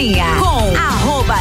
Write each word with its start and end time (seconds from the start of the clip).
Cozinha 0.00 0.40
com 0.40 0.59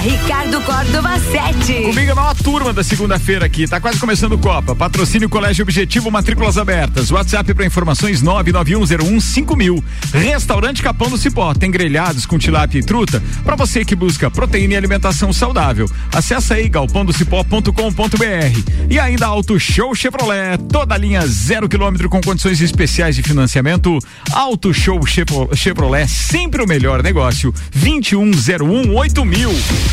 Ricardo 0.02 0.62
Córdova 0.62 1.20
7. 1.20 1.84
Comigo 1.84 2.08
é 2.08 2.12
a 2.12 2.16
maior 2.16 2.36
turma 2.36 2.72
da 2.72 2.82
segunda-feira 2.82 3.46
aqui. 3.46 3.68
Tá 3.68 3.82
quase 3.82 4.00
começando 4.00 4.38
Copa. 4.38 4.74
Patrocínio 4.74 5.28
Colégio 5.28 5.64
Objetivo, 5.64 6.10
matrículas 6.10 6.58
abertas. 6.58 7.12
WhatsApp 7.12 7.54
para 7.54 7.66
informações 7.66 8.24
991015000. 8.24 9.84
Restaurante 10.14 10.82
Capão 10.82 11.10
do 11.10 11.18
Cipó. 11.18 11.54
Tem 11.54 11.70
grelhados 11.70 12.26
com 12.26 12.38
tilápia 12.38 12.80
e 12.80 12.84
truta 12.84 13.22
para 13.44 13.58
você 13.58 13.84
que 13.84 13.94
busca 13.94 14.32
proteína 14.32 14.76
e 14.76 14.78
alimentação 14.78 15.34
saudável. 15.34 15.86
Acesse 16.14 16.54
aí 16.54 16.70
galpondocipó.com.br. 16.70 18.88
E 18.90 18.98
ainda 18.98 19.28
Auto 19.28 19.60
Show 19.60 19.94
Chevrolet. 19.94 20.58
Toda 20.72 20.96
linha 20.96 21.28
zero 21.28 21.68
quilômetro 21.68 22.10
com 22.10 22.22
condições 22.22 22.62
especiais 22.62 23.18
de 23.18 23.24
financiamento. 23.24 24.00
Auto 24.32 24.74
Show 24.74 25.02
Chevrolet, 25.06 26.08
sempre 26.08 26.64
o 26.64 26.68
melhor 26.68 27.04
negócio. 27.04 27.54
2101 27.76 28.96
8000. 28.96 29.89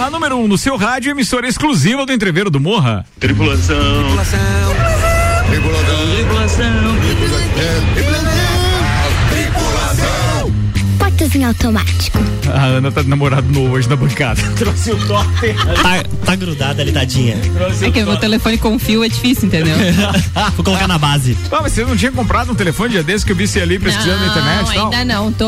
A 0.00 0.08
número 0.08 0.36
1 0.36 0.44
um 0.44 0.48
no 0.48 0.56
seu 0.56 0.76
rádio, 0.76 1.10
emissora 1.10 1.46
exclusiva 1.46 2.06
do 2.06 2.12
Entreveiro 2.12 2.48
do 2.48 2.58
Morra. 2.58 3.04
Tripulação. 3.18 3.76
Tripulação. 3.76 4.38
Tripulação. 5.50 6.14
Tripulação. 6.16 6.96
Tripulação. 7.94 8.09
Em 11.32 11.44
automático. 11.44 12.18
A 12.52 12.64
Ana 12.64 12.90
tá 12.90 13.02
de 13.02 13.08
namorado 13.08 13.46
novo 13.52 13.74
hoje 13.74 13.88
na 13.88 13.94
bancada. 13.94 14.42
Trouxe 14.58 14.90
o 14.90 15.06
totem. 15.06 15.54
Tá, 15.54 16.02
tá 16.24 16.36
grudada 16.36 16.82
ali, 16.82 16.90
tadinha. 16.90 17.38
Trouxe 17.54 17.84
é 17.84 17.90
que 17.90 18.04
meu 18.04 18.16
telefone 18.16 18.58
com 18.58 18.76
fio 18.78 19.04
é 19.04 19.08
difícil, 19.08 19.46
entendeu? 19.46 19.76
Vou 20.56 20.64
colocar 20.64 20.88
na 20.88 20.98
base. 20.98 21.36
Ah, 21.52 21.60
mas 21.62 21.72
você 21.72 21.84
não 21.84 21.96
tinha 21.96 22.10
comprado 22.10 22.50
um 22.50 22.54
telefone 22.54 22.90
dia 22.90 23.02
desse 23.04 23.24
que 23.24 23.30
eu 23.30 23.36
vi 23.36 23.46
você 23.46 23.60
ali 23.60 23.78
pesquisando 23.78 24.16
não, 24.16 24.26
na 24.26 24.32
internet? 24.32 24.76
Não, 24.76 24.84
ainda 24.84 25.04
não. 25.04 25.32
Tô, 25.32 25.46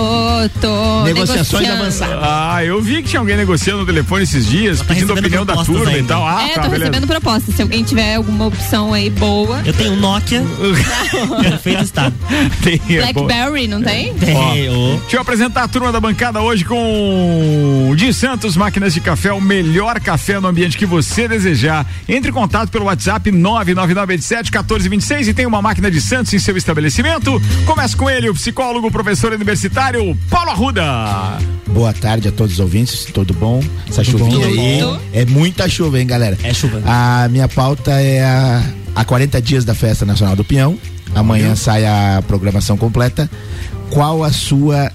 tô 0.60 1.02
Negociações 1.02 1.68
avançadas. 1.68 2.18
Ah, 2.22 2.64
eu 2.64 2.80
vi 2.80 3.02
que 3.02 3.08
tinha 3.08 3.20
alguém 3.20 3.36
negociando 3.36 3.80
no 3.80 3.86
telefone 3.86 4.22
esses 4.22 4.46
dias, 4.46 4.78
tá 4.78 4.84
pedindo 4.84 5.12
a 5.12 5.16
opinião 5.16 5.44
da 5.44 5.64
turma 5.64 5.88
ainda. 5.88 5.98
e 5.98 6.04
tal. 6.04 6.26
Ah, 6.26 6.42
é, 6.44 6.54
tá, 6.54 6.62
tô 6.62 6.68
beleza. 6.68 6.90
recebendo 6.90 7.06
propostas. 7.08 7.56
Se 7.56 7.62
alguém 7.62 7.82
tiver 7.82 8.14
alguma 8.14 8.46
opção 8.46 8.94
aí 8.94 9.10
boa. 9.10 9.60
Eu 9.64 9.72
tenho 9.72 9.94
um 9.94 9.96
Nokia. 9.96 10.44
Perfeito 11.42 11.82
estado. 11.82 12.14
Tem, 12.62 12.80
é 12.96 13.12
Blackberry, 13.12 13.66
não 13.66 13.82
tem? 13.82 14.14
Tem. 14.14 14.36
Ó, 14.36 14.98
Deixa 15.00 15.16
eu 15.16 15.20
apresentar 15.20 15.64
a 15.64 15.68
turma 15.72 15.90
da 15.90 15.98
bancada 15.98 16.38
hoje 16.42 16.66
com 16.66 17.94
de 17.96 18.12
Santos 18.12 18.58
Máquinas 18.58 18.92
de 18.92 19.00
Café, 19.00 19.32
o 19.32 19.40
melhor 19.40 19.98
café 20.00 20.38
no 20.38 20.46
ambiente 20.46 20.76
que 20.76 20.84
você 20.84 21.26
desejar. 21.26 21.86
Entre 22.06 22.30
em 22.30 22.34
contato 22.34 22.68
pelo 22.68 22.84
WhatsApp 22.84 23.32
999871426 23.32 25.28
e 25.28 25.34
tem 25.34 25.46
uma 25.46 25.62
máquina 25.62 25.90
de 25.90 25.98
Santos 25.98 26.34
em 26.34 26.38
seu 26.38 26.58
estabelecimento. 26.58 27.40
Começa 27.64 27.96
com 27.96 28.10
ele, 28.10 28.28
o 28.28 28.34
psicólogo, 28.34 28.90
professor 28.90 29.32
universitário 29.32 30.14
Paulo 30.28 30.50
Arruda. 30.50 30.82
Boa 31.68 31.94
tarde 31.94 32.28
a 32.28 32.32
todos 32.32 32.52
os 32.52 32.60
ouvintes, 32.60 33.06
tudo 33.06 33.32
bom? 33.32 33.64
Essa 33.88 34.04
Tudo 34.04 34.18
chuvinha 34.18 34.46
bom. 34.46 34.52
aí 34.52 34.78
Tudo. 34.78 35.00
é 35.14 35.24
muita 35.24 35.66
chuva, 35.70 35.98
hein, 35.98 36.06
galera? 36.06 36.36
É 36.42 36.52
chuva. 36.52 36.82
A 36.84 37.26
minha 37.30 37.48
pauta 37.48 37.92
é 37.92 38.22
a, 38.22 38.62
a 38.94 39.06
40 39.06 39.40
dias 39.40 39.64
da 39.64 39.74
Festa 39.74 40.04
Nacional 40.04 40.36
do 40.36 40.44
Peão. 40.44 40.76
Amanhã 41.14 41.56
sai 41.56 41.86
a 41.86 42.22
programação 42.28 42.76
completa. 42.76 43.30
Qual 43.88 44.22
a 44.22 44.30
sua 44.30 44.92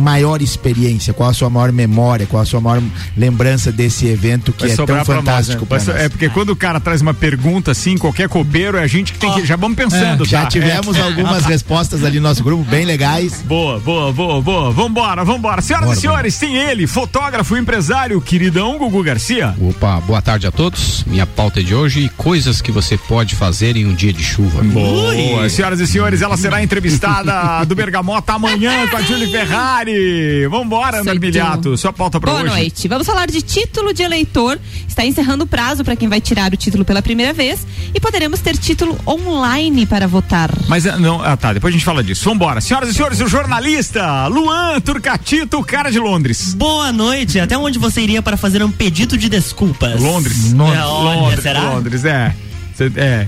maior 0.00 0.42
experiência? 0.42 1.12
Qual 1.12 1.28
a 1.28 1.32
sua 1.34 1.48
maior 1.48 1.72
memória? 1.72 2.26
Qual 2.26 2.42
a 2.42 2.46
sua 2.46 2.60
maior 2.60 2.82
lembrança 3.16 3.70
desse 3.72 4.06
evento 4.06 4.52
que 4.52 4.62
Vai 4.64 4.72
é 4.72 4.76
tão 4.76 4.86
sobrar 4.86 5.04
pra 5.04 5.14
nós, 5.16 5.24
fantástico 5.24 5.62
né? 5.62 5.66
pra 5.68 5.80
so-? 5.80 5.92
É 5.92 6.08
porque 6.08 6.28
quando 6.28 6.50
o 6.50 6.56
cara 6.56 6.80
traz 6.80 7.00
uma 7.00 7.14
pergunta 7.14 7.70
assim, 7.70 7.96
qualquer 7.96 8.28
copeiro, 8.28 8.76
é 8.76 8.82
a 8.82 8.86
gente 8.86 9.12
que 9.12 9.18
tem 9.18 9.32
que. 9.32 9.44
Já 9.46 9.56
vamos 9.56 9.76
pensando, 9.76 10.24
Já 10.24 10.42
tá? 10.42 10.48
tivemos 10.48 10.96
É. 10.96 11.00
algumas 11.02 11.44
respostas 11.44 12.02
ali 12.04 12.18
no 12.18 12.28
nosso 12.28 12.42
grupo, 12.42 12.64
bem 12.64 12.84
legais. 12.84 13.42
Boa, 13.42 13.78
boa, 13.80 14.12
boa, 14.12 14.40
boa. 14.42 14.70
Vambora, 14.72 15.24
vambora. 15.24 15.60
Senhoras 15.62 15.86
Bora, 15.86 15.98
e 15.98 16.00
senhores, 16.00 16.38
tem 16.38 16.56
ele, 16.56 16.86
fotógrafo, 16.86 17.56
empresário, 17.56 18.20
queridão 18.20 18.78
Gugu 18.78 19.02
Garcia. 19.02 19.54
Opa, 19.60 20.00
boa 20.00 20.20
tarde 20.22 20.46
a 20.46 20.50
todos. 20.50 21.04
Minha 21.06 21.26
pauta 21.26 21.60
é 21.60 21.62
de 21.62 21.74
hoje 21.74 22.10
coisas 22.16 22.60
que 22.60 22.72
você 22.72 22.96
pode 22.96 23.34
fazer 23.34 23.76
em 23.76 23.86
um 23.86 23.94
dia 23.94 24.12
de 24.12 24.22
chuva. 24.22 24.62
Boa. 24.62 25.48
Senhoras 25.48 25.80
e 25.80 25.86
senhores, 25.86 26.22
ela 26.22 26.36
será 26.36 26.62
entrevistada 26.62 27.64
do 27.64 27.74
Bergamota 27.74 28.32
amanhã 28.34 28.86
com 28.88 28.96
a 28.96 29.02
Julie 29.02 29.30
Ferrari. 29.30 29.83
Vambora, 30.50 30.96
Ana 30.98 31.04
Certo. 31.04 31.16
Armiliato. 31.16 31.76
Sua 31.76 31.92
pauta 31.92 32.20
pra 32.20 32.30
Boa 32.32 32.42
hoje. 32.44 32.52
noite. 32.52 32.88
Vamos 32.88 33.06
falar 33.06 33.26
de 33.28 33.42
título 33.42 33.92
de 33.92 34.02
eleitor. 34.02 34.58
Está 34.88 35.04
encerrando 35.04 35.44
o 35.44 35.46
prazo 35.46 35.84
para 35.84 35.96
quem 35.96 36.08
vai 36.08 36.20
tirar 36.20 36.52
o 36.52 36.56
título 36.56 36.84
pela 36.84 37.02
primeira 37.02 37.32
vez 37.32 37.66
e 37.94 38.00
poderemos 38.00 38.40
ter 38.40 38.56
título 38.56 38.98
online 39.06 39.86
para 39.86 40.06
votar. 40.06 40.50
Mas 40.68 40.86
ah, 40.86 40.98
não, 40.98 41.22
ah 41.22 41.36
tá, 41.36 41.52
depois 41.52 41.72
a 41.72 41.76
gente 41.76 41.84
fala 41.84 42.02
disso. 42.02 42.24
Vambora. 42.28 42.60
Senhoras 42.60 42.88
e 42.88 42.94
senhores, 42.94 43.20
o 43.20 43.26
jornalista 43.28 44.26
Luan 44.28 44.80
Turcatito, 44.80 45.62
cara 45.64 45.90
de 45.90 45.98
Londres. 45.98 46.54
Boa 46.54 46.92
noite. 46.92 47.38
Até 47.40 47.56
onde 47.58 47.78
você 47.78 48.00
iria 48.00 48.22
para 48.22 48.36
fazer 48.36 48.62
um 48.62 48.70
pedido 48.70 49.16
de 49.18 49.28
desculpas? 49.28 50.00
Londres. 50.00 50.52
É, 50.52 50.56
olha, 50.56 50.84
Londres, 50.84 51.42
será? 51.42 51.70
Londres, 51.70 52.04
é. 52.04 52.34
Cê- 52.74 52.90
é, 52.96 53.26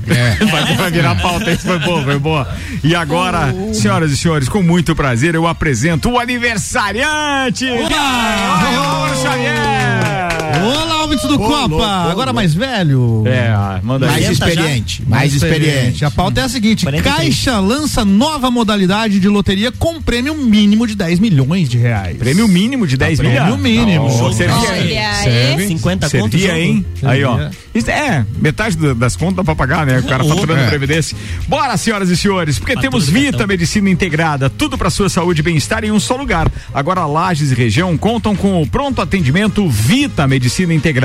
Vai, 0.51 0.75
vai 0.77 0.91
virar 0.91 1.15
pauta, 1.23 1.51
isso 1.53 1.67
foi 1.67 1.79
boa, 1.79 2.03
foi 2.03 2.19
boa. 2.19 2.49
E 2.83 2.95
agora, 2.97 3.55
senhoras 3.73 4.11
e 4.11 4.17
senhores, 4.17 4.49
com 4.49 4.63
muito 4.63 4.95
prazer, 4.95 5.35
eu 5.37 5.47
apresento 5.47 6.11
o 6.11 6.19
aniversariante! 6.19 7.67
Olá, 7.71 9.13
Xavier! 9.23 10.63
Olá, 10.65 10.96
ouvintes 11.07 11.27
do 11.29 11.35
Ô, 11.35 11.39
Copa, 11.39 11.67
louco, 11.69 11.83
agora 11.85 12.15
louco. 12.27 12.35
mais 12.35 12.55
velho. 12.55 13.23
É, 13.27 13.81
manda 13.83 14.07
Mais 14.07 14.25
já? 14.25 14.33
experiente, 14.33 15.03
mais 15.07 15.35
experiente. 15.35 16.05
A 16.05 16.11
pauta 16.11 16.41
é 16.41 16.45
a 16.45 16.49
seguinte: 16.49 16.85
43. 16.85 17.17
Caixa 17.17 17.59
lança 17.61 18.05
nova 18.05 18.51
modalidade 18.51 19.19
de 19.21 19.29
loteria 19.29 19.73
com 19.73 20.01
prêmio 20.03 20.35
mínimo 20.35 20.87
de 20.87 20.95
10 20.95 21.19
milhões 21.19 21.69
de 21.69 21.79
reais. 21.79 22.17
Prêmio 22.19 22.47
mínimo 22.49 22.87
de 22.87 22.97
10 22.97 23.21
mil. 23.21 23.31
prêmio 23.31 23.57
mínimo. 23.57 24.07
Oh, 24.07 24.33
servia, 24.33 25.15
serve, 25.23 25.63
aí. 25.63 25.69
50 25.69 26.11
conto 26.11 26.31
servia, 26.31 26.49
jogo. 26.49 26.59
hein? 26.61 26.87
Aí, 27.03 27.25
ó. 27.25 27.49
Isso 27.75 27.91
é, 27.91 28.25
metade 28.39 28.77
do- 28.77 28.95
das 28.95 29.15
contas 29.17 29.37
dá 29.37 29.45
pra 29.45 29.55
pagar, 29.55 29.87
né? 29.87 29.99
O 29.99 30.03
cara 30.05 30.25
faturando 30.25 30.61
é. 30.63 30.67
previdência. 30.69 31.17
Bora, 31.47 31.77
senhoras 31.77 32.09
e 32.09 32.17
senhores, 32.17 32.59
porque 32.59 32.73
Fatura 32.75 32.91
temos 32.91 33.09
Vita 33.09 33.33
cartão. 33.33 33.47
Medicina 33.47 33.91
Integrada, 33.91 34.49
tudo 34.51 34.77
pra 34.79 34.89
sua 34.91 35.09
saúde 35.09 35.41
e 35.41 35.43
bem-estar 35.45 35.85
em 35.85 35.91
um 35.93 36.01
só 36.01 36.17
lugar. 36.17 36.51
Agora 36.73 37.05
Lages 37.07 37.51
e 37.51 37.55
região 37.55 37.97
contam 37.97 38.35
com 38.35 38.63
o 38.63 38.67
pronto 38.67 39.01
atendimento 39.03 39.69
Vita 39.69 40.27
Medicina 40.27 40.73
Integrada, 40.73 40.96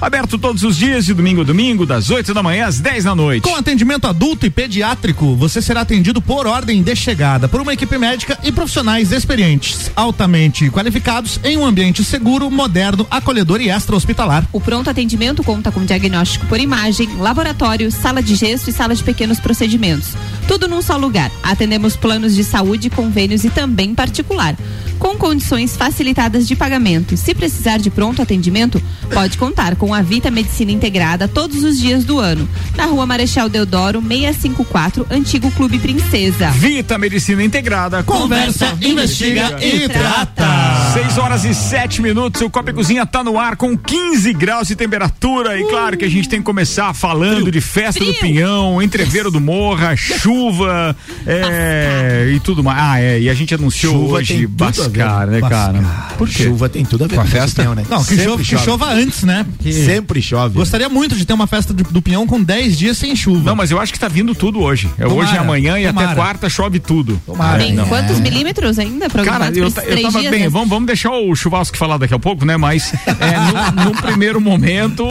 aberto 0.00 0.38
todos 0.38 0.62
os 0.62 0.76
dias 0.76 1.04
de 1.04 1.14
domingo 1.14 1.40
a 1.40 1.44
domingo, 1.44 1.84
das 1.84 2.10
8 2.10 2.32
da 2.32 2.42
manhã 2.42 2.66
às 2.66 2.80
10 2.80 3.04
da 3.04 3.14
noite. 3.14 3.42
Com 3.42 3.54
atendimento 3.56 4.06
adulto 4.06 4.46
e 4.46 4.50
pediátrico, 4.50 5.34
você 5.36 5.60
será 5.60 5.80
atendido 5.80 6.20
por 6.20 6.46
ordem 6.46 6.82
de 6.82 6.94
chegada 6.94 7.48
por 7.48 7.60
uma 7.60 7.72
equipe 7.72 7.98
médica 7.98 8.38
e 8.42 8.52
profissionais 8.52 9.12
experientes, 9.12 9.90
altamente 9.96 10.70
qualificados 10.70 11.40
em 11.42 11.56
um 11.56 11.64
ambiente 11.64 12.04
seguro, 12.04 12.50
moderno, 12.50 13.06
acolhedor 13.10 13.60
e 13.60 13.70
extra-hospitalar. 13.70 14.46
O 14.52 14.60
pronto 14.60 14.90
atendimento 14.90 15.42
conta 15.42 15.72
com 15.72 15.84
diagnóstico 15.84 16.46
por 16.46 16.60
imagem, 16.60 17.08
laboratório, 17.16 17.90
sala 17.90 18.22
de 18.22 18.34
gesto 18.34 18.70
e 18.70 18.72
sala 18.72 18.94
de 18.94 19.02
pequenos 19.02 19.40
procedimentos. 19.40 20.10
Tudo 20.46 20.68
num 20.68 20.82
só 20.82 20.96
lugar. 20.96 21.30
Atendemos 21.42 21.96
planos 21.96 22.34
de 22.34 22.44
saúde, 22.44 22.90
convênios 22.90 23.44
e 23.44 23.50
também 23.50 23.94
particular. 23.94 24.56
Com 25.12 25.18
condições 25.18 25.76
facilitadas 25.76 26.48
de 26.48 26.56
pagamento. 26.56 27.18
Se 27.18 27.34
precisar 27.34 27.76
de 27.76 27.90
pronto 27.90 28.22
atendimento, 28.22 28.82
pode 29.12 29.36
contar 29.36 29.76
com 29.76 29.92
a 29.92 30.00
Vita 30.00 30.30
Medicina 30.30 30.72
Integrada 30.72 31.28
todos 31.28 31.62
os 31.64 31.78
dias 31.78 32.02
do 32.04 32.18
ano. 32.18 32.48
Na 32.74 32.86
rua 32.86 33.04
Marechal 33.04 33.48
Deodoro, 33.48 34.00
654, 34.00 35.06
Antigo 35.10 35.50
Clube 35.50 35.78
Princesa. 35.78 36.50
Vita 36.52 36.96
Medicina 36.96 37.44
Integrada. 37.44 38.02
Conversa, 38.02 38.74
investiga 38.80 39.58
e 39.62 39.86
trata. 39.86 40.71
6 40.92 41.16
horas 41.16 41.44
e 41.46 41.54
7 41.54 42.02
minutos, 42.02 42.42
o 42.42 42.50
Copa 42.50 42.68
e 42.68 42.74
Cozinha 42.74 43.06
tá 43.06 43.24
no 43.24 43.38
ar 43.38 43.56
com 43.56 43.74
15 43.78 44.30
graus 44.34 44.68
de 44.68 44.76
temperatura. 44.76 45.58
E 45.58 45.64
claro 45.70 45.96
que 45.96 46.04
a 46.04 46.08
gente 46.08 46.28
tem 46.28 46.38
que 46.38 46.44
começar 46.44 46.92
falando 46.92 47.50
de 47.50 47.62
festa 47.62 48.04
do 48.04 48.12
Frio. 48.12 48.20
Pinhão, 48.20 48.82
entreveiro 48.82 49.30
do 49.30 49.40
Morra, 49.40 49.96
chuva 49.96 50.94
é, 51.26 52.30
e 52.34 52.40
tudo 52.40 52.62
mais. 52.62 52.78
Ah, 52.78 53.00
é, 53.00 53.20
e 53.20 53.30
a 53.30 53.34
gente 53.34 53.54
anunciou 53.54 53.94
Chuva 53.94 54.16
hoje. 54.16 54.46
Bascar, 54.46 55.26
né, 55.28 55.40
cara? 55.40 55.82
Por 56.18 56.28
quê? 56.28 56.44
Chuva 56.44 56.68
tem 56.68 56.84
tudo 56.84 57.04
a 57.04 57.06
ver 57.06 57.14
Com 57.14 57.22
a 57.22 57.26
festa? 57.26 57.62
peão, 57.62 57.74
né? 57.74 57.86
Não, 57.88 58.04
que, 58.04 58.22
chova, 58.22 58.42
que 58.42 58.58
chova 58.58 58.92
antes, 58.92 59.22
né? 59.22 59.46
Que 59.60 59.72
Sempre 59.72 60.20
chove. 60.20 60.56
Gostaria 60.56 60.90
muito 60.90 61.16
de 61.16 61.24
ter 61.24 61.32
uma 61.32 61.46
festa 61.46 61.72
do, 61.72 61.84
do 61.84 62.02
Pinhão 62.02 62.26
com 62.26 62.42
10 62.42 62.76
dias 62.76 62.98
sem 62.98 63.16
chuva. 63.16 63.48
Não, 63.48 63.56
mas 63.56 63.70
eu 63.70 63.80
acho 63.80 63.94
que 63.94 63.98
tá 63.98 64.08
vindo 64.08 64.34
tudo 64.34 64.60
hoje. 64.60 64.90
É 64.98 65.04
Tomara, 65.04 65.14
hoje 65.14 65.34
e 65.34 65.38
amanhã 65.38 65.78
e 65.78 65.86
até 65.86 66.00
tomara. 66.00 66.14
quarta 66.14 66.50
chove 66.50 66.78
tudo. 66.80 67.18
Tomara. 67.24 67.62
Tem 67.62 67.72
não. 67.72 67.86
quantos 67.86 68.20
milímetros 68.20 68.78
ainda 68.78 69.08
Cara, 69.08 69.50
eu, 69.54 69.64
eu 69.64 70.02
tava 70.02 70.22
bem, 70.22 70.42
né? 70.42 70.48
vamos, 70.50 70.68
vamos 70.68 70.81
vamos 70.82 70.86
deixar 70.86 71.10
o 71.10 71.34
churrasco 71.34 71.76
falar 71.76 71.96
daqui 71.96 72.14
a 72.14 72.18
pouco, 72.18 72.44
né? 72.44 72.56
Mas 72.56 72.92
é, 73.06 73.72
no, 73.72 73.84
no, 73.84 74.02
primeiro 74.02 74.40
momento 74.40 75.04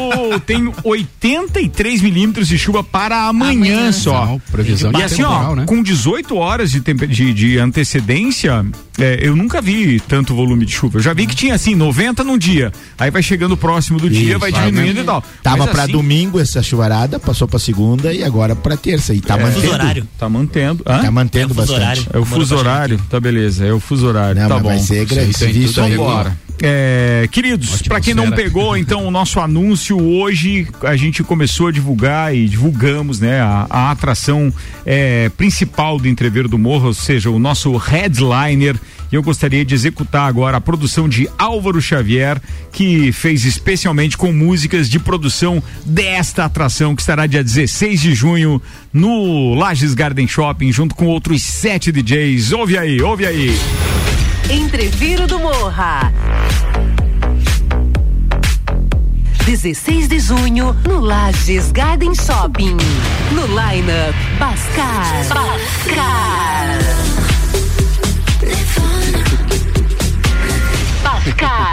tem 0.45 0.71
83 0.83 2.01
milímetros 2.01 2.47
de 2.47 2.57
chuva 2.57 2.83
para 2.83 3.27
amanhã, 3.27 3.77
amanhã. 3.77 3.91
só. 3.91 4.25
Não, 4.25 4.39
previsão 4.51 4.91
e 4.91 5.03
assim, 5.03 5.23
ó, 5.23 5.55
né? 5.55 5.65
com 5.65 5.81
18 5.81 6.35
horas 6.35 6.71
de, 6.71 6.79
de, 6.79 7.33
de 7.33 7.57
antecedência, 7.57 8.65
é, 8.99 9.19
eu 9.21 9.35
nunca 9.35 9.61
vi 9.61 9.99
tanto 9.99 10.35
volume 10.35 10.65
de 10.65 10.73
chuva. 10.73 10.97
Eu 10.97 11.01
já 11.01 11.13
vi 11.13 11.25
que 11.25 11.35
tinha 11.35 11.55
assim, 11.55 11.73
90 11.73 12.23
num 12.23 12.37
dia. 12.37 12.71
Aí 12.97 13.09
vai 13.09 13.23
chegando 13.23 13.55
próximo 13.55 13.99
do 13.99 14.09
dia, 14.09 14.37
vai 14.37 14.51
diminuindo 14.51 15.01
e 15.01 15.03
tal. 15.03 15.23
Tava 15.41 15.67
para 15.67 15.83
assim, 15.83 15.93
domingo 15.93 16.39
essa 16.39 16.61
chuvarada, 16.61 17.19
passou 17.19 17.47
para 17.47 17.59
segunda 17.59 18.13
e 18.13 18.23
agora 18.23 18.55
para 18.55 18.75
terça. 18.75 19.13
E 19.13 19.21
tá 19.21 19.37
é, 19.37 19.43
mantendo. 19.43 19.73
horário. 19.73 20.07
Tá 20.17 20.29
mantendo. 20.29 20.83
Hã? 20.85 21.01
Tá 21.01 21.11
mantendo 21.11 21.53
é 21.53 21.55
bastante. 21.55 21.79
Horário. 21.79 22.07
É 22.13 22.19
o 22.19 22.25
fuso 22.25 22.55
horário. 22.55 23.01
Tá 23.09 23.19
beleza, 23.19 23.65
é 23.65 23.73
o 23.73 23.79
fuso 23.79 24.07
horário. 24.07 24.41
Não, 24.41 24.49
tá 24.49 24.59
bom. 24.59 24.69
Vai 24.69 24.79
ser 24.79 25.05
gravíssimo. 25.65 26.05
Vambora. 26.05 26.37
É, 26.63 27.27
queridos, 27.31 27.81
para 27.81 27.99
quem 27.99 28.13
não 28.13 28.29
pegou, 28.29 28.77
então, 28.77 29.07
o 29.07 29.11
nosso 29.11 29.39
anúncio 29.39 29.99
hoje, 29.99 30.67
a 30.83 30.95
gente 30.95 31.23
começou 31.23 31.67
a 31.67 31.71
divulgar 31.71 32.35
e 32.35 32.47
divulgamos, 32.47 33.19
né, 33.19 33.41
a, 33.41 33.65
a 33.67 33.91
atração 33.91 34.53
é, 34.85 35.29
principal 35.29 35.97
do 35.97 36.07
Entreveiro 36.07 36.47
do 36.47 36.59
Morro, 36.59 36.87
ou 36.87 36.93
seja, 36.93 37.31
o 37.31 37.39
nosso 37.39 37.75
headliner. 37.77 38.75
E 39.11 39.15
eu 39.15 39.23
gostaria 39.23 39.65
de 39.65 39.73
executar 39.73 40.27
agora 40.27 40.57
a 40.57 40.61
produção 40.61 41.09
de 41.09 41.27
Álvaro 41.37 41.81
Xavier, 41.81 42.39
que 42.71 43.11
fez 43.11 43.43
especialmente 43.43 44.15
com 44.15 44.31
músicas 44.31 44.87
de 44.87 44.99
produção 44.99 45.61
desta 45.83 46.45
atração, 46.45 46.95
que 46.95 47.01
estará 47.01 47.25
dia 47.25 47.43
16 47.43 47.99
de 47.99 48.13
junho 48.13 48.61
no 48.93 49.55
Lages 49.55 49.93
Garden 49.95 50.27
Shopping, 50.27 50.71
junto 50.71 50.95
com 50.95 51.07
outros 51.07 51.41
sete 51.41 51.91
DJs. 51.91 52.53
Ouve 52.53 52.77
aí, 52.77 53.01
ouve 53.01 53.25
aí. 53.25 53.53
Entreviro 54.51 55.27
do 55.27 55.39
Morra. 55.39 56.11
16 59.45 60.09
de 60.09 60.19
junho, 60.19 60.75
no 60.85 60.99
Lages 60.99 61.71
Garden 61.71 62.13
Shopping. 62.13 62.75
No 63.31 63.45
Line-Up, 63.45 64.13
Bascar. 64.37 65.23
Bascar. 65.29 66.79
Bascar. 71.01 71.70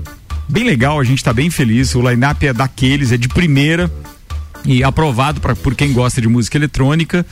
bem 0.48 0.62
legal, 0.62 1.00
a 1.00 1.04
gente 1.04 1.24
tá 1.24 1.32
bem 1.32 1.50
feliz. 1.50 1.92
O 1.96 2.08
line-up 2.08 2.46
é 2.46 2.52
daqueles, 2.52 3.10
é 3.10 3.16
de 3.16 3.28
primeira 3.28 3.90
e 4.64 4.82
aprovado 4.84 5.40
pra, 5.40 5.54
por 5.54 5.74
quem 5.74 5.92
gosta 5.92 6.20
de 6.20 6.28
música 6.28 6.56
eletrônica 6.56 7.26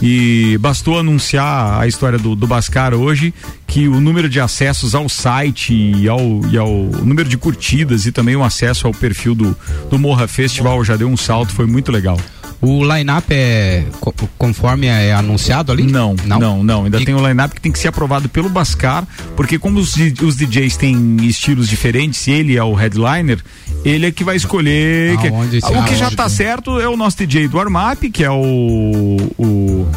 e 0.00 0.56
bastou 0.58 0.98
anunciar 0.98 1.80
a 1.80 1.86
história 1.86 2.18
do, 2.18 2.34
do 2.34 2.46
Bascar 2.46 2.94
hoje 2.94 3.32
que 3.66 3.88
o 3.88 4.00
número 4.00 4.28
de 4.28 4.40
acessos 4.40 4.94
ao 4.94 5.08
site 5.08 5.72
e 5.72 6.08
ao, 6.08 6.40
e 6.50 6.58
ao 6.58 6.68
número 6.68 7.28
de 7.28 7.38
curtidas 7.38 8.04
e 8.06 8.12
também 8.12 8.36
o 8.36 8.42
acesso 8.42 8.86
ao 8.86 8.92
perfil 8.92 9.34
do, 9.34 9.56
do 9.88 9.98
Morra 9.98 10.26
Festival 10.26 10.84
já 10.84 10.96
deu 10.96 11.08
um 11.08 11.16
salto, 11.16 11.52
foi 11.52 11.66
muito 11.66 11.90
legal. 11.90 12.18
O 12.62 12.84
line-up 12.84 13.26
é 13.34 13.84
conforme 14.38 14.86
é 14.86 15.12
anunciado 15.12 15.72
ali? 15.72 15.82
Não, 15.82 16.14
não, 16.24 16.38
não. 16.38 16.62
não. 16.62 16.84
Ainda 16.84 17.02
e... 17.02 17.04
tem 17.04 17.12
o 17.12 17.28
line-up 17.28 17.56
que 17.56 17.60
tem 17.60 17.72
que 17.72 17.78
ser 17.78 17.88
aprovado 17.88 18.28
pelo 18.28 18.48
Bascar, 18.48 19.04
porque 19.34 19.58
como 19.58 19.80
os, 19.80 19.96
os 19.96 20.36
DJs 20.36 20.76
têm 20.76 21.16
estilos 21.22 21.68
diferentes, 21.68 22.28
ele 22.28 22.56
é 22.56 22.62
o 22.62 22.72
headliner, 22.72 23.40
ele 23.84 24.06
é 24.06 24.12
que 24.12 24.22
vai 24.22 24.36
escolher. 24.36 25.18
Que, 25.18 25.28
o 25.28 25.84
que 25.84 25.96
já 25.96 26.06
está 26.06 26.28
certo 26.28 26.78
é 26.78 26.88
o 26.88 26.96
nosso 26.96 27.16
DJ 27.18 27.48
do 27.48 27.58
Armap, 27.58 28.00
que 28.12 28.22
é 28.22 28.30
o, 28.30 29.16
o. 29.36 29.88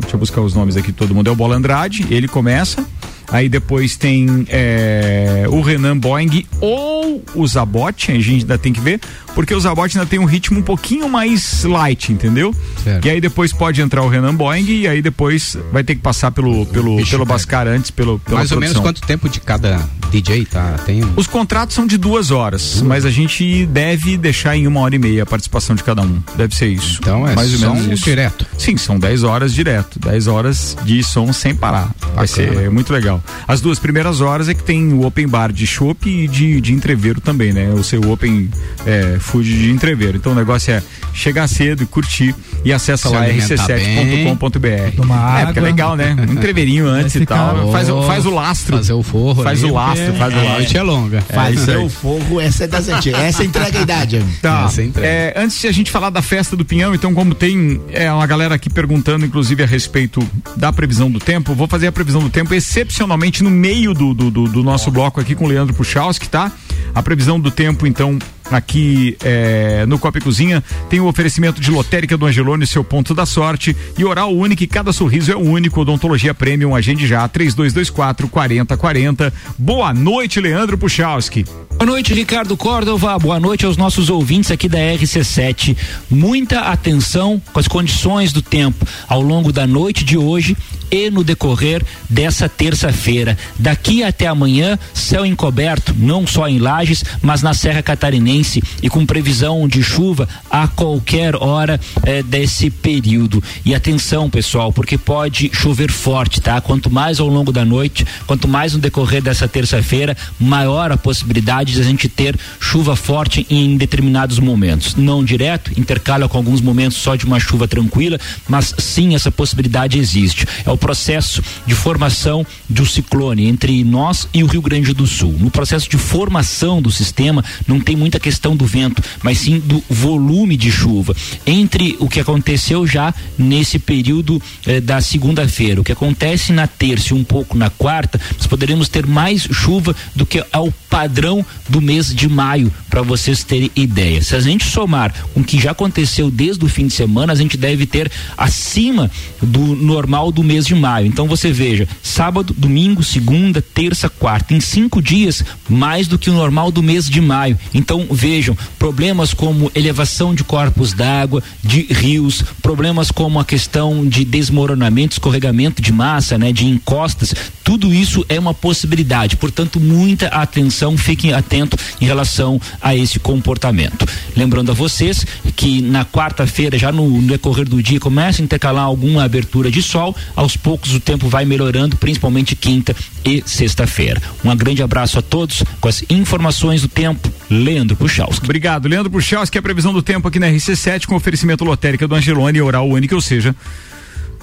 Deixa 0.00 0.16
eu 0.16 0.18
buscar 0.18 0.40
os 0.40 0.52
nomes 0.52 0.76
aqui, 0.76 0.90
todo 0.90 1.14
mundo. 1.14 1.28
É 1.28 1.32
o 1.32 1.36
Bola 1.36 1.54
Andrade, 1.54 2.06
ele 2.10 2.26
começa. 2.26 2.84
Aí 3.28 3.48
depois 3.48 3.96
tem 3.96 4.46
é, 4.48 5.46
o 5.48 5.60
Renan 5.60 5.98
Boeing 5.98 6.46
ou 6.60 7.22
o 7.34 7.46
Zabote, 7.46 8.12
a 8.12 8.14
gente 8.14 8.42
ainda 8.42 8.56
tem 8.56 8.72
que 8.72 8.80
ver, 8.80 9.00
porque 9.36 9.54
o 9.54 9.60
Zabote 9.60 9.98
ainda 9.98 10.08
tem 10.08 10.18
um 10.18 10.24
ritmo 10.24 10.58
um 10.58 10.62
pouquinho 10.62 11.10
mais 11.10 11.62
light, 11.64 12.10
entendeu? 12.10 12.54
Certo. 12.82 13.04
E 13.04 13.10
aí 13.10 13.20
depois 13.20 13.52
pode 13.52 13.82
entrar 13.82 14.02
o 14.02 14.08
Renan 14.08 14.34
Boeing 14.34 14.64
e 14.64 14.88
aí 14.88 15.02
depois 15.02 15.58
vai 15.70 15.84
ter 15.84 15.94
que 15.94 16.00
passar 16.00 16.30
pelo, 16.30 16.64
pelo, 16.64 16.96
Bicho, 16.96 17.10
pelo 17.10 17.26
Bascar 17.26 17.68
antes, 17.68 17.90
pelo, 17.90 18.18
pela 18.18 18.38
Mais 18.38 18.48
produção. 18.48 18.56
ou 18.56 18.60
menos 18.60 18.78
quanto 18.78 19.06
tempo 19.06 19.28
de 19.28 19.38
cada 19.38 19.86
DJ 20.10 20.46
tá? 20.46 20.76
Tem 20.86 21.02
Os 21.16 21.26
contratos 21.26 21.74
são 21.74 21.86
de 21.86 21.98
duas 21.98 22.30
horas, 22.30 22.80
uhum. 22.80 22.88
mas 22.88 23.04
a 23.04 23.10
gente 23.10 23.66
deve 23.66 24.16
deixar 24.16 24.56
em 24.56 24.66
uma 24.66 24.80
hora 24.80 24.94
e 24.94 24.98
meia 24.98 25.24
a 25.24 25.26
participação 25.26 25.76
de 25.76 25.84
cada 25.84 26.00
um. 26.00 26.22
Deve 26.34 26.56
ser 26.56 26.68
isso. 26.68 26.98
Então 27.02 27.28
é 27.28 27.34
mais 27.34 27.52
ou 27.62 27.74
menos 27.74 27.92
isso. 27.92 28.04
direto. 28.04 28.46
Sim, 28.56 28.78
são 28.78 28.98
10 28.98 29.22
horas 29.22 29.52
direto. 29.52 29.98
10 29.98 30.28
horas 30.28 30.76
de 30.82 31.02
som 31.02 31.30
sem 31.30 31.54
parar. 31.54 31.88
Bacana. 31.88 32.14
Vai 32.14 32.26
ser 32.26 32.70
muito 32.70 32.90
legal. 32.90 33.22
As 33.46 33.60
duas 33.60 33.78
primeiras 33.78 34.22
horas 34.22 34.48
é 34.48 34.54
que 34.54 34.62
tem 34.62 34.94
o 34.94 35.04
open 35.04 35.28
bar 35.28 35.52
de 35.52 35.66
chopp 35.66 36.08
e 36.08 36.26
de, 36.26 36.58
de 36.58 36.72
entreveiro 36.72 37.20
também, 37.20 37.52
né? 37.52 37.68
O 37.74 37.84
seu 37.84 38.00
open 38.10 38.48
é, 38.86 39.18
food 39.26 39.46
de 39.46 39.70
entreveiro. 39.70 40.16
Então 40.16 40.32
o 40.32 40.34
negócio 40.34 40.72
é 40.72 40.82
chegar 41.12 41.46
cedo 41.48 41.82
e 41.82 41.86
curtir 41.86 42.34
e 42.64 42.72
acessa 42.72 43.08
Se 43.08 43.14
lá 43.14 43.26
rc7.com.br. 43.26 44.66
É, 44.66 45.44
porque 45.44 45.58
é 45.58 45.62
legal, 45.62 45.96
né? 45.96 46.16
Um 46.18 46.32
entreveirinho 46.32 46.86
antes 46.86 47.14
e 47.14 47.26
tal. 47.26 47.70
Faz, 47.72 47.88
faz 47.88 48.26
o 48.26 48.30
lastro. 48.30 48.76
Fazer 48.76 48.92
o 48.92 49.02
forro. 49.02 49.42
Faz 49.42 49.62
o 49.62 49.72
lastro, 49.72 50.14
faz 50.14 50.32
o 50.32 50.36
lastro. 50.36 50.52
A 50.52 50.56
noite 50.56 50.76
é 50.76 50.82
longa. 50.82 51.18
É, 51.28 51.34
Fazer 51.34 51.76
o 51.76 51.88
forro, 51.88 52.40
essa 52.40 52.64
é 52.64 52.66
das 52.66 52.88
antigas. 52.88 53.20
Essa 53.20 53.44
entrega 53.44 53.78
a 53.78 53.82
idade. 53.82 54.24
Tá. 54.40 54.68
É, 54.98 55.34
antes 55.36 55.60
de 55.60 55.66
a 55.66 55.72
gente 55.72 55.90
falar 55.90 56.10
da 56.10 56.22
festa 56.22 56.56
do 56.56 56.64
Pinhão, 56.64 56.94
então, 56.94 57.12
como 57.14 57.34
tem 57.34 57.80
é, 57.92 58.10
uma 58.12 58.26
galera 58.26 58.54
aqui 58.54 58.70
perguntando, 58.70 59.24
inclusive, 59.24 59.62
a 59.62 59.66
respeito 59.66 60.26
da 60.56 60.72
previsão 60.72 61.10
do 61.10 61.18
tempo, 61.18 61.54
vou 61.54 61.66
fazer 61.66 61.86
a 61.86 61.92
previsão 61.92 62.20
do 62.20 62.30
tempo 62.30 62.54
excepcionalmente 62.54 63.42
no 63.42 63.50
meio 63.50 63.92
do, 63.94 64.14
do, 64.14 64.30
do, 64.30 64.44
do 64.48 64.62
nosso 64.62 64.90
bloco 64.90 65.20
aqui 65.20 65.34
com 65.34 65.44
o 65.44 65.48
Leandro 65.48 65.74
Puchalski, 65.74 66.28
tá? 66.28 66.52
A 66.96 67.02
previsão 67.02 67.38
do 67.38 67.50
tempo, 67.50 67.86
então, 67.86 68.18
aqui 68.50 69.18
é, 69.22 69.84
no 69.84 69.98
Copa 69.98 70.16
e 70.16 70.20
Cozinha 70.22 70.64
tem 70.88 70.98
o 70.98 71.06
oferecimento 71.06 71.60
de 71.60 71.70
lotérica 71.70 72.16
do 72.16 72.24
Angelone, 72.24 72.66
seu 72.66 72.82
ponto 72.82 73.14
da 73.14 73.26
sorte 73.26 73.76
e 73.98 74.02
oral 74.02 74.34
único, 74.34 74.62
e 74.62 74.66
cada 74.66 74.94
sorriso 74.94 75.30
é 75.30 75.36
único. 75.36 75.82
Odontologia 75.82 76.32
Premium, 76.32 76.74
agende 76.74 77.06
já, 77.06 77.28
3224 77.28 78.28
4040. 78.28 79.30
Boa 79.58 79.92
noite, 79.92 80.40
Leandro 80.40 80.78
Puchalski. 80.78 81.44
Boa 81.78 81.84
noite, 81.84 82.14
Ricardo 82.14 82.56
Córdova. 82.56 83.18
Boa 83.18 83.38
noite 83.38 83.66
aos 83.66 83.76
nossos 83.76 84.08
ouvintes 84.08 84.50
aqui 84.50 84.66
da 84.66 84.78
RC7. 84.78 85.76
Muita 86.08 86.60
atenção 86.60 87.40
com 87.52 87.60
as 87.60 87.68
condições 87.68 88.32
do 88.32 88.40
tempo 88.40 88.86
ao 89.06 89.20
longo 89.20 89.52
da 89.52 89.66
noite 89.66 90.02
de 90.02 90.16
hoje 90.16 90.56
e 90.90 91.10
no 91.10 91.24
decorrer 91.24 91.84
dessa 92.08 92.48
terça-feira. 92.48 93.36
Daqui 93.58 94.02
até 94.02 94.26
amanhã, 94.26 94.78
céu 94.94 95.26
encoberto, 95.26 95.94
não 95.98 96.26
só 96.26 96.48
em 96.48 96.58
Lages, 96.58 97.04
mas 97.20 97.42
na 97.42 97.54
Serra 97.54 97.82
Catarinense 97.82 98.62
e 98.82 98.88
com 98.88 99.04
previsão 99.04 99.66
de 99.66 99.82
chuva 99.82 100.28
a 100.50 100.68
qualquer 100.68 101.36
hora 101.36 101.80
eh, 102.04 102.22
desse 102.22 102.70
período. 102.70 103.42
E 103.64 103.74
atenção, 103.74 104.30
pessoal, 104.30 104.72
porque 104.72 104.96
pode 104.96 105.50
chover 105.52 105.90
forte, 105.90 106.40
tá? 106.40 106.60
Quanto 106.60 106.90
mais 106.90 107.20
ao 107.20 107.28
longo 107.28 107.52
da 107.52 107.64
noite, 107.64 108.06
quanto 108.26 108.48
mais 108.48 108.72
no 108.72 108.78
decorrer 108.78 109.22
dessa 109.22 109.48
terça-feira, 109.48 110.16
maior 110.38 110.92
a 110.92 110.96
possibilidade 110.96 111.65
de 111.72 111.80
a 111.80 111.84
gente 111.84 112.08
ter 112.08 112.38
chuva 112.60 112.96
forte 112.96 113.46
em 113.50 113.76
determinados 113.76 114.38
momentos. 114.38 114.94
Não 114.94 115.24
direto, 115.24 115.72
intercala 115.78 116.28
com 116.28 116.36
alguns 116.36 116.60
momentos 116.60 116.98
só 116.98 117.14
de 117.16 117.24
uma 117.24 117.40
chuva 117.40 117.68
tranquila, 117.68 118.18
mas 118.48 118.74
sim 118.78 119.14
essa 119.14 119.30
possibilidade 119.30 119.98
existe. 119.98 120.46
É 120.64 120.70
o 120.70 120.76
processo 120.76 121.42
de 121.66 121.74
formação 121.74 122.46
de 122.68 122.82
um 122.82 122.86
ciclone 122.86 123.46
entre 123.46 123.82
nós 123.84 124.28
e 124.32 124.42
o 124.42 124.46
Rio 124.46 124.62
Grande 124.62 124.92
do 124.92 125.06
Sul. 125.06 125.34
No 125.38 125.50
processo 125.50 125.88
de 125.88 125.96
formação 125.96 126.80
do 126.80 126.90
sistema, 126.90 127.44
não 127.66 127.80
tem 127.80 127.96
muita 127.96 128.20
questão 128.20 128.56
do 128.56 128.66
vento, 128.66 129.02
mas 129.22 129.38
sim 129.38 129.58
do 129.58 129.82
volume 129.88 130.56
de 130.56 130.70
chuva. 130.70 131.14
Entre 131.46 131.96
o 131.98 132.08
que 132.08 132.20
aconteceu 132.20 132.86
já 132.86 133.14
nesse 133.38 133.78
período 133.78 134.40
eh, 134.66 134.80
da 134.80 135.00
segunda-feira, 135.00 135.80
o 135.80 135.84
que 135.84 135.92
acontece 135.92 136.52
na 136.52 136.66
terça 136.66 137.12
e 137.12 137.16
um 137.16 137.24
pouco 137.24 137.56
na 137.56 137.70
quarta, 137.70 138.20
nós 138.36 138.46
poderemos 138.46 138.88
ter 138.88 139.06
mais 139.06 139.42
chuva 139.42 139.94
do 140.14 140.26
que 140.26 140.44
ao 140.52 140.72
padrão 140.88 141.44
do 141.68 141.80
mês 141.80 142.14
de 142.14 142.28
maio, 142.28 142.72
para 142.88 143.02
vocês 143.02 143.44
terem 143.44 143.70
ideia. 143.74 144.22
Se 144.22 144.34
a 144.36 144.40
gente 144.40 144.64
somar 144.64 145.12
com 145.32 145.40
o 145.40 145.44
que 145.44 145.60
já 145.60 145.72
aconteceu 145.72 146.30
desde 146.30 146.64
o 146.64 146.68
fim 146.68 146.86
de 146.86 146.92
semana, 146.92 147.32
a 147.32 147.36
gente 147.36 147.56
deve 147.56 147.86
ter 147.86 148.10
acima 148.36 149.10
do 149.42 149.60
normal 149.76 150.30
do 150.32 150.42
mês 150.42 150.66
de 150.66 150.74
maio. 150.74 151.06
Então 151.06 151.26
você 151.26 151.52
veja, 151.52 151.88
sábado, 152.02 152.54
domingo, 152.56 153.02
segunda, 153.02 153.60
terça, 153.62 154.08
quarta, 154.08 154.54
em 154.54 154.60
cinco 154.60 155.02
dias, 155.02 155.44
mais 155.68 156.06
do 156.06 156.18
que 156.18 156.30
o 156.30 156.34
normal 156.34 156.70
do 156.70 156.82
mês 156.82 157.08
de 157.08 157.20
maio. 157.20 157.58
Então 157.74 158.06
vejam, 158.10 158.56
problemas 158.78 159.34
como 159.34 159.70
elevação 159.74 160.34
de 160.34 160.44
corpos 160.44 160.92
d'água, 160.92 161.42
de 161.62 161.82
rios, 161.82 162.42
problemas 162.62 163.10
como 163.10 163.38
a 163.38 163.44
questão 163.44 164.06
de 164.06 164.24
desmoronamento, 164.24 165.14
escorregamento 165.14 165.82
de 165.82 165.92
massa, 165.92 166.38
né, 166.38 166.52
de 166.52 166.66
encostas, 166.66 167.34
tudo 167.66 167.92
isso 167.92 168.24
é 168.28 168.38
uma 168.38 168.54
possibilidade. 168.54 169.36
Portanto, 169.36 169.80
muita 169.80 170.28
atenção, 170.28 170.96
fiquem 170.96 171.32
atentos 171.32 171.96
em 172.00 172.06
relação 172.06 172.60
a 172.80 172.94
esse 172.94 173.18
comportamento. 173.18 174.06
Lembrando 174.36 174.70
a 174.70 174.74
vocês 174.74 175.26
que 175.56 175.82
na 175.82 176.04
quarta-feira, 176.04 176.78
já 176.78 176.92
no, 176.92 177.20
no 177.20 177.26
decorrer 177.26 177.68
do 177.68 177.82
dia, 177.82 177.98
começa 177.98 178.40
a 178.40 178.44
intercalar 178.44 178.84
alguma 178.84 179.24
abertura 179.24 179.68
de 179.68 179.82
sol, 179.82 180.14
aos 180.36 180.56
poucos 180.56 180.94
o 180.94 181.00
tempo 181.00 181.28
vai 181.28 181.44
melhorando, 181.44 181.96
principalmente 181.96 182.54
quinta 182.54 182.94
e 183.24 183.42
sexta-feira. 183.44 184.22
Um 184.44 184.54
grande 184.54 184.80
abraço 184.80 185.18
a 185.18 185.22
todos 185.22 185.64
com 185.80 185.88
as 185.88 186.04
informações 186.08 186.82
do 186.82 186.88
tempo. 186.88 187.28
Leandro 187.50 187.96
Puchalski. 187.96 188.44
Obrigado, 188.44 188.86
Leandro 188.86 189.10
Puchalski. 189.10 189.58
A 189.58 189.62
previsão 189.62 189.92
do 189.92 190.02
tempo 190.02 190.28
aqui 190.28 190.38
na 190.38 190.46
RC7 190.46 191.06
com 191.06 191.16
oferecimento 191.16 191.64
lotérica 191.64 192.06
do 192.06 192.14
Angelone 192.14 192.60
Oral 192.60 192.88
Único, 192.88 193.16
ou 193.16 193.20
seja, 193.20 193.56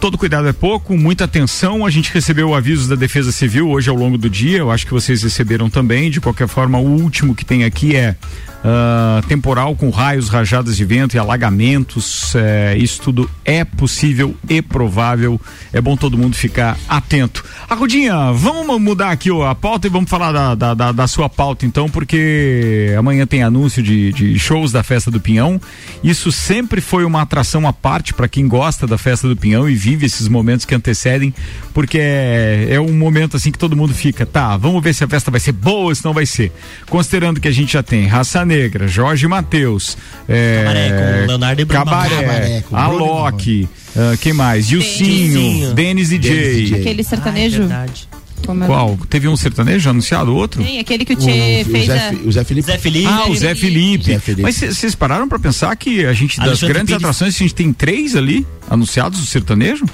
todo 0.03 0.17
cuidado 0.17 0.49
é 0.49 0.51
pouco, 0.51 0.97
muita 0.97 1.23
atenção. 1.23 1.85
A 1.85 1.89
gente 1.89 2.13
recebeu 2.13 2.53
avisos 2.53 2.89
da 2.89 2.95
Defesa 2.95 3.31
Civil 3.31 3.69
hoje 3.69 3.89
ao 3.89 3.95
longo 3.95 4.17
do 4.17 4.29
dia. 4.29 4.57
Eu 4.57 4.69
acho 4.69 4.85
que 4.85 4.91
vocês 4.91 5.23
receberam 5.23 5.69
também. 5.69 6.11
De 6.11 6.19
qualquer 6.19 6.45
forma, 6.45 6.77
o 6.77 7.01
último 7.01 7.33
que 7.33 7.45
tem 7.45 7.63
aqui 7.63 7.95
é 7.95 8.13
Uh, 8.63 9.21
temporal 9.27 9.75
com 9.75 9.89
raios, 9.89 10.29
rajadas 10.29 10.77
de 10.77 10.85
vento 10.85 11.15
e 11.15 11.19
alagamentos. 11.19 12.33
É, 12.33 12.77
isso 12.77 13.01
tudo 13.01 13.29
é 13.43 13.65
possível 13.65 14.37
e 14.47 14.61
provável. 14.61 15.39
É 15.73 15.81
bom 15.81 15.97
todo 15.97 16.17
mundo 16.17 16.35
ficar 16.35 16.77
atento. 16.87 17.43
Arrudinha, 17.69 18.31
vamos 18.31 18.79
mudar 18.79 19.11
aqui 19.11 19.29
ó, 19.29 19.49
a 19.49 19.53
pauta 19.53 19.87
e 19.87 19.89
vamos 19.89 20.09
falar 20.09 20.31
da, 20.31 20.55
da, 20.55 20.73
da, 20.73 20.91
da, 20.93 21.07
sua 21.07 21.27
pauta 21.27 21.65
então, 21.65 21.89
porque 21.89 22.93
amanhã 22.97 23.27
tem 23.27 23.43
anúncio 23.43 23.83
de, 23.83 24.13
de 24.13 24.39
shows 24.39 24.71
da 24.71 24.81
Festa 24.81 25.11
do 25.11 25.19
Pinhão. 25.19 25.59
Isso 26.01 26.31
sempre 26.31 26.79
foi 26.79 27.03
uma 27.03 27.21
atração 27.21 27.67
à 27.67 27.73
parte 27.73 28.13
para 28.13 28.29
quem 28.29 28.47
gosta 28.47 28.87
da 28.87 28.97
Festa 28.97 29.27
do 29.27 29.35
Pinhão 29.35 29.69
e 29.69 29.75
vive 29.75 30.05
esses 30.05 30.29
momentos 30.29 30.65
que 30.65 30.73
antecedem, 30.73 31.33
porque 31.73 31.97
é, 31.99 32.67
é 32.69 32.79
um 32.79 32.93
momento 32.93 33.35
assim 33.35 33.51
que 33.51 33.57
todo 33.57 33.75
mundo 33.75 33.93
fica, 33.93 34.25
tá, 34.25 34.55
vamos 34.55 34.81
ver 34.81 34.93
se 34.93 35.03
a 35.03 35.07
festa 35.07 35.29
vai 35.29 35.39
ser 35.39 35.51
boa 35.51 35.89
ou 35.89 35.95
se 35.95 36.05
não 36.05 36.13
vai 36.13 36.25
ser. 36.25 36.51
Considerando 36.89 37.41
que 37.41 37.47
a 37.47 37.51
gente 37.51 37.73
já 37.73 37.83
tem 37.83 38.07
raça 38.07 38.52
Jorge 38.87 39.27
Matheus, 39.27 39.97
é, 40.27 41.25
e 41.57 41.65
Bruno 41.65 41.85
Cabaré, 41.85 42.15
Cabaré, 42.15 42.63
com 42.69 42.75
a 42.75 42.87
Bruno 42.87 43.05
Loki, 43.05 43.69
uh, 43.95 44.17
quem 44.19 44.33
mais? 44.33 44.65
Gilcinho. 44.67 45.73
Denis 45.73 46.09
DJ. 46.09 46.75
Aquele 46.75 47.03
sertanejo. 47.03 47.67
Ah, 47.71 47.85
é 47.85 48.13
é? 48.63 48.65
Qual? 48.65 48.97
Teve 49.09 49.27
um 49.27 49.37
sertanejo 49.37 49.89
anunciado, 49.89 50.35
outro? 50.35 50.61
Tem, 50.63 50.79
aquele 50.79 51.05
que 51.05 51.13
o 51.13 51.15
Tchê 51.15 51.63
o 51.65 51.71
fez 51.71 51.85
Zé, 51.85 52.09
a... 52.09 52.13
O 52.25 52.31
Zé 52.31 52.43
Felipe. 52.43 52.67
Zé 52.67 52.77
Felipe. 52.77 53.07
Ah, 53.07 53.29
o 53.29 53.35
Zé 53.35 53.55
Felipe. 53.55 54.05
Zé 54.05 54.19
Felipe. 54.19 54.41
Mas 54.41 54.57
vocês 54.57 54.93
pararam 54.95 55.29
pra 55.29 55.39
pensar 55.39 55.73
que 55.75 56.05
a 56.05 56.13
gente, 56.13 56.37
das 56.37 56.47
Alexandre 56.47 56.73
grandes 56.73 56.93
Pires. 56.93 57.03
atrações, 57.03 57.35
a 57.35 57.37
gente 57.37 57.55
tem 57.55 57.71
três 57.71 58.15
ali 58.15 58.45
anunciados 58.69 59.19
do 59.19 59.25
sertanejo? 59.25 59.85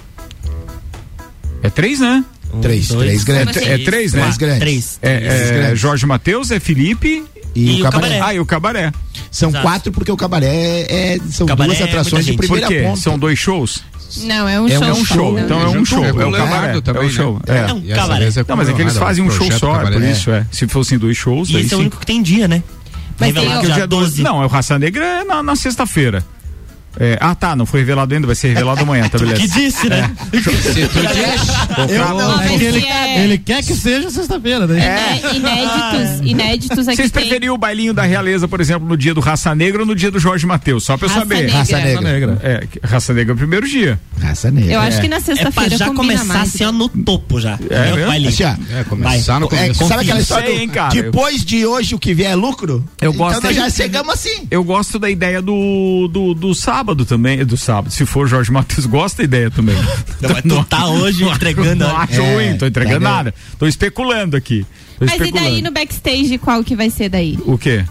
É 1.62 1.70
três, 1.70 2.00
né? 2.00 2.24
Um, 2.52 2.62
Três, 2.62 2.88
dois, 2.88 3.06
três 3.06 3.24
grandes. 3.24 3.58
É 3.58 3.78
três, 3.78 4.14
né? 4.14 4.22
Três 4.22 4.38
grandes. 4.38 4.60
Três. 4.60 5.00
É, 5.04 5.72
é. 5.72 5.76
Jorge 5.76 6.06
Matheus, 6.08 6.50
é 6.50 6.60
Felipe. 6.60 7.24
E, 7.60 7.72
E 7.72 7.76
o 7.76 7.80
o 7.80 7.84
cabaré. 7.92 8.08
Cabaré. 8.10 8.22
Ah, 8.22 8.34
e 8.36 8.40
o 8.40 8.46
Cabaré. 8.46 8.92
São 9.32 9.50
Exato. 9.50 9.64
quatro 9.66 9.92
porque 9.92 10.12
o 10.12 10.18
cabaré 10.18 10.82
é, 10.90 11.18
são 11.30 11.46
Cabaré 11.46 11.70
duas 11.70 11.82
é 11.82 11.84
atrações 11.84 12.26
de 12.26 12.32
muita 12.32 12.44
gente. 12.44 12.48
Por 12.48 12.60
primeira 12.60 12.68
quê? 12.68 12.88
ponta. 12.90 13.02
São 13.02 13.20
dois 13.20 13.38
shows? 13.38 13.84
Não, 14.24 14.50
é 14.50 14.60
um 14.60 14.68
É 14.68 14.80
um 14.80 14.82
show. 14.82 14.88
É 14.88 14.94
um 14.94 15.06
show. 15.06 15.32
Não. 15.34 15.40
Então 15.40 15.62
é 15.62 15.68
um 15.68 15.74
Junto 15.74 15.86
show. 15.90 16.06
É 16.06 16.12
o 16.12 16.32
Cabaré. 16.32 16.82
também, 16.82 17.02
É 17.04 17.06
né? 17.06 17.12
show. 17.12 17.42
É 17.46 17.58
É. 17.58 17.74
um 17.74 17.82
cabaré. 17.96 18.26
é 18.28 18.46
Não, 18.48 18.58
mas 18.58 18.70
é 18.70 18.74
que 18.74 18.82
eles 18.82 18.98
fazem 18.98 19.24
um 19.24 19.30
show 19.30 19.52
só, 19.52 19.82
é 19.84 19.92
por 19.92 20.02
isso, 20.02 20.32
é. 20.32 20.46
Se 20.52 20.68
fossem 20.68 20.98
dois 20.98 21.16
shows, 21.16 21.50
E 21.50 21.58
esse 21.58 21.74
é 21.74 21.78
o 21.78 21.82
único 21.82 21.98
que 21.98 22.06
tem 22.06 22.22
dia, 22.24 22.48
né? 22.48 22.64
Mas 23.20 23.34
tem 23.34 23.48
o- 23.58 23.62
dia 23.62 23.74
Dia 23.74 23.88
12. 23.88 24.24
Não, 24.24 24.42
é 24.42 24.46
o 24.46 24.48
Raça 24.48 24.80
Negra 24.80 25.04
é 25.06 25.24
na, 25.24 25.44
na 25.44 25.56
sexta-feira. 25.56 26.24
É, 27.00 27.18
ah, 27.22 27.36
tá, 27.36 27.56
não 27.56 27.66
foi 27.66 27.82
revelado 27.82 28.14
ainda, 28.14 28.26
vai 28.26 28.36
ser 28.36 28.50
revelado 28.50 28.82
amanhã, 28.82 29.08
tá 29.10 29.18
beleza? 29.20 29.42
Que 29.42 29.48
disse, 29.48 29.88
né? 29.90 30.12
Se 30.32 30.42
tu 30.88 31.00
diz, 31.14 31.92
Eu 31.96 32.10
não, 32.16 32.42
É 32.42 32.48
que 32.58 32.64
ele, 32.64 32.86
é- 32.86 33.24
ele 33.24 33.38
quer 33.38 33.64
que 33.64 33.74
seja 33.76 34.10
sexta-feira, 34.10 34.66
né? 34.66 35.20
Iné- 35.34 35.64
Inéditos, 35.64 36.28
inéditos 36.32 36.88
aqui 36.88 36.98
Vocês 36.98 37.12
tem. 37.12 37.24
preferiam 37.24 37.54
o 37.56 37.58
bailinho 37.58 37.94
da 37.94 38.04
realeza, 38.04 38.48
por 38.48 38.60
exemplo, 38.60 38.88
no 38.88 38.98
dia 38.98 39.14
do 39.14 39.20
Raça 39.20 39.54
Negra 39.54 39.82
ou 39.82 39.86
no 39.86 39.96
dia 39.96 40.10
do 40.12 40.20
Jorge 40.20 40.46
Matheus? 40.46 40.84
Só 40.84 40.98
pra 40.98 41.06
eu 41.08 41.10
Raça 41.10 41.20
saber. 41.22 41.36
Negra. 41.44 41.58
Raça 41.58 41.78
Negra. 41.78 42.02
Negra. 42.02 42.40
É, 42.44 42.68
Raça 42.88 43.14
Negra 43.14 43.34
é 43.34 43.36
o 43.36 43.38
primeiro 43.38 43.68
dia. 43.68 44.00
Raça 44.22 44.52
negra. 44.52 44.72
Eu 44.74 44.80
acho 44.82 45.00
que 45.02 45.08
na 45.08 45.18
É 45.18 45.20
pra 45.22 45.36
sexta-feira 45.36 45.78
já 45.78 45.86
combina 45.88 46.18
começar 46.20 46.26
mais. 46.40 46.50
assim, 46.56 46.66
ó, 46.66 46.72
no 46.72 46.90
topo 46.90 47.40
já. 47.40 47.58
É? 47.70 48.06
Vai 48.06 48.18
ali. 48.18 48.28
Assim, 48.28 48.44
ó, 48.44 48.56
é, 48.80 48.84
começar 48.84 49.40
no 49.40 49.46
É, 49.46 49.50
começo. 49.50 49.88
sabe 49.88 50.02
aquela 50.02 50.16
Não 50.16 50.22
história 50.22 50.48
sei, 50.48 50.56
do, 50.58 50.62
hein, 50.62 50.70
cara. 50.70 50.90
depois 50.94 51.46
de 51.46 51.66
hoje 51.66 51.96
o 51.96 52.00
que 52.00 52.14
vier 52.14 52.32
é 52.32 52.36
lucro? 52.36 52.84
Eu 53.02 53.12
então 53.12 53.26
gosto 53.26 53.44
nós 53.44 53.54
de- 53.54 53.60
já 53.62 53.70
chegamos 53.70 54.14
assim. 54.14 54.48
Eu 54.52 54.64
gosto 54.64 54.98
da 55.00 55.10
ideia 55.10 55.42
do, 55.42 56.10
do, 56.12 56.34
do 56.34 56.54
sábado 56.56 56.79
também, 57.06 57.46
do 57.46 57.58
sábado. 57.58 57.92
Se 57.92 58.06
for 58.06 58.28
Jorge 58.28 58.52
Matheus, 58.52 58.86
gosto 58.88 59.18
da 59.18 59.24
ideia 59.24 59.52
também. 59.52 59.76
Não, 60.22 60.30
mas 60.30 60.42
tu 60.42 60.64
tá 60.66 60.88
hoje 60.88 61.24
entregando. 61.24 61.86
Não 61.86 61.94
ó. 61.94 61.98
acho 61.98 62.22
É, 62.22 62.34
ruim, 62.36 62.58
tô 62.58 62.66
entregando 62.66 63.06
tá 63.06 63.12
nada. 63.12 63.34
Tô 63.58 63.68
especulando 63.68 64.36
aqui. 64.38 64.66
Tô 64.98 65.06
Mas 65.06 65.12
e 65.12 65.18
especulando. 65.18 65.50
daí 65.50 65.62
no 65.62 65.72
backstage, 65.72 66.38
qual 66.38 66.64
que 66.64 66.76
vai 66.76 66.90
ser 66.90 67.10
daí? 67.10 67.38
O 67.46 67.58
quê? 67.58 67.86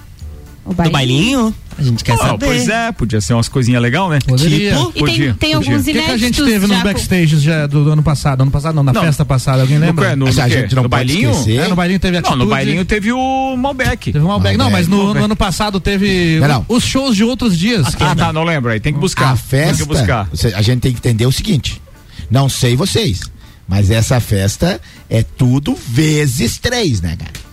O 0.68 0.75
Do 0.75 0.90
bailinho? 0.90 1.54
A 1.78 1.82
gente 1.82 2.04
quer 2.04 2.12
Ah, 2.12 2.18
saber. 2.18 2.44
pois 2.44 2.68
é, 2.68 2.92
podia 2.92 3.20
ser 3.22 3.32
umas 3.32 3.48
coisinhas 3.48 3.80
legais, 3.80 4.10
né? 4.10 4.18
Poderia. 4.26 4.76
Tipo, 4.76 4.90
E 4.90 4.92
tem, 4.92 5.00
Podia, 5.00 5.16
tem 5.16 5.52
podia. 5.54 5.56
alguns 5.56 5.80
O 5.80 5.84
que, 5.84 5.92
que 5.92 5.98
inéditos 5.98 6.14
a 6.14 6.26
gente 6.26 6.44
teve 6.44 6.66
nos 6.66 6.82
backstages 6.82 7.40
já 7.42 7.66
do, 7.66 7.84
do 7.84 7.90
ano 7.92 8.02
passado? 8.02 8.42
Ano 8.42 8.50
passado 8.50 8.75
não, 8.75 8.82
na 8.82 8.92
Não. 8.92 9.00
festa 9.02 9.25
passada, 9.25 9.62
alguém 9.62 9.78
lembra? 9.78 10.10
No, 10.10 10.16
no, 10.16 10.25
Mas 10.26 10.37
no 10.37 10.42
a 10.42 10.48
gente 10.48 10.75
não 10.75 10.82
no 10.82 10.88
bailinho? 10.90 11.30
É, 11.48 11.68
no 11.68 11.75
bailinho 11.76 11.98
teve 12.00 12.12
Não, 12.12 12.18
atitude. 12.20 12.38
no 12.44 12.50
bailinho 12.50 12.84
teve 12.84 13.12
o 13.12 13.56
Malbec. 13.56 14.12
Teve 14.12 14.22
um 14.25 14.28
Malbec. 14.28 14.58
Não, 14.58 14.70
mas 14.70 14.87
no, 14.88 14.96
Malbec. 14.98 15.18
no 15.20 15.25
ano 15.25 15.37
passado 15.37 15.80
teve 15.80 16.38
Não, 16.40 16.48
não. 16.48 16.66
os 16.68 16.84
shows 16.84 17.16
de 17.16 17.25
outros 17.25 17.56
dias. 17.58 17.87
Ah, 17.98 18.14
tá, 18.14 18.30
não 18.30 18.44
lembro 18.44 18.70
aí. 18.70 18.78
Tem 18.78 18.92
que 18.92 18.98
buscar. 19.00 19.28
A 19.30 19.37
Tem 19.37 19.38
festa, 19.38 19.82
que 19.84 19.88
buscar. 19.88 20.28
a 20.54 20.62
gente 20.62 20.80
tem 20.80 20.92
que 20.92 20.98
entender 20.98 21.25
o 21.25 21.32
seguinte. 21.32 21.80
Não 22.30 22.46
sei 22.48 22.76
vocês, 22.76 23.20
mas 23.66 23.90
essa 23.90 24.20
festa 24.20 24.78
é 25.08 25.22
tudo 25.22 25.75
vezes 25.88 26.58
três, 26.58 27.00
né, 27.00 27.16
cara? 27.16 27.48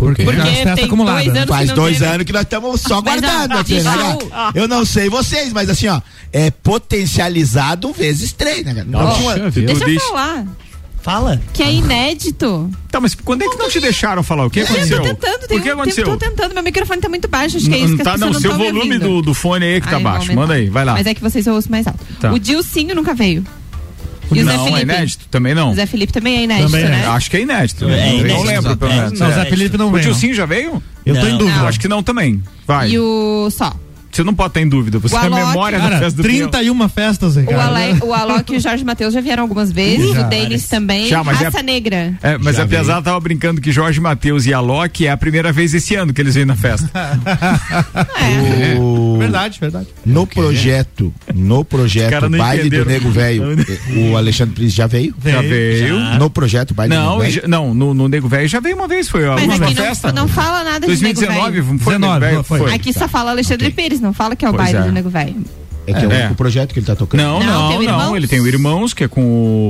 Porque, 0.00 0.24
Porque 0.24 0.64
já 0.64 0.74
tem 0.74 0.84
acumuladas. 0.86 1.24
dois 1.24 1.36
anos 1.36 1.48
Faz 1.48 1.60
que 1.70 1.76
não 1.76 1.82
dois 1.84 1.98
teve. 1.98 2.10
anos 2.10 2.24
que 2.26 2.32
nós 2.32 2.42
estamos 2.42 2.80
só 2.80 3.00
guardando 3.02 3.52
aqui, 3.58 3.80
né? 3.80 4.18
Eu 4.54 4.66
não 4.66 4.84
sei 4.84 5.08
vocês, 5.10 5.52
mas 5.52 5.68
assim, 5.68 5.88
ó, 5.88 6.00
é 6.32 6.50
potencializado 6.50 7.92
vezes 7.92 8.32
três, 8.32 8.64
né, 8.64 8.74
cara? 8.74 8.86
Então, 8.88 9.00
Nossa 9.02 9.20
uma-. 9.20 9.50
Deixa 9.50 9.84
eu 9.84 9.86
disse- 9.88 10.06
falar. 10.08 10.46
Fala. 11.02 11.40
Que 11.54 11.62
é 11.62 11.72
inédito. 11.72 12.70
Tá, 12.90 13.00
mas 13.00 13.14
quando 13.14 13.40
é 13.42 13.48
que 13.48 13.56
não 13.56 13.70
te 13.70 13.80
deixaram 13.80 14.22
falar? 14.22 14.44
O 14.44 14.50
que 14.50 14.60
Eu 14.60 14.64
aconteceu? 14.66 14.98
tô 14.98 15.02
tentando, 15.08 15.46
tem 15.48 15.58
o 15.58 15.62
que 15.62 15.70
um 15.70 15.72
aconteceu? 15.72 16.04
tempo, 16.04 16.16
tô 16.18 16.26
tentando, 16.30 16.52
meu 16.54 16.62
microfone 16.62 17.00
tá 17.00 17.08
muito 17.08 17.26
baixo, 17.26 17.56
acho 17.56 17.66
que 17.70 17.74
é 17.74 17.78
isso 17.78 17.88
Não 17.88 17.96
que 17.96 18.04
tá, 18.04 18.18
não, 18.18 18.34
seu 18.34 18.50
não 18.50 18.58
me 18.58 18.70
volume 18.70 18.98
do, 18.98 19.22
do 19.22 19.32
fone 19.32 19.64
aí 19.64 19.80
que 19.80 19.88
tá 19.88 19.96
Ai, 19.96 20.02
vou 20.02 20.12
baixo. 20.12 20.34
Manda 20.34 20.52
aí, 20.54 20.68
vai 20.68 20.84
lá. 20.84 20.92
Mas 20.92 21.06
é 21.06 21.14
que 21.14 21.22
vocês 21.22 21.46
ouçam 21.46 21.70
mais 21.70 21.86
alto. 21.86 22.00
Tá. 22.20 22.30
O 22.30 22.38
Dilcinho 22.38 22.94
nunca 22.94 23.14
veio. 23.14 23.42
E 24.32 24.42
o 24.42 24.44
Zé 24.44 24.56
não, 24.56 24.62
é 24.62 24.64
Felipe? 24.70 24.82
inédito? 24.82 25.26
Também 25.30 25.54
não. 25.54 25.70
O 25.70 25.74
Zé 25.74 25.86
Felipe 25.86 26.12
também 26.12 26.36
é 26.38 26.42
inédito, 26.44 26.70
Também 26.70 26.84
é. 26.84 26.88
né? 26.88 27.06
Acho 27.06 27.30
que 27.30 27.36
é 27.36 27.40
inédito. 27.42 27.84
É 27.84 27.88
Eu 27.88 28.18
inédito, 28.18 28.34
não 28.34 28.42
lembro, 28.44 28.76
pelo 28.76 28.92
é. 28.92 28.96
menos. 28.96 29.18
Não, 29.20 29.26
É. 29.30 29.34
Zé 29.34 29.44
Felipe 29.46 29.76
não 29.78 29.88
O 29.88 29.92
vem. 29.92 30.02
tio 30.02 30.10
não. 30.12 30.18
Sim 30.18 30.34
já 30.34 30.46
veio? 30.46 30.82
Eu 31.06 31.14
tô 31.18 31.26
em 31.26 31.30
Não. 31.32 31.38
dúvida. 31.38 31.58
Eu 31.60 31.66
acho 31.66 31.80
que 31.80 31.88
não 31.88 32.02
também. 32.02 32.42
Vai. 32.66 32.90
E 32.90 32.98
o 32.98 33.48
Só. 33.50 33.74
Você 34.20 34.24
não 34.24 34.34
pode 34.34 34.50
estar 34.50 34.60
em 34.60 34.68
dúvida. 34.68 34.98
Você 34.98 35.14
O 35.14 35.18
é 35.18 35.20
a 35.22 35.24
Alok, 35.24 35.46
memória 35.46 35.78
da 35.78 35.84
Cara, 35.84 35.98
festa 35.98 36.22
do 36.22 36.28
Pinhão. 36.28 36.50
31 36.50 36.88
festas, 36.90 37.36
O, 37.36 37.40
Ricardo. 37.40 37.74
Ale, 37.76 37.98
o 38.02 38.12
Alok 38.12 38.52
e 38.52 38.56
o 38.58 38.60
Jorge 38.60 38.84
Matheus 38.84 39.14
já 39.14 39.20
vieram 39.22 39.42
algumas 39.44 39.72
vezes, 39.72 40.12
Já. 40.12 40.26
o 40.26 40.28
Denis 40.28 40.68
também. 40.68 41.08
Já, 41.08 41.24
mas 41.24 41.40
é- 41.40 41.44
Raça 41.44 41.62
Negra. 41.62 42.14
É, 42.22 42.36
mas 42.36 42.56
Já 42.56 42.64
a 42.64 42.66
Piazada 42.66 43.02
tava 43.02 43.18
brincando 43.20 43.60
que 43.62 43.72
Jorge 43.72 43.98
Matheus 44.00 44.44
e 44.44 44.52
Alok 44.52 45.06
é 45.06 45.10
a 45.10 45.16
primeira 45.16 45.52
vez 45.52 45.72
esse 45.72 45.94
ano 45.94 46.12
que 46.12 46.20
eles 46.20 46.34
vêm 46.34 46.44
na 46.44 46.56
festa. 46.56 46.90
É. 48.20 48.78
O- 48.78 49.16
Verdade, 49.20 49.58
verdade. 49.60 49.86
No 50.04 50.26
projeto, 50.26 51.12
no 51.34 51.64
projeto 51.64 52.28
Baile 52.30 52.62
do 52.68 52.76
entenderam. 52.76 52.90
Nego 52.90 53.10
Velho, 53.10 53.42
o 54.10 54.16
Alexandre 54.16 54.54
Pires 54.54 54.72
já 54.72 54.86
veio? 54.86 55.14
já 55.24 55.40
veio. 55.42 55.98
No 56.18 56.30
projeto 56.30 56.74
Baile 56.74 56.94
do 56.94 57.00
Não, 57.00 57.10
Nego 57.18 57.22
e 57.22 57.26
Velho? 57.30 57.42
já- 57.42 57.48
não, 57.48 57.74
no, 57.74 57.94
no 57.94 58.08
Nego 58.08 58.28
Velho 58.28 58.48
já 58.48 58.60
veio 58.60 58.76
uma 58.76 58.88
vez, 58.88 59.08
foi 59.08 59.26
a 59.26 59.32
Mas 59.34 59.44
última 59.44 59.66
aqui 59.66 59.74
festa. 59.76 60.08
não, 60.12 60.22
não 60.22 60.28
fala 60.28 60.64
nada 60.64 60.80
de 60.86 60.92
Nego 61.02 61.20
2019 61.20 61.50
Velho. 61.60 61.78
foi 61.78 61.94
19, 61.94 62.00
Nego 62.20 62.20
Velho, 62.32 62.44
foi. 62.44 62.58
foi. 62.60 62.74
Aqui 62.74 62.92
só 62.92 63.06
fala 63.08 63.30
Alexandre 63.30 63.68
Ok. 63.68 63.82
Pires, 63.84 64.00
não 64.00 64.09
fala 64.12 64.34
que 64.36 64.44
é 64.44 64.48
o 64.48 64.52
Pois 64.52 64.64
baile 64.64 64.78
é. 64.78 64.82
do 64.88 64.92
Nego 64.92 65.08
Velho. 65.10 65.36
É 65.86 65.92
que 65.94 66.04
é, 66.04 66.08
o 66.08 66.12
É. 66.12 66.18
único 66.20 66.34
projeto 66.34 66.72
que 66.74 66.78
ele 66.78 66.86
tá 66.86 66.94
tocando. 66.94 67.20
Não, 67.20 67.40
Não, 67.40 67.46
não, 67.46 67.68
tem 67.78 67.88
o 67.88 67.90
não. 67.90 68.16
Ele 68.16 68.28
tem 68.28 68.38
o 68.38 68.46
Irmãos, 68.46 68.92
que 68.92 69.02
é 69.04 69.08
com 69.08 69.22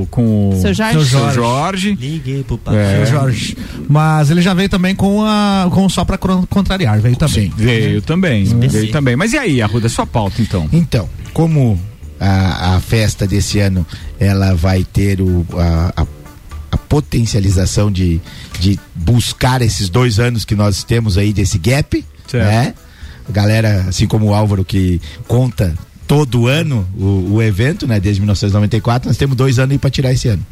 o. 0.03 0.09
Com 0.11 0.51
o 0.51 0.61
Seu 0.61 0.75
Jorge? 0.75 0.93
Seu 0.95 1.05
Seu 1.05 1.19
Jorge. 1.21 1.35
Jorge. 1.37 1.95
Liguei 1.95 2.43
pro 2.43 2.59
papai. 2.59 3.03
É. 3.03 3.07
Jorge. 3.07 3.57
Mas 3.89 4.29
ele 4.31 4.43
já 4.43 4.53
veio 4.53 4.69
também 4.69 4.95
com 4.95 5.25
a 5.25 5.69
com 5.71 5.87
o 5.87 5.89
só 5.89 6.05
pra 6.05 6.19
cron- 6.19 6.45
contrariar, 6.51 7.01
veio 7.01 7.17
também. 7.17 7.45
Sim. 7.49 7.53
Veio 7.57 8.03
também. 8.03 8.45
Veio 8.45 8.91
também. 8.91 9.15
Mas 9.17 9.33
e 9.33 9.39
aí, 9.39 9.63
Arruda, 9.63 9.89
sua 9.89 10.05
pauta 10.05 10.43
então? 10.43 10.69
Então, 10.73 11.09
como 11.33 11.81
a, 12.19 12.75
a 12.77 12.81
festa 12.81 13.27
desse 13.27 13.61
ano 13.61 13.87
ela 14.19 14.55
vai 14.55 14.83
ter 14.85 15.21
o, 15.23 15.47
a, 15.55 16.03
a- 16.03 16.07
a 16.73 16.77
potencialização 16.77 17.91
de, 17.91 18.21
de 18.59 18.79
buscar 18.95 19.63
esses 19.63 19.89
dois 19.89 20.19
anos 20.21 20.45
que 20.45 20.55
nós 20.55 20.85
temos 20.85 21.17
aí 21.17 21.33
desse 21.33 21.59
gap, 21.59 22.05
Certo. 22.27 22.45
né? 22.47 22.75
Galera, 23.31 23.87
assim 23.89 24.07
como 24.07 24.27
o 24.27 24.35
Álvaro 24.35 24.65
que 24.65 25.01
conta 25.27 25.75
todo 26.07 26.49
ano 26.49 26.85
o, 26.99 27.35
o 27.35 27.43
evento, 27.43 27.87
né? 27.87 28.01
Desde 28.01 28.21
1994, 28.21 29.09
nós 29.09 29.17
temos 29.17 29.37
dois 29.37 29.61
anos 29.61 29.73
aí 29.73 29.79
para 29.79 29.91
tirar 29.91 30.13
esse 30.13 30.27
ano. 30.27 30.45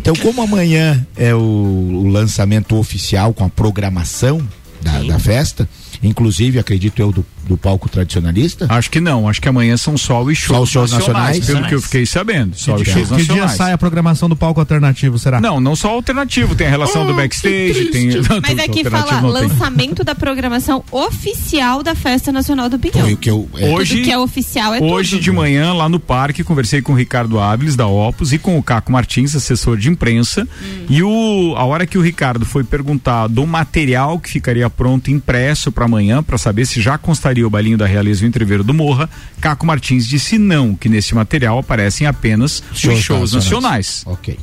Então, 0.00 0.14
como 0.16 0.42
amanhã 0.42 1.06
é 1.16 1.32
o, 1.32 1.38
o 1.38 2.08
lançamento 2.08 2.76
oficial 2.76 3.32
com 3.32 3.44
a 3.44 3.48
programação 3.48 4.42
da, 4.82 5.02
da 5.04 5.18
festa, 5.18 5.68
inclusive 6.02 6.58
acredito 6.58 7.00
eu 7.00 7.12
do, 7.12 7.24
do 7.46 7.56
palco 7.56 7.88
tradicionalista, 7.88 8.66
Acho 8.68 8.90
que 8.90 9.00
não, 9.00 9.28
acho 9.28 9.40
que 9.40 9.48
amanhã 9.48 9.76
são 9.76 9.96
só 9.96 10.22
os 10.22 10.36
shows, 10.38 10.56
Só 10.56 10.62
os 10.62 10.70
shows 10.70 10.92
nacionais? 10.92 11.44
Pelo 11.46 11.64
que 11.66 11.74
eu 11.74 11.80
fiquei 11.82 12.04
sabendo. 12.06 12.54
Só 12.56 12.74
os 12.74 12.82
Que, 12.82 12.90
shows 12.90 13.08
que 13.08 13.16
dia 13.16 13.26
nacionais. 13.26 13.52
sai 13.56 13.72
a 13.72 13.78
programação 13.78 14.28
do 14.28 14.36
palco 14.36 14.60
alternativo, 14.60 15.18
será? 15.18 15.40
Não, 15.40 15.60
não 15.60 15.74
só 15.74 15.90
alternativo, 15.90 16.54
tem 16.54 16.66
a 16.66 16.70
relação 16.70 17.06
do 17.06 17.14
backstage, 17.14 17.86
tem. 17.86 18.08
Não, 18.28 18.40
Mas 18.42 18.54
do- 18.56 18.62
aqui 18.62 18.84
fala 18.84 19.20
lançamento 19.20 20.02
da 20.04 20.14
programação 20.14 20.84
oficial 20.90 21.82
da 21.82 21.94
Festa 21.94 22.30
Nacional 22.30 22.68
do 22.68 22.78
Pinhão. 22.78 23.00
foi 23.00 23.12
o 23.14 23.16
que 23.16 23.30
eu. 23.30 23.48
é, 23.56 23.68
Hoje- 23.70 23.96
Tudo 23.96 24.04
que 24.04 24.12
é 24.12 24.18
oficial 24.18 24.74
é 24.74 24.80
Hoje 24.80 25.12
tudo. 25.12 25.22
de 25.22 25.32
manhã, 25.32 25.72
lá 25.72 25.88
no 25.88 25.98
parque, 25.98 26.44
conversei 26.44 26.80
com 26.82 26.92
o 26.92 26.96
Ricardo 26.96 27.38
Áviles, 27.38 27.74
da 27.76 27.86
Opus, 27.86 28.32
e 28.32 28.38
com 28.38 28.58
o 28.58 28.62
Caco 28.62 28.92
Martins, 28.92 29.34
assessor 29.34 29.76
de 29.76 29.88
imprensa. 29.88 30.42
Hum. 30.62 30.84
E 30.88 31.02
o, 31.02 31.54
a 31.56 31.64
hora 31.64 31.86
que 31.86 31.96
o 31.98 32.00
Ricardo 32.02 32.44
foi 32.44 32.62
perguntar 32.64 33.26
do 33.28 33.46
material 33.46 34.18
que 34.18 34.30
ficaria 34.30 34.68
pronto 34.70 35.10
impresso 35.10 35.72
para 35.72 35.87
amanhã, 35.88 36.22
para 36.22 36.38
saber 36.38 36.66
se 36.66 36.80
já 36.80 36.96
constaria 36.96 37.46
o 37.46 37.50
bailinho 37.50 37.76
da 37.78 37.86
Realeza 37.86 38.22
e 38.22 38.26
o 38.26 38.28
entreveiro 38.28 38.62
do 38.62 38.72
Morra, 38.72 39.08
Caco 39.40 39.66
Martins 39.66 40.06
disse 40.06 40.38
não, 40.38 40.74
que 40.74 40.88
nesse 40.88 41.14
material 41.14 41.58
aparecem 41.58 42.06
apenas 42.06 42.62
os 42.72 42.78
shows 43.00 43.32
nacionais. 43.32 44.02
Ok. 44.06 44.38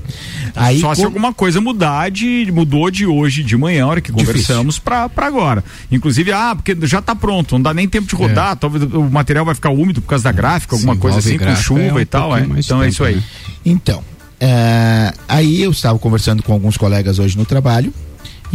Aí, 0.55 0.79
Só 0.79 0.93
se 0.93 1.01
como- 1.03 1.07
alguma 1.15 1.33
coisa 1.33 1.61
mudar 1.61 2.09
de 2.11 2.49
mudou 2.51 2.89
de 2.91 3.05
hoje 3.05 3.43
de 3.43 3.55
manhã, 3.55 3.85
a 3.85 3.87
hora 3.87 4.01
que 4.01 4.11
Difícil. 4.11 4.33
conversamos 4.33 4.79
pra 4.79 5.07
para 5.07 5.27
agora. 5.27 5.63
Inclusive, 5.91 6.31
ah, 6.31 6.55
porque 6.55 6.75
já 6.87 7.01
tá 7.01 7.15
pronto, 7.15 7.53
não 7.55 7.61
dá 7.61 7.73
nem 7.73 7.87
tempo 7.87 8.07
de 8.07 8.15
rodar, 8.15 8.55
talvez 8.55 8.83
o 8.91 9.03
material 9.03 9.45
vai 9.45 9.53
ficar 9.55 9.69
úmido 9.69 10.01
por 10.01 10.07
causa 10.09 10.23
da 10.23 10.31
gráfica, 10.31 10.75
alguma 10.75 10.93
Se 10.95 10.99
coisa 10.99 11.19
assim, 11.19 11.37
com 11.37 11.55
chuva 11.55 11.81
é 11.81 11.93
um 11.93 11.99
e 11.99 12.05
tal, 12.05 12.35
é. 12.35 12.41
Então 12.41 12.77
é 12.81 12.85
tempo, 12.85 12.87
isso 12.87 13.03
aí. 13.03 13.15
né? 13.15 13.23
Então, 13.65 14.03
é, 14.39 15.13
aí 15.27 15.61
eu 15.61 15.71
estava 15.71 15.97
conversando 15.99 16.41
com 16.43 16.51
alguns 16.53 16.77
colegas 16.77 17.19
hoje 17.19 17.37
no 17.37 17.45
trabalho 17.45 17.93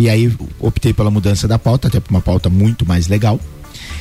e 0.00 0.08
aí 0.08 0.34
optei 0.58 0.94
pela 0.94 1.10
mudança 1.10 1.46
da 1.46 1.58
pauta, 1.58 1.88
até 1.88 2.00
por 2.00 2.10
uma 2.10 2.22
pauta 2.22 2.48
muito 2.48 2.86
mais 2.86 3.06
legal, 3.06 3.38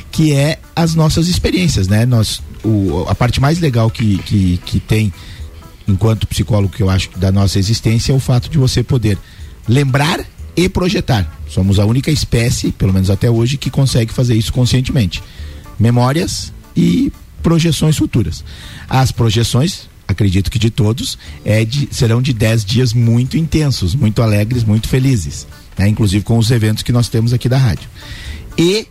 que 0.09 0.31
é 0.31 0.57
as 0.73 0.95
nossas 0.95 1.27
experiências, 1.27 1.89
né? 1.89 2.05
Nós, 2.05 2.41
o, 2.63 3.05
a 3.09 3.13
parte 3.13 3.41
mais 3.41 3.59
legal 3.59 3.89
que, 3.91 4.17
que, 4.19 4.57
que 4.65 4.79
tem 4.79 5.11
enquanto 5.85 6.25
psicólogo 6.25 6.73
que 6.73 6.81
eu 6.81 6.89
acho 6.89 7.09
da 7.17 7.33
nossa 7.33 7.59
existência 7.59 8.13
é 8.13 8.15
o 8.15 8.19
fato 8.19 8.49
de 8.49 8.57
você 8.57 8.81
poder 8.81 9.17
lembrar 9.67 10.23
e 10.55 10.69
projetar. 10.69 11.37
Somos 11.49 11.79
a 11.79 11.85
única 11.85 12.09
espécie, 12.09 12.71
pelo 12.71 12.93
menos 12.93 13.09
até 13.09 13.29
hoje, 13.29 13.57
que 13.57 13.69
consegue 13.69 14.13
fazer 14.13 14.35
isso 14.35 14.53
conscientemente. 14.53 15.21
Memórias 15.77 16.53
e 16.77 17.11
projeções 17.43 17.97
futuras. 17.97 18.41
As 18.87 19.11
projeções, 19.11 19.89
acredito 20.07 20.49
que 20.49 20.59
de 20.59 20.69
todos, 20.69 21.17
é 21.43 21.65
de, 21.65 21.89
serão 21.91 22.21
de 22.21 22.31
10 22.31 22.63
dias 22.63 22.93
muito 22.93 23.37
intensos, 23.37 23.93
muito 23.93 24.21
alegres, 24.21 24.63
muito 24.63 24.87
felizes. 24.87 25.45
Né? 25.79 25.87
Inclusive 25.87 26.25
com 26.25 26.37
os 26.37 26.51
eventos 26.51 26.83
que 26.83 26.91
nós 26.91 27.07
temos 27.07 27.31
aqui 27.31 27.47
da 27.47 27.57
rádio. 27.57 27.89
E 28.57 28.85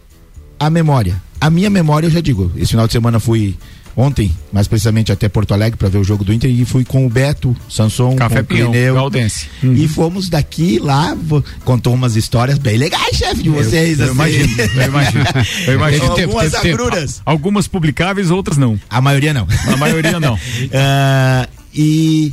a 0.58 0.70
memória. 0.70 1.22
A 1.38 1.50
minha 1.50 1.68
memória, 1.68 2.06
eu 2.06 2.10
já 2.10 2.20
digo, 2.20 2.50
esse 2.56 2.70
final 2.70 2.86
de 2.86 2.92
semana 2.94 3.20
fui 3.20 3.54
ontem, 3.94 4.34
mais 4.52 4.66
precisamente 4.66 5.12
até 5.12 5.28
Porto 5.28 5.52
Alegre 5.52 5.76
para 5.76 5.88
ver 5.88 5.98
o 5.98 6.04
jogo 6.04 6.24
do 6.24 6.32
Inter 6.32 6.50
e 6.50 6.64
fui 6.64 6.84
com 6.84 7.04
o 7.04 7.10
Beto, 7.10 7.54
Sanson, 7.68 8.16
Café 8.16 8.36
com 8.36 8.42
o 8.42 8.46
Pinhão, 8.46 8.70
Clineu. 8.70 8.94
Galdense. 8.94 9.48
E 9.62 9.86
fomos 9.86 10.30
daqui 10.30 10.78
lá, 10.78 11.16
contou 11.64 11.92
umas 11.92 12.16
histórias 12.16 12.58
bem 12.58 12.78
legais, 12.78 13.16
chefe, 13.16 13.42
de 13.42 13.50
vocês. 13.50 13.98
eu 13.98 14.06
assim. 14.06 14.14
imagino, 14.14 14.62
eu 14.62 14.84
imagino. 14.84 15.24
Eu 15.66 15.74
imagino. 15.74 16.04
Algumas 16.04 16.52
tempo, 16.52 16.60
teve 16.60 16.76
tempo. 16.76 17.22
Algumas 17.26 17.68
publicáveis, 17.68 18.30
outras 18.30 18.56
não. 18.56 18.80
A 18.88 19.00
maioria 19.00 19.34
não. 19.34 19.46
A 19.66 19.76
maioria 19.76 20.18
não. 20.18 20.38
Ah, 20.72 21.48
e 21.74 22.32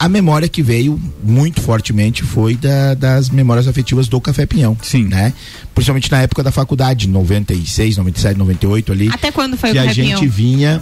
a 0.00 0.08
memória 0.08 0.48
que 0.48 0.62
veio 0.62 0.98
muito 1.22 1.60
fortemente 1.60 2.22
foi 2.24 2.56
da- 2.56 2.94
das 2.94 3.28
memórias 3.28 3.68
afetivas 3.68 4.08
do 4.08 4.18
Café 4.20 4.46
Pinhão. 4.46 4.74
Sim. 4.82 5.04
Né? 5.04 5.32
Principalmente 5.74 6.10
na 6.10 6.22
época 6.22 6.42
da 6.42 6.50
faculdade, 6.50 7.06
96, 7.06 7.98
97, 7.98 8.38
98 8.38 8.92
ali. 8.92 9.10
Até 9.12 9.30
quando 9.30 9.58
foi 9.58 9.72
que 9.72 9.76
o 9.78 9.80
a 9.80 9.84
Café 9.84 9.94
gente 9.94 10.16
Pinhão? 10.20 10.32
vinha. 10.32 10.80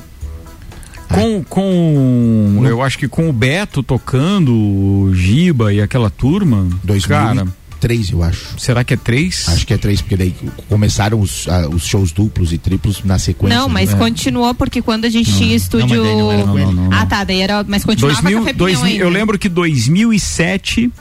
Com, 1.09 1.43
com 1.43 2.63
eu 2.67 2.81
acho 2.83 2.99
que 2.99 3.09
com 3.09 3.29
o 3.29 3.33
Beto 3.33 3.83
tocando, 3.83 4.53
o 4.55 5.11
Giba 5.15 5.73
e 5.73 5.81
aquela 5.81 6.11
turma, 6.11 6.69
cara, 7.09 7.47
2003, 7.81 8.11
eu 8.11 8.23
acho. 8.23 8.59
será 8.59 8.83
que 8.85 8.95
é 8.95 8.97
três? 8.97 9.49
Acho 9.49 9.67
que 9.67 9.73
é 9.73 9.79
três, 9.79 10.01
porque 10.01 10.17
daí 10.17 10.35
começaram 10.69 11.21
os, 11.21 11.47
ah, 11.49 11.69
os 11.69 11.87
shows 11.87 12.13
duplos 12.13 12.53
e 12.53 12.59
triplos 12.59 13.03
na 13.05 13.19
sequência. 13.19 13.57
Não, 13.59 13.69
mas 13.69 13.93
né? 13.93 13.99
continuou 13.99 14.55
porque 14.55 14.83
quando 14.83 15.05
a 15.05 15.09
gente 15.09 15.33
tinha 15.35 15.55
estúdio. 15.55 16.03
não 16.03 16.33
era. 16.33 16.45
Não, 16.47 16.73
não, 16.73 16.93
Ah, 16.93 17.01
não. 17.01 17.07
tá, 17.07 17.25
daí 17.25 17.41
era. 17.41 17.65
Mas 17.67 17.85
continuava 17.85 18.21
2000, 18.23 18.39
Café 18.41 18.53
Pinhão 18.53 18.59
2000, 18.69 18.87
ainda. 18.93 19.05
eu 19.05 19.09
lembro 19.11 19.39
que 19.39 19.49
2007 19.49 20.93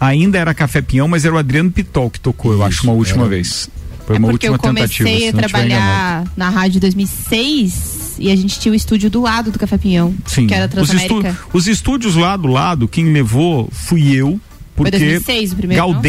ainda 0.00 0.38
era 0.38 0.54
Café 0.54 0.80
Pinhão, 0.80 1.06
mas 1.08 1.24
era 1.24 1.34
o 1.34 1.38
Adriano 1.38 1.70
Pitol 1.70 2.10
que 2.10 2.18
tocou, 2.20 2.52
eu 2.52 2.58
Isso, 2.58 2.66
acho, 2.66 2.82
uma 2.84 2.92
última 2.94 3.22
era. 3.22 3.28
vez. 3.30 3.68
Foi 4.06 4.16
É 4.16 4.18
uma 4.18 4.28
última 4.28 4.54
eu 4.56 4.58
comecei 4.58 5.04
tentativa. 5.06 5.28
a 5.28 5.32
não 5.32 5.48
trabalhar 5.48 6.24
na 6.36 6.48
rádio 6.50 6.78
em 6.78 6.80
2006 6.80 8.16
e 8.18 8.30
a 8.32 8.36
gente 8.36 8.58
tinha 8.58 8.72
o 8.72 8.74
estúdio 8.74 9.08
do 9.08 9.20
lado 9.22 9.50
do 9.52 9.58
Café 9.58 9.78
Pinhão, 9.78 10.12
Sim. 10.26 10.46
que 10.48 10.54
era 10.54 10.66
os, 10.66 10.72
estu- 10.92 11.06
Transamérica. 11.08 11.38
os 11.52 11.66
estúdios 11.68 12.16
lá 12.16 12.36
do 12.36 12.48
lado, 12.48 12.88
quem 12.88 13.12
levou 13.12 13.68
fui 13.72 14.12
eu, 14.12 14.40
porque 14.76 14.90
2006 14.92 15.52
o 15.52 15.56
primeiro, 15.56 15.82
não? 15.92 16.00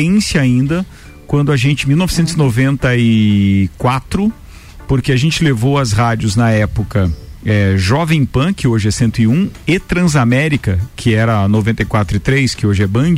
Ainda, 0.41 0.85
quando 1.27 1.51
a 1.51 1.57
gente, 1.57 1.87
1994, 1.87 4.31
porque 4.87 5.11
a 5.11 5.17
gente 5.17 5.43
levou 5.43 5.77
as 5.77 5.91
rádios 5.91 6.35
na 6.35 6.49
época 6.51 7.11
é, 7.45 7.75
Jovem 7.77 8.25
Pan, 8.25 8.53
que 8.53 8.67
hoje 8.67 8.87
é 8.87 8.91
101, 8.91 9.49
e 9.67 9.79
Transamérica, 9.79 10.79
que 10.95 11.13
era 11.13 11.47
94,3, 11.49 12.55
que 12.55 12.65
hoje 12.65 12.83
é 12.83 12.87
Band. 12.87 13.15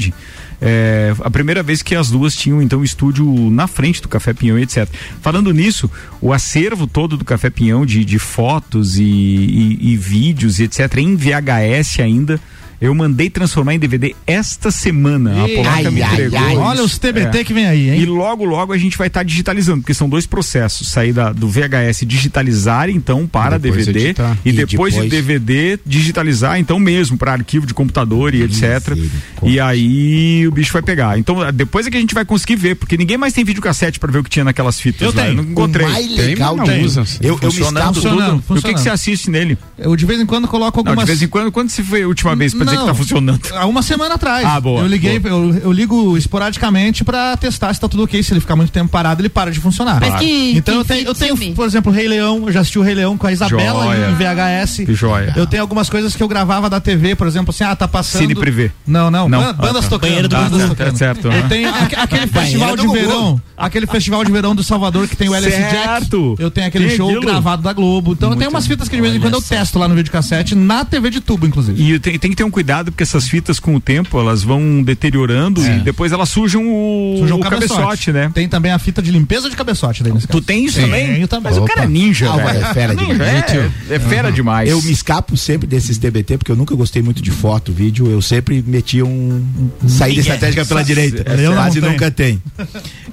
É, 0.62 1.14
a 1.20 1.30
primeira 1.30 1.62
vez 1.62 1.82
que 1.84 1.94
as 1.96 2.10
duas 2.10 2.34
tinham 2.36 2.62
então 2.62 2.84
estúdio 2.84 3.26
na 3.52 3.68
frente 3.68 4.02
do 4.02 4.08
Café 4.08 4.34
Pinhão 4.34 4.58
e 4.58 4.64
etc. 4.64 4.88
Falando 5.22 5.54
nisso, 5.54 5.92
o 6.22 6.32
acervo 6.34 6.88
todo 6.88 7.18
do 7.18 7.26
Café 7.26 7.50
Pinhão 7.50 7.86
de, 7.86 8.04
de 8.06 8.18
fotos 8.18 8.98
e, 8.98 9.04
e- 9.04 9.78
e 9.92 9.98
vídeos 9.98 10.60
e 10.60 10.64
etc. 10.64 10.98
em 10.98 11.16
VHS 11.16 12.00
ainda 12.00 12.40
Eu 12.82 12.94
mandei 12.94 13.30
transformar 13.30 13.74
em 13.76 13.80
DVD 13.80 14.16
esta 14.28 14.70
semana. 14.72 15.44
A 15.44 15.48
Ei, 15.50 15.56
Polaca 15.56 15.76
ai, 15.78 15.92
me 15.92 16.02
ai, 16.02 16.14
entregou. 16.14 16.40
ai. 16.40 16.52
isso. 16.54 16.62
Olha 16.62 16.84
os 16.84 16.98
TBT 16.98 17.44
que 17.44 17.54
vem 17.54 17.66
aí, 17.68 17.90
hein? 17.90 18.02
E 18.02 18.06
logo, 18.06 18.44
logo 18.46 18.74
a 18.74 18.78
gente 18.78 18.98
vai 18.98 19.08
estar 19.08 19.24
digitalizando, 19.24 19.82
porque 19.82 19.94
são 19.94 20.10
dois 20.10 20.26
processos. 20.26 20.90
Sair 20.90 21.14
da, 21.14 21.32
do 21.32 21.48
VHS 21.48 22.06
digitalizar, 22.06 22.90
então, 22.90 23.26
para 23.28 23.58
Depois 23.58 23.86
DVD. 23.86 24.06
editar. 24.08 24.38
E, 24.46 24.50
E 24.50 24.52
depois, 24.54 24.94
depois- 24.94 25.10
de 25.10 25.16
DVD, 25.16 25.80
digitalizar, 25.86 26.60
então 26.60 26.80
mesmo, 26.80 27.18
para 27.18 27.32
arquivo 27.32 27.66
de 27.66 27.74
computador 27.74 28.34
e 28.36 28.42
etc. 28.44 28.98
E 29.44 29.60
aí 29.60 30.48
o 30.48 30.52
bicho 30.52 30.74
vai 30.74 30.82
pegar. 30.82 31.18
Então, 31.18 31.38
depois 31.54 31.86
é 31.88 31.92
que 31.92 31.98
a 31.98 32.00
gente 32.00 32.14
vai 32.14 32.26
conseguir 32.26 32.56
ver, 32.56 32.76
porque 32.76 32.98
ninguém 32.98 33.18
mais 33.18 33.34
tem 33.34 33.44
videocassete 33.44 34.00
para 34.00 34.12
ver 34.12 34.20
o 34.20 34.24
que 34.24 34.30
tinha 34.30 34.44
naquelas 34.46 34.80
fitas. 34.80 35.02
Eu 35.02 35.14
lá. 35.14 35.24
tenho. 35.24 35.36
não 35.36 35.44
encontrei. 35.44 35.86
O 35.86 35.90
mais 35.92 36.08
Tem, 36.08 36.18
legal 36.26 36.56
mas 36.56 36.68
não 36.70 36.82
usa. 36.82 37.04
Eu, 37.22 37.30
eu 37.30 37.34
me 37.36 37.40
Funcionando 37.42 37.98
escapo. 37.98 38.16
Tudo. 38.16 38.56
E 38.56 38.60
o 38.60 38.62
que, 38.62 38.74
que 38.74 38.80
você 38.80 38.90
assiste 38.90 39.30
nele? 39.30 39.58
Eu 39.78 39.96
de 39.96 40.06
vez 40.06 40.20
em 40.20 40.26
quando 40.26 40.48
coloco 40.48 40.82
Não, 40.84 40.92
algumas. 40.92 41.06
de 41.06 41.12
vez 41.12 41.22
em 41.22 41.28
quando, 41.28 41.52
quando 41.52 41.70
você 41.70 41.84
foi 41.84 42.04
a 42.04 42.08
última 42.08 42.36
vez 42.36 42.54
pra 42.66 42.74
dizer 42.74 42.78
que 42.86 42.86
tá 42.92 42.96
funcionando? 42.96 43.40
Há 43.54 43.66
uma 43.66 43.82
semana 43.82 44.16
atrás. 44.16 44.46
Ah, 44.46 44.60
boa, 44.60 44.82
Eu 44.82 44.88
liguei, 44.88 45.20
boa. 45.20 45.34
eu, 45.34 45.56
eu 45.66 45.72
ligo 45.72 46.18
esporadicamente 46.18 47.04
pra 47.04 47.36
testar 47.38 47.74
se 47.74 47.80
tá 47.80 47.88
tudo 47.88 48.04
ok. 48.04 48.22
Se 48.22 48.34
ele 48.34 48.40
ficar 48.40 48.56
muito 48.56 48.72
tempo 48.72 48.90
parado, 48.90 49.22
ele 49.22 49.30
para 49.30 49.52
de 49.52 49.60
funcionar. 49.60 50.00
Mas 50.00 50.20
que- 50.20 50.54
então 50.58 50.76
que 50.76 50.80
eu 50.82 50.86
tenho, 50.86 51.08
eu 51.08 51.16
tenho, 51.16 51.54
por 51.56 51.66
exemplo, 51.66 51.92
Rei 51.92 52.08
Leão. 52.08 52.44
Eu 52.48 52.52
já 52.52 52.62
assisti 52.62 52.80
o 52.80 52.82
Rei 52.82 52.96
Leão 52.96 53.18
com 53.18 53.28
a 53.28 53.32
Isabela 53.32 53.86
Joia. 53.86 54.10
em 54.10 54.16
VHS. 54.16 54.86
Que 54.86 54.94
joia. 54.94 55.34
Eu 55.36 55.46
tenho 55.48 55.62
algumas 55.62 55.90
coisas 55.90 56.16
que 56.16 56.22
eu 56.24 56.28
gravava 56.28 56.70
da 56.70 56.80
TV, 56.80 57.16
por 57.16 57.28
exemplo, 57.28 57.52
assim, 57.52 57.64
ah, 57.64 57.76
tá 57.76 57.88
passando. 57.88 58.22
Cine 58.22 58.36
privê. 58.36 58.72
Não, 58.86 59.10
não. 59.12 59.28
Não. 59.30 59.42
Ah, 59.42 59.54
Bandas 59.54 59.84
tá. 59.86 59.90
tocando. 59.92 60.10
Banheiro 60.10 60.28
do 60.28 60.36
bandas 60.36 60.70
tocando. 60.70 60.92
Tá 60.92 60.98
certo, 60.98 61.28
Eu 61.28 61.32
aham. 61.32 61.48
tenho 61.50 61.70
aque- 61.70 61.96
aquele 61.96 62.28
festival 62.28 62.76
de 62.78 62.88
verão. 62.88 63.42
Aquele 63.58 63.88
festival 63.88 64.24
de 64.26 64.32
verão 64.32 64.54
do 64.56 64.64
Salvador 64.64 65.08
que 65.08 65.16
tem 65.16 65.30
o 65.30 65.36
LS 65.36 65.56
Certo. 65.56 66.32
Jack. 66.32 66.42
Eu 66.44 66.52
tenho 66.52 66.68
aquele 66.68 66.90
show 66.96 67.08
aquilo. 67.08 67.22
gravado 67.22 67.62
da 67.62 67.74
Globo. 67.74 68.12
Então 68.14 68.30
eu 68.32 68.36
tenho 68.36 68.50
umas 68.50 68.68
fitas 68.68 68.88
que 68.90 68.96
de 68.96 69.02
vez 69.02 69.16
em 69.16 69.20
quando 69.20 69.36
eu 69.36 69.42
testo 69.42 69.80
lá 69.80 69.88
no 69.88 69.96
videocassete, 69.96 70.56
na 70.56 70.84
TV 70.86 71.10
de 71.10 71.22
tubo, 71.22 71.46
inclusive. 71.48 71.82
E 71.82 72.00
tem, 72.00 72.20
tem 72.20 72.30
que 72.32 72.36
ter 72.36 72.44
um 72.44 72.52
cuidado, 72.56 72.92
porque 72.92 73.04
essas 73.04 73.28
fitas, 73.28 73.60
com 73.60 73.76
o 73.76 73.80
tempo, 73.82 74.18
elas 74.20 74.42
vão 74.42 74.82
deteriorando 74.82 75.62
e 75.66 75.80
depois 75.82 76.12
elas 76.14 76.30
sujam 76.30 76.64
o, 76.66 77.18
Suja 77.20 77.36
o 77.36 77.40
cabeçote, 77.40 78.12
né? 78.14 78.32
Tem 78.34 78.48
também 78.48 78.72
a 78.72 78.80
fita 78.80 79.02
de 79.02 79.12
limpeza 79.12 79.50
de 79.50 79.56
cabeçote 79.58 80.02
daí 80.04 80.14
nesse 80.14 80.26
Tu 80.28 80.32
caso. 80.32 80.44
tem 80.46 80.64
isso 80.64 80.76
Tenho 80.78 80.88
também? 80.88 81.28
também. 81.28 81.44
Mas 81.52 81.58
o 81.58 81.66
cara 81.66 81.84
é 81.84 81.88
ninja, 81.88 82.32
Ah, 82.32 82.38
velho. 82.38 82.66
é 82.66 82.74
fera 82.74 82.96
demais. 82.96 83.20
É, 83.54 83.72
é 83.96 84.00
fera 84.00 84.32
demais. 84.32 84.70
Eu 84.70 84.82
me 84.82 84.92
escapo 84.92 85.36
sempre 85.36 85.68
desses 85.68 85.98
TBT, 85.98 86.38
porque 86.38 86.52
eu 86.52 86.56
nunca 86.56 86.74
gostei 86.76 87.02
muito 87.02 87.22
de 87.22 87.32
foto, 87.32 87.74
vídeo. 87.74 88.10
Eu 88.10 88.22
sempre 88.22 88.64
metia 88.66 89.06
um 89.06 89.44
saída 89.88 90.22
estratégica 90.22 90.66
pela 90.66 90.84
direita. 90.84 91.30
Eu 91.34 91.50
não 91.52 91.58
Quase 91.58 91.80
tenho. 91.82 91.92
nunca 91.92 92.10
tem. 92.10 92.42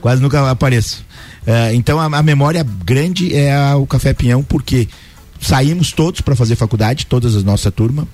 Quase 0.01 0.23
nunca 0.23 0.49
apareço. 0.51 1.05
É, 1.45 1.75
então 1.75 1.99
a, 1.99 2.05
a 2.07 2.23
memória 2.23 2.65
grande 2.85 3.35
é 3.35 3.53
a- 3.55 3.77
o 3.77 3.87
Café 3.87 4.15
Pinhão, 4.15 4.43
porque 4.45 4.87
saímos 5.43 5.91
todos 5.91 6.21
para 6.21 6.37
fazer 6.37 6.55
faculdade, 6.55 7.05
todas 7.05 7.35
as 7.35 7.43
nossa 7.43 7.71
turma, 7.71 8.07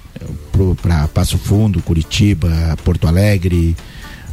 para 0.81 1.07
Passo 1.09 1.37
Fundo, 1.39 1.83
Curitiba, 1.83 2.49
Porto 2.83 3.07
Alegre, 3.07 3.77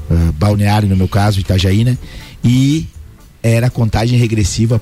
eh, 0.10 0.31
Balneário 0.34 0.88
no 0.88 0.95
meu 0.95 1.08
caso, 1.08 1.39
Itajaí, 1.39 1.84
né? 1.84 1.97
E 2.43 2.88
era 3.43 3.69
contagem 3.69 4.17
regressiva 4.17 4.81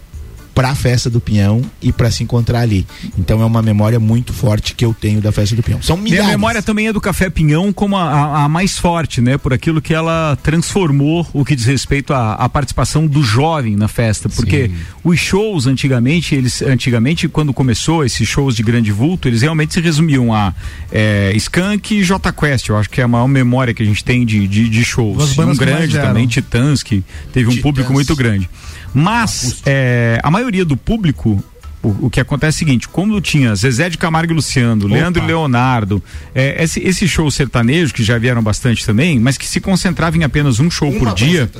para 0.53 0.69
a 0.69 0.75
festa 0.75 1.09
do 1.09 1.19
Pinhão 1.19 1.61
e 1.81 1.91
para 1.91 2.11
se 2.11 2.23
encontrar 2.23 2.59
ali. 2.59 2.85
Então 3.17 3.41
é 3.41 3.45
uma 3.45 3.61
memória 3.61 3.99
muito 3.99 4.31
forte 4.33 4.75
que 4.75 4.85
eu 4.85 4.93
tenho 4.93 5.19
da 5.19 5.31
festa 5.31 5.55
do 5.55 5.63
Pinhão. 5.63 5.81
São 5.81 5.97
Minha 5.97 6.11
milhares. 6.11 6.31
memória 6.31 6.61
também 6.61 6.87
é 6.87 6.93
do 6.93 7.01
Café 7.01 7.29
Pinhão 7.29 7.73
como 7.73 7.97
a, 7.97 8.03
a- 8.03 8.43
a 8.43 8.49
mais 8.49 8.77
forte, 8.77 9.19
né? 9.19 9.37
Por 9.37 9.51
aquilo 9.53 9.81
que 9.81 9.93
ela 9.93 10.37
transformou 10.43 11.27
o 11.33 11.43
que 11.43 11.55
diz 11.55 11.65
respeito 11.65 12.13
à, 12.13 12.33
à 12.35 12.47
participação 12.47 13.07
do 13.07 13.23
jovem 13.23 13.75
na 13.75 13.87
festa. 13.87 14.29
Porque 14.29 14.69
os 15.03 15.19
shows 15.19 15.65
antigamente, 15.67 16.35
eles 16.35 16.61
antigamente, 16.61 17.27
quando 17.27 17.53
começou 17.53 18.05
esses 18.05 18.27
shows 18.27 18.55
de 18.55 18.61
grande 18.63 18.91
vulto, 18.91 19.27
eles 19.27 19.41
realmente 19.41 19.73
se 19.73 19.81
resumiam 19.81 20.33
a 20.33 20.53
é, 20.91 21.31
Skank 21.35 21.95
e 21.95 22.03
J 22.03 22.31
Quest. 22.31 22.69
Eu 22.69 22.77
acho 22.77 22.89
que 22.89 23.01
é 23.01 23.03
a 23.03 23.07
maior 23.07 23.27
memória 23.27 23.73
que 23.73 23.81
a 23.81 23.85
gente 23.85 24.03
tem 24.03 24.25
de, 24.25 24.47
de, 24.47 24.69
de 24.69 24.85
shows. 24.85 25.37
Um 25.37 25.55
grande 25.55 25.97
também, 25.97 26.27
Titãs, 26.27 26.83
que 26.83 27.03
teve 27.31 27.47
um 27.47 27.49
Titãs. 27.49 27.63
público 27.63 27.91
muito 27.91 28.15
grande. 28.15 28.49
Mas 28.93 29.61
é, 29.65 30.19
a 30.21 30.29
maioria 30.29 30.63
do 30.63 30.77
público 30.77 31.43
o, 31.83 32.05
o 32.05 32.09
que 32.09 32.21
acontece 32.21 32.55
é 32.55 32.57
o 32.57 32.59
seguinte, 32.59 32.87
como 32.87 33.19
tinha 33.19 33.53
Zezé 33.53 33.89
de 33.89 33.97
Camargo 33.97 34.31
e 34.31 34.35
Luciano, 34.35 34.87
Leandro 34.87 35.21
e 35.21 35.27
Leonardo, 35.27 36.01
é, 36.33 36.63
esse, 36.63 36.79
esse 36.79 37.07
show 37.07 37.29
sertanejo, 37.29 37.93
que 37.93 38.01
já 38.01 38.17
vieram 38.17 38.41
bastante 38.41 38.85
também, 38.85 39.19
mas 39.19 39.37
que 39.37 39.45
se 39.45 39.59
concentrava 39.59 40.17
em 40.17 40.23
apenas 40.23 40.61
um 40.61 40.71
show 40.71 40.91
por 40.93 41.13
dia, 41.13 41.51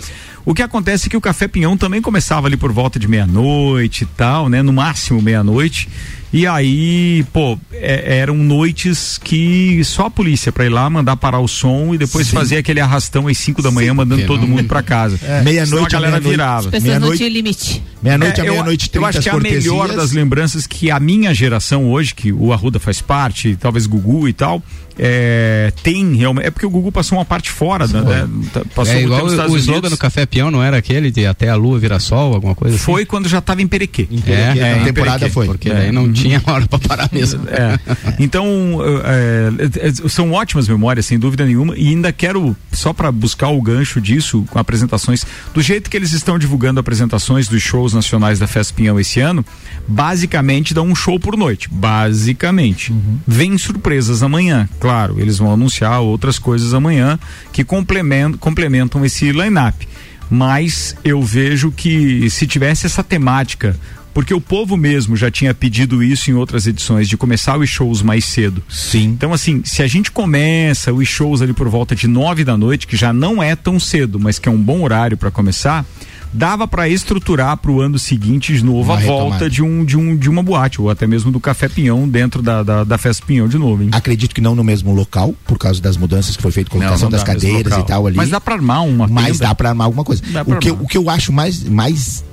o 0.45 0.53
que 0.53 0.61
acontece 0.61 1.07
é 1.07 1.09
que 1.09 1.17
o 1.17 1.21
Café 1.21 1.47
Pinhão 1.47 1.75
também 1.75 2.01
começava 2.01 2.47
ali 2.47 2.55
por 2.55 2.71
volta 2.71 2.97
de 2.97 3.07
meia-noite 3.07 4.05
e 4.05 4.07
tal, 4.07 4.47
né? 4.47 4.61
No 4.61 4.71
máximo 4.71 5.21
meia-noite. 5.21 5.89
E 6.33 6.47
aí, 6.47 7.23
pô, 7.31 7.59
é- 7.71 8.17
eram 8.17 8.35
noites 8.35 9.19
que 9.23 9.83
só 9.83 10.07
a 10.07 10.09
polícia 10.09 10.51
pra 10.51 10.65
ir 10.65 10.69
lá 10.69 10.89
mandar 10.89 11.15
parar 11.15 11.39
o 11.39 11.47
som 11.47 11.93
e 11.93 11.97
depois 11.99 12.27
fazer 12.31 12.57
aquele 12.57 12.79
arrastão 12.79 13.27
às 13.27 13.37
5 13.37 13.61
da 13.61 13.69
manhã, 13.69 13.93
mandando 13.93 14.21
que 14.21 14.27
todo 14.27 14.41
não- 14.41 14.47
mundo 14.47 14.63
pra 14.63 14.81
casa. 14.81 15.15
Senão 15.17 15.43
Meia-noite 15.43 15.83
a 15.95 15.99
a 15.99 16.01
galera 16.01 16.11
meia-noite. 16.19 16.29
virava. 16.31 16.59
As 16.59 16.65
pessoas 16.65 16.83
não 16.83 16.89
Meia-noite- 16.89 17.17
tinham 17.17 17.29
limite. 17.31 17.83
Meia-noite 18.01 18.41
a 18.41 18.43
É, 18.43 18.47
eu- 18.47 18.51
meia-noite, 18.53 18.85
Eu 18.87 18.91
30 19.01 19.07
acho 19.09 19.21
que 19.21 19.29
é 19.29 19.31
a 19.31 19.39
melhor 19.39 19.87
das 19.95 20.11
lembranças 20.11 20.65
que 20.65 20.89
a 20.89 20.99
minha 20.99 21.33
geração 21.35 21.85
hoje, 21.91 22.15
que 22.15 22.33
o 22.33 22.51
Arruda 22.51 22.79
faz 22.79 22.99
parte, 22.99 23.55
talvez 23.55 23.85
Gugu 23.85 24.27
e 24.27 24.33
tal, 24.33 24.61
é, 24.97 25.71
tem 25.83 26.15
realmente. 26.15 26.47
É 26.47 26.51
porque 26.51 26.65
o 26.65 26.69
Gugu 26.69 26.91
passou 26.91 27.17
uma 27.17 27.25
parte 27.25 27.49
fora, 27.49 27.87
né? 27.87 28.27
Tá- 28.53 28.61
Passou 28.75 28.93
é 28.93 29.01
igual 29.03 29.25
o, 29.25 29.51
o 29.51 29.57
slogan 29.57 29.89
do 29.89 29.97
Café 29.97 30.25
Peão, 30.25 30.49
não 30.51 30.63
era 30.63 30.77
aquele 30.77 31.11
de 31.11 31.25
até 31.25 31.49
a 31.49 31.55
lua 31.55 31.79
virar 31.79 31.99
sol, 31.99 32.33
alguma 32.33 32.55
coisa 32.55 32.75
assim? 32.75 32.83
Foi 32.85 33.05
quando 33.05 33.27
já 33.27 33.39
estava 33.39 33.61
em 33.61 33.67
Perequê. 33.67 34.03
Perequê, 34.03 34.31
É, 34.59 34.75
na 34.75 34.81
em 34.81 34.83
temporada 34.85 35.19
Perequê, 35.19 35.33
foi. 35.33 35.47
Porque 35.47 35.69
É. 35.69 35.73
daí 35.73 35.91
não 35.91 36.11
tinha 36.11 36.41
hora 36.45 36.67
pra 36.67 36.79
parar 36.79 37.09
mesmo. 37.11 37.43
É. 37.53 37.79
Então, 38.19 38.45
é, 39.05 39.87
é, 39.87 40.09
são 40.09 40.31
ótimas 40.31 40.67
memórias, 40.67 41.05
sem 41.05 41.19
dúvida 41.19 41.45
nenhuma, 41.45 41.77
e 41.77 41.89
ainda 41.89 42.11
quero, 42.11 42.55
só 42.71 42.91
para 42.93 43.11
buscar 43.11 43.49
o 43.49 43.61
gancho 43.61 44.01
disso, 44.01 44.43
com 44.49 44.57
apresentações, 44.59 45.25
do 45.53 45.61
jeito 45.61 45.89
que 45.89 45.95
eles 45.97 46.11
estão 46.13 46.37
divulgando 46.39 46.79
apresentações 46.79 47.47
dos 47.47 47.61
shows 47.61 47.93
nacionais 47.93 48.39
da 48.39 48.47
Festa 48.47 48.73
Pinhão 48.73 48.99
esse 48.99 49.19
ano, 49.19 49.45
basicamente 49.87 50.73
dá 50.73 50.81
um 50.81 50.95
show 50.95 51.19
por 51.19 51.37
noite. 51.37 51.69
Basicamente. 51.71 52.93
Vem 53.27 53.57
surpresas 53.57 54.23
amanhã, 54.23 54.67
claro, 54.83 55.17
eles 55.17 55.37
vão 55.37 55.49
anunciar 55.49 56.01
outras 56.01 56.37
coisas 56.37 56.73
amanhã 56.73 57.17
que 57.53 57.63
complementam, 57.63 58.37
complementam 58.37 59.05
esse 59.05 59.31
line-up. 59.31 59.87
Mas 60.29 60.93
eu 61.05 61.21
vejo 61.21 61.71
que 61.71 62.29
se 62.29 62.45
tivesse 62.45 62.85
essa 62.85 63.01
temática 63.01 63.79
porque 64.13 64.33
o 64.33 64.41
povo 64.41 64.75
mesmo 64.75 65.15
já 65.15 65.31
tinha 65.31 65.53
pedido 65.53 66.03
isso 66.03 66.29
em 66.29 66.33
outras 66.33 66.67
edições, 66.67 67.07
de 67.07 67.15
começar 67.15 67.57
os 67.57 67.69
shows 67.69 68.01
mais 68.01 68.25
cedo. 68.25 68.61
Sim. 68.69 69.05
Então, 69.05 69.31
assim, 69.31 69.61
se 69.63 69.81
a 69.81 69.87
gente 69.87 70.11
começa 70.11 70.91
os 70.91 71.07
shows 71.07 71.41
ali 71.41 71.53
por 71.53 71.69
volta 71.69 71.95
de 71.95 72.05
nove 72.05 72.43
da 72.43 72.57
noite, 72.57 72.85
que 72.85 72.97
já 72.97 73.13
não 73.13 73.41
é 73.41 73.55
tão 73.55 73.79
cedo, 73.79 74.19
mas 74.19 74.37
que 74.37 74.49
é 74.49 74.51
um 74.51 74.61
bom 74.61 74.83
horário 74.83 75.15
para 75.15 75.31
começar, 75.31 75.85
dava 76.33 76.67
para 76.67 76.89
estruturar 76.89 77.55
para 77.57 77.71
o 77.71 77.79
ano 77.79 77.99
seguinte 77.99 78.53
de 78.55 78.63
novo 78.63 78.83
Uma 78.91 78.95
a 78.95 78.97
retomada. 78.97 79.29
volta 79.29 79.49
de, 79.49 79.61
um, 79.61 79.85
de, 79.85 79.95
um, 79.97 80.15
de 80.17 80.29
uma 80.29 80.41
boate, 80.41 80.81
ou 80.81 80.89
até 80.89 81.05
mesmo 81.05 81.31
do 81.31 81.39
Café 81.39 81.67
Pinhão 81.69 82.07
dentro 82.09 82.41
da, 82.41 82.63
da, 82.63 82.83
da 82.83 82.97
Festa 82.97 83.25
Pinhão 83.25 83.47
de 83.47 83.57
novo, 83.57 83.83
hein? 83.83 83.89
Acredito 83.91 84.33
que 84.33 84.41
não 84.41 84.55
no 84.55 84.63
mesmo 84.63 84.93
local, 84.93 85.33
por 85.45 85.57
causa 85.57 85.81
das 85.81 85.95
mudanças 85.97 86.35
que 86.35 86.41
foi 86.41 86.51
feito, 86.51 86.71
colocação 86.71 86.97
Não, 86.97 87.03
não 87.05 87.09
das 87.11 87.23
cadeiras 87.23 87.77
e 87.77 87.83
tal 87.83 88.07
ali. 88.07 88.17
Mas 88.17 88.29
dá 88.29 88.41
para 88.41 88.55
armar 88.55 88.83
uma 88.85 89.07
Mas 89.07 89.25
tenda. 89.33 89.47
dá 89.47 89.55
pra 89.55 89.69
armar 89.69 89.85
alguma 89.85 90.03
coisa. 90.03 90.21
O 90.21 90.25
que, 90.59 90.69
eu- 90.69 90.73
armar. 90.73 90.83
o 90.83 90.87
que 90.87 90.97
eu 90.97 91.09
acho 91.09 91.31
mais, 91.31 91.63
mais 91.63 92.23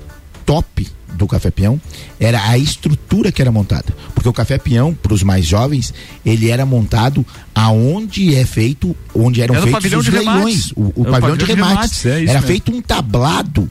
top 0.45 0.87
do 1.13 1.27
Café 1.27 1.51
Peão 1.51 1.79
era 2.19 2.41
a 2.49 2.57
estrutura 2.57 3.31
que 3.31 3.41
era 3.41 3.51
montada. 3.51 3.93
Porque 4.15 4.27
o 4.27 4.33
Café 4.33 4.57
Peão, 4.57 4.93
para 4.93 5.13
os 5.13 5.21
mais 5.21 5.45
jovens, 5.45 5.93
ele 6.25 6.49
era 6.49 6.65
montado 6.65 7.23
aonde 7.53 8.33
é 8.35 8.45
feito, 8.45 8.95
onde 9.13 9.41
eram 9.41 9.53
Era 9.55 9.63
feitos 9.63 9.77
pavilhão 9.79 9.99
os 9.99 10.05
de 10.05 10.11
leilões. 10.11 10.37
remates. 10.39 10.71
O, 10.75 10.81
o 10.81 11.05
É 11.05 11.07
o 11.09 11.11
pavilhão 11.11 11.37
de 11.37 11.45
remates. 11.45 12.05
é 12.05 12.19
isso 12.21 12.29
era 12.29 12.39
mesmo. 12.39 12.47
feito 12.47 12.71
um 12.73 12.81
tablado 12.81 13.69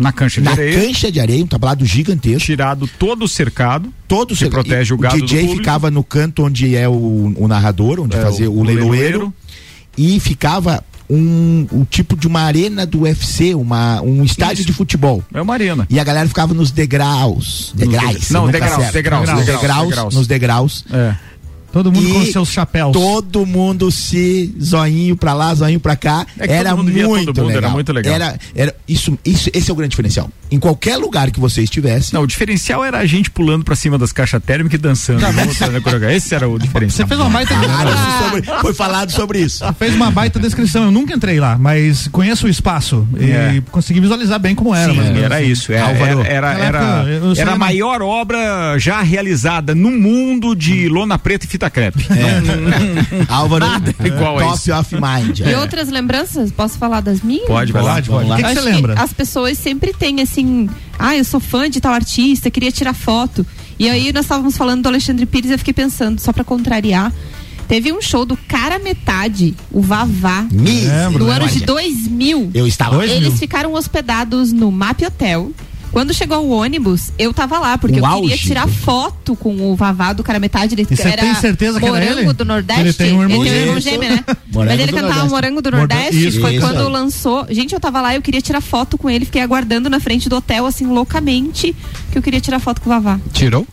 Na 0.00 0.12
cancha 0.12 0.40
de 0.40 0.44
na 0.44 0.52
areia, 0.52 0.80
cancha 0.80 1.12
de 1.12 1.20
areia, 1.20 1.44
um 1.44 1.46
tablado 1.46 1.84
gigantesco. 1.84 2.40
tirado 2.40 2.88
todo 2.98 3.24
o 3.24 3.28
cercado. 3.28 3.92
Todo 4.08 4.28
que 4.34 4.36
cer- 4.40 4.50
protege 4.50 4.92
o 4.94 4.98
gado 4.98 5.18
do 5.18 5.26
DJ 5.26 5.48
ficava 5.56 5.90
no 5.90 6.02
canto 6.02 6.44
onde 6.44 6.74
é 6.74 6.88
o, 6.88 7.32
o 7.36 7.46
narrador, 7.48 8.00
onde 8.00 8.16
É, 8.16 8.20
fazia 8.20 8.50
o- 8.50 8.54
o, 8.54 8.60
o 8.60 8.62
leiloeiro, 8.64 8.90
leiloeiro. 8.92 9.34
e 9.96 10.18
ficava 10.20 10.82
um, 11.12 11.66
um 11.72 11.84
tipo 11.84 12.16
de 12.16 12.28
uma 12.28 12.40
arena 12.42 12.86
do 12.86 13.00
UFC, 13.00 13.52
uma, 13.54 14.00
um 14.00 14.22
estádio 14.22 14.60
Isso. 14.62 14.66
de 14.66 14.72
futebol. 14.72 15.24
É 15.34 15.42
uma 15.42 15.54
arena. 15.54 15.84
E 15.90 15.98
a 15.98 16.04
galera 16.04 16.28
ficava 16.28 16.54
nos 16.54 16.70
degraus. 16.70 17.72
Degraus. 17.74 18.30
Não, 18.30 18.46
degraus, 18.48 18.92
degraus, 18.92 19.28
Nos 19.28 19.38
degraus, 19.40 19.60
degraus, 19.60 19.88
degraus. 19.88 20.14
Nos 20.14 20.26
degraus. 20.28 20.84
É. 20.92 21.14
Todo 21.72 21.92
mundo 21.92 22.08
E 22.08 22.12
com 22.12 22.24
seus 22.32 22.48
chapéus. 22.50 22.92
Todo 22.92 23.46
mundo 23.46 23.90
se 23.90 24.54
zoinho 24.62 25.16
pra 25.16 25.32
lá, 25.34 25.54
zoinho 25.54 25.78
pra 25.80 25.94
cá. 25.96 26.26
É 26.38 26.52
era 26.52 26.70
todo 26.70 26.78
mundo 26.78 26.92
via 26.92 27.02
todo 27.04 27.10
muito 27.12 27.26
mundo, 27.28 27.46
legal. 27.46 27.58
era 27.62 27.68
muito 27.70 27.92
legal. 27.92 28.14
Era, 28.14 28.38
era- 28.54 28.74
Isso, 28.88 29.18
isso, 29.24 29.48
esse 29.52 29.70
é 29.70 29.72
o 29.72 29.76
grande 29.76 29.90
diferencial. 29.90 30.30
Em 30.50 30.58
qualquer 30.58 30.96
lugar 30.96 31.30
que 31.30 31.38
você 31.38 31.62
estivesse. 31.62 32.12
Não, 32.12 32.22
o 32.22 32.26
diferencial 32.26 32.84
era 32.84 32.98
a 32.98 33.06
gente 33.06 33.30
pulando 33.30 33.64
pra 33.64 33.76
cima 33.76 33.96
das 33.96 34.10
caixas 34.12 34.42
térmicas 34.42 34.78
e 34.78 34.82
dançando. 34.82 35.20
Esse 36.10 36.34
era 36.34 36.48
o 36.48 36.58
diferencial. 36.58 37.06
Você 37.06 37.14
fez 37.14 37.20
uma 37.20 37.30
baita 37.30 37.54
Ah, 37.54 38.24
sobre- 38.24 38.42
foi 38.60 38.74
falado 38.74 39.10
sobre 39.12 39.38
isso. 39.40 39.64
Fez 39.74 39.94
uma 39.94 40.10
baita 40.10 40.38
descrição. 40.40 40.84
Eu 40.84 40.90
nunca 40.90 41.14
entrei 41.14 41.38
lá, 41.38 41.56
mas 41.56 42.08
conheço 42.08 42.46
o 42.46 42.48
espaço 42.48 43.06
e 43.18 43.30
É. 43.30 43.62
consegui 43.70 44.00
visualizar 44.00 44.38
bem 44.40 44.54
como 44.54 44.74
era. 44.74 44.92
Sim, 44.92 44.98
menos. 45.00 45.22
era 45.22 45.42
isso. 45.42 45.72
Era, 45.72 45.90
era, 45.90 46.26
era, 46.26 46.52
era, 46.58 47.04
era 47.36 47.52
a 47.52 47.56
maior 47.58 48.02
obra 48.02 48.76
já 48.78 49.00
realizada 49.02 49.74
no 49.74 49.90
mundo 49.90 50.54
de 50.56 50.88
lona 50.88 51.18
preta 51.18 51.44
e 51.44 51.48
fita 51.48 51.59
crepe. 51.68 52.06
Álvaro, 53.28 53.66
Nada 53.66 53.94
igual 54.04 54.38
a 54.38 54.42
top 54.42 54.54
isso. 54.56 54.72
of 54.72 54.94
mind. 54.94 55.40
E 55.40 55.52
é. 55.52 55.58
outras 55.58 55.88
lembranças? 55.88 56.50
Posso 56.52 56.78
falar 56.78 57.00
das 57.00 57.20
minhas? 57.20 57.46
Pode, 57.46 57.72
vai 57.72 57.82
lá. 57.82 57.94
Pode, 57.94 58.08
pode. 58.08 58.30
O 58.30 58.36
que, 58.36 58.42
que 58.42 58.54
você 58.54 58.60
lembra? 58.60 58.94
as 58.94 59.12
pessoas 59.12 59.58
sempre 59.58 59.92
têm 59.92 60.22
assim, 60.22 60.70
ah, 60.98 61.16
eu 61.16 61.24
sou 61.24 61.40
fã 61.40 61.68
de 61.68 61.80
tal 61.80 61.92
artista, 61.92 62.50
queria 62.50 62.70
tirar 62.72 62.94
foto. 62.94 63.44
E 63.78 63.88
aí 63.88 64.12
nós 64.12 64.24
estávamos 64.24 64.56
falando 64.56 64.82
do 64.82 64.88
Alexandre 64.88 65.26
Pires, 65.26 65.50
eu 65.50 65.58
fiquei 65.58 65.74
pensando, 65.74 66.20
só 66.20 66.32
pra 66.32 66.44
contrariar, 66.44 67.12
teve 67.66 67.92
um 67.92 68.02
show 68.02 68.26
do 68.26 68.36
cara 68.36 68.78
metade, 68.78 69.54
o 69.72 69.80
Vavá, 69.80 70.46
Misericórdia. 70.50 71.18
no 71.18 71.30
ano 71.30 71.48
de 71.48 71.60
2000. 71.64 72.50
Eu 72.52 72.66
estava. 72.66 73.04
Eles 73.06 73.38
ficaram 73.38 73.72
hospedados 73.72 74.52
no 74.52 74.70
MAP 74.70 75.02
Hotel. 75.06 75.50
Quando 75.92 76.14
chegou 76.14 76.38
o 76.46 76.50
ônibus, 76.50 77.10
eu 77.18 77.34
tava 77.34 77.58
lá, 77.58 77.76
porque 77.76 77.96
O 78.00 78.04
eu 78.06 78.08
queria 78.20 78.32
auge. 78.34 78.38
tirar 78.46 78.68
foto 78.68 79.34
com 79.34 79.70
o 79.72 79.74
Vavá 79.74 80.12
do 80.12 80.22
cara 80.22 80.38
metade. 80.38 80.74
Ele 80.74 80.86
E 80.88 80.96
você 80.96 81.08
era 81.08 81.20
tem 81.22 81.34
certeza 81.34 81.78
que 81.80 81.84
era 81.84 81.94
Morango 81.94 82.20
ele? 82.20 82.32
do 82.32 82.44
Nordeste. 82.44 82.80
Ele 82.82 82.92
tem 82.92 83.12
um 83.14 83.22
irmão 83.22 83.44
ele 83.44 83.50
tem 83.50 83.58
um 83.58 83.66
irmão 83.66 83.80
gêmeo. 83.80 84.08
né? 84.10 84.24
Morango 84.52 84.70
Mas 84.76 84.80
ele 84.80 84.92
cantava 84.92 85.06
Nordeste. 85.14 85.30
Morango 85.30 85.62
do 85.62 85.70
Nordeste. 85.72 86.28
isso, 86.28 86.40
foi 86.40 86.52
isso. 86.56 86.60
quando 86.66 86.88
lançou. 86.88 87.46
Gente, 87.50 87.72
eu 87.74 87.80
tava 87.80 88.00
lá, 88.00 88.14
eu 88.14 88.22
queria 88.22 88.40
tirar 88.40 88.60
foto 88.60 88.96
com 88.96 89.10
ele, 89.10 89.24
fiquei 89.24 89.42
aguardando 89.42 89.90
na 89.90 89.98
frente 90.00 90.28
do 90.28 90.36
hotel, 90.36 90.64
assim, 90.66 90.86
loucamente, 90.86 91.74
que 92.12 92.16
eu 92.18 92.22
queria 92.22 92.40
tirar 92.40 92.60
foto 92.60 92.80
com 92.80 92.88
o 92.88 92.92
Vavá. 92.92 93.18
Tirou? 93.32 93.66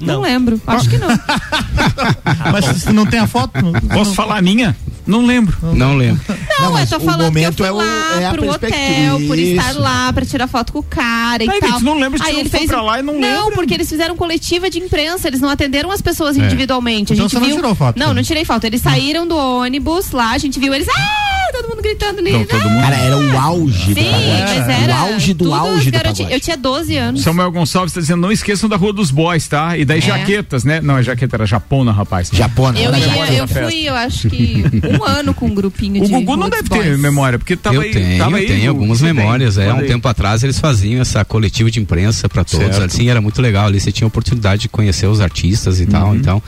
Não, 0.00 0.20
lembro, 0.20 0.60
acho 0.66 0.90
que 0.90 0.98
não. 0.98 1.06
Mas 2.52 2.64
se 2.82 2.92
não 2.92 3.06
tem 3.06 3.20
a 3.20 3.26
foto. 3.28 3.52
não- 3.62 3.72
Posso 3.72 4.14
falar 4.14 4.38
a 4.38 4.42
minha? 4.42 4.76
Não 5.06 5.24
lembro. 5.26 5.56
Não 5.74 5.96
lembro. 5.96 6.22
Não, 6.58 6.66
eu 6.66 6.72
mas 6.72 6.88
tô 6.90 6.96
o 6.96 7.00
falando 7.00 7.16
que 7.18 7.22
eu 7.22 7.26
momento 7.26 7.56
fui 7.58 7.66
é 7.66 7.72
o- 7.72 7.76
lá 7.76 8.20
é 8.20 8.26
a 8.26 8.30
pro 8.30 8.48
hotel, 8.50 9.20
por 9.26 9.38
estar 9.38 9.70
Isso. 9.72 9.80
lá, 9.80 10.12
pra 10.12 10.24
tirar 10.24 10.46
foto 10.46 10.72
com 10.72 10.78
o 10.78 10.82
cara 10.82 11.42
e 11.44 11.50
Aí, 11.50 11.58
tal. 11.60 11.68
Vitor, 11.70 11.82
não 11.84 11.98
lembra 11.98 12.18
de 12.20 12.24
Aí 12.26 12.38
ele 12.40 12.48
foi 12.48 12.60
fez 12.60 12.70
pra 12.70 12.82
lá 12.82 13.00
e 13.00 13.02
não 13.02 13.18
Não, 13.18 13.40
lembra. 13.44 13.54
porque 13.56 13.74
eles 13.74 13.88
fizeram 13.88 14.16
coletiva 14.16 14.70
de 14.70 14.78
imprensa, 14.78 15.26
eles 15.28 15.40
não 15.40 15.48
atenderam 15.48 15.90
as 15.90 16.00
pessoas 16.00 16.36
É. 16.38 16.44
individualmente. 16.44 17.12
A 17.12 17.16
Então 17.16 17.24
gente 17.28 17.32
você 17.32 17.38
não 17.40 17.46
viu... 17.46 17.56
tirou 17.56 17.74
foto? 17.74 17.98
Não, 17.98 18.14
não 18.14 18.22
tirei 18.22 18.44
foto. 18.44 18.64
Eles 18.64 18.80
saíram 18.80 19.26
do 19.26 19.36
ônibus 19.36 20.12
lá, 20.12 20.30
a 20.32 20.38
gente 20.38 20.60
viu 20.60 20.72
eles, 20.72 20.86
ah, 20.88 21.31
todo 21.62 21.70
mundo 21.70 21.82
gritando 21.82 22.18
ali. 22.18 22.44
Todo 22.46 22.60
ah! 22.60 22.68
mundo. 22.68 22.82
Cara, 22.82 22.96
era 22.96 23.16
o 23.16 23.38
auge 23.38 23.94
do 23.94 24.00
Sim, 24.00 24.10
pagode. 24.10 24.58
mas 24.58 24.68
era 24.82 24.92
O 24.92 24.96
auge 25.12 25.34
do 25.34 25.54
auge 25.54 25.90
do 25.90 25.98
pagode. 25.98 26.26
Eu 26.30 26.40
tinha 26.40 26.56
12 26.56 26.96
anos. 26.96 27.22
Samuel 27.22 27.50
Gonçalves 27.52 27.90
está 27.92 28.00
dizendo, 28.00 28.20
não 28.20 28.32
esqueçam 28.32 28.68
da 28.68 28.76
Rua 28.76 28.92
dos 28.92 29.10
Boys, 29.10 29.46
tá? 29.48 29.76
E 29.78 29.84
das 29.84 29.98
É. 29.98 30.00
jaquetas, 30.00 30.64
né? 30.64 30.80
Não, 30.80 30.98
é 30.98 31.02
jaqueta, 31.02 31.36
era 31.36 31.46
japona, 31.46 31.92
rapaz. 31.92 32.28
Japona. 32.32 32.78
Eu, 32.78 32.88
era 32.92 32.98
ia- 32.98 33.06
Japona. 33.08 33.32
eu 33.32 33.48
fui, 33.48 33.88
eu 33.88 33.94
acho 33.94 34.28
que 34.28 34.64
um 35.00 35.04
ano 35.06 35.32
com 35.34 35.46
um 35.46 35.54
grupinho 35.54 36.02
O 36.02 36.06
de 36.06 36.12
Gugu 36.12 36.36
não 36.36 36.50
deve 36.50 36.68
ter 36.68 36.98
memória, 36.98 37.38
porque 37.38 37.56
tava 37.56 37.76
eu 37.76 37.80
aí. 37.82 37.90
tenho, 37.92 38.18
tava 38.18 38.30
eu 38.32 38.36
aí, 38.36 38.46
tenho 38.46 38.70
algumas 38.70 38.98
Você 38.98 39.04
tem? 39.06 39.14
memórias. 39.14 39.58
É, 39.58 39.72
um 39.72 39.78
aí. 39.78 39.86
tempo 39.86 40.06
atrás 40.08 40.42
eles 40.42 40.58
faziam 40.58 41.00
essa 41.00 41.24
coletiva 41.24 41.70
de 41.70 41.80
imprensa 41.80 42.28
para 42.28 42.44
todos. 42.44 42.66
Certo. 42.76 42.82
Assim, 42.84 43.08
era 43.08 43.20
muito 43.20 43.40
legal. 43.40 43.66
Ali 43.66 43.80
você 43.80 43.92
tinha 43.92 44.06
a 44.06 44.08
oportunidade 44.08 44.62
de 44.62 44.68
conhecer 44.68 45.06
os 45.06 45.20
artistas 45.20 45.80
e 45.80 45.84
Uhum. 45.84 45.88
tal. 45.90 46.14
Então, 46.16 46.42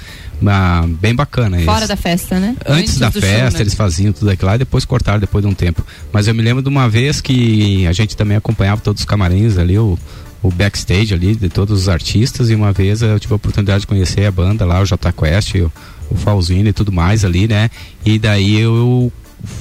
ah, 0.47 0.85
bem 1.01 1.15
bacana. 1.15 1.59
Fora 1.61 1.79
Eles- 1.79 1.89
da 1.89 1.97
festa, 1.97 2.39
né? 2.39 2.57
Antes, 2.67 2.99
da 2.99 3.09
do 3.09 3.21
festa, 3.21 3.51
show, 3.51 3.51
né? 3.53 3.61
eles 3.61 3.75
faziam 3.75 4.13
tudo 4.13 4.31
aquilo 4.31 4.49
lá 4.49 4.55
e 4.57 4.59
depois 4.59 4.85
cortaram 4.85 5.19
depois 5.21 5.45
de 5.45 5.51
um 5.51 5.55
tempo. 5.55 5.85
Mas 6.13 6.27
eu 6.29 6.35
me 6.35 6.43
lembro 6.43 6.63
de 6.63 6.69
uma 6.69 6.89
vez 6.89 7.21
que 7.21 7.87
a 7.87 7.93
gente 7.93 8.17
também 8.17 8.37
acompanhava 8.37 8.81
todos 8.81 9.03
os 9.03 9.07
camarins 9.07 9.57
ali, 9.59 9.79
o, 9.79 9.99
o 10.43 10.51
backstage 10.51 11.15
ali 11.15 11.35
de 11.35 11.49
todos 11.49 11.83
os 11.83 11.89
artistas. 11.89 12.51
E 12.51 12.55
uma 12.55 12.73
vez 12.73 13.03
eu 13.03 13.19
tive 13.19 13.33
a 13.33 13.37
oportunidade 13.37 13.81
de 13.81 13.87
conhecer 13.87 14.27
a 14.27 14.31
banda 14.31 14.65
lá, 14.65 14.81
o 14.81 14.85
J 14.85 15.13
Quest, 15.13 15.55
o, 15.57 15.73
o 16.11 16.15
Falzino 16.17 16.69
e 16.69 16.73
tudo 16.73 16.93
mais 16.93 17.25
ali, 17.25 17.49
né? 17.49 17.71
E 18.05 18.19
daí 18.19 18.59
eu 18.59 19.13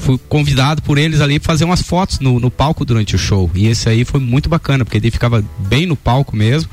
fui 0.01 0.17
convidado 0.29 0.81
por 0.81 0.97
eles 0.97 1.19
ali 1.19 1.39
pra 1.39 1.47
fazer 1.47 1.65
umas 1.65 1.81
fotos 1.81 2.19
no, 2.19 2.39
no 2.39 2.49
palco 2.49 2.85
durante 2.85 3.15
o 3.15 3.19
show. 3.19 3.51
E 3.53 3.67
esse 3.67 3.89
aí 3.89 4.05
foi 4.05 4.19
muito 4.19 4.47
bacana, 4.49 4.85
porque 4.85 4.97
ele 4.97 5.11
ficava 5.11 5.43
bem 5.59 5.85
no 5.85 5.95
palco 5.95 6.35
mesmo. 6.35 6.69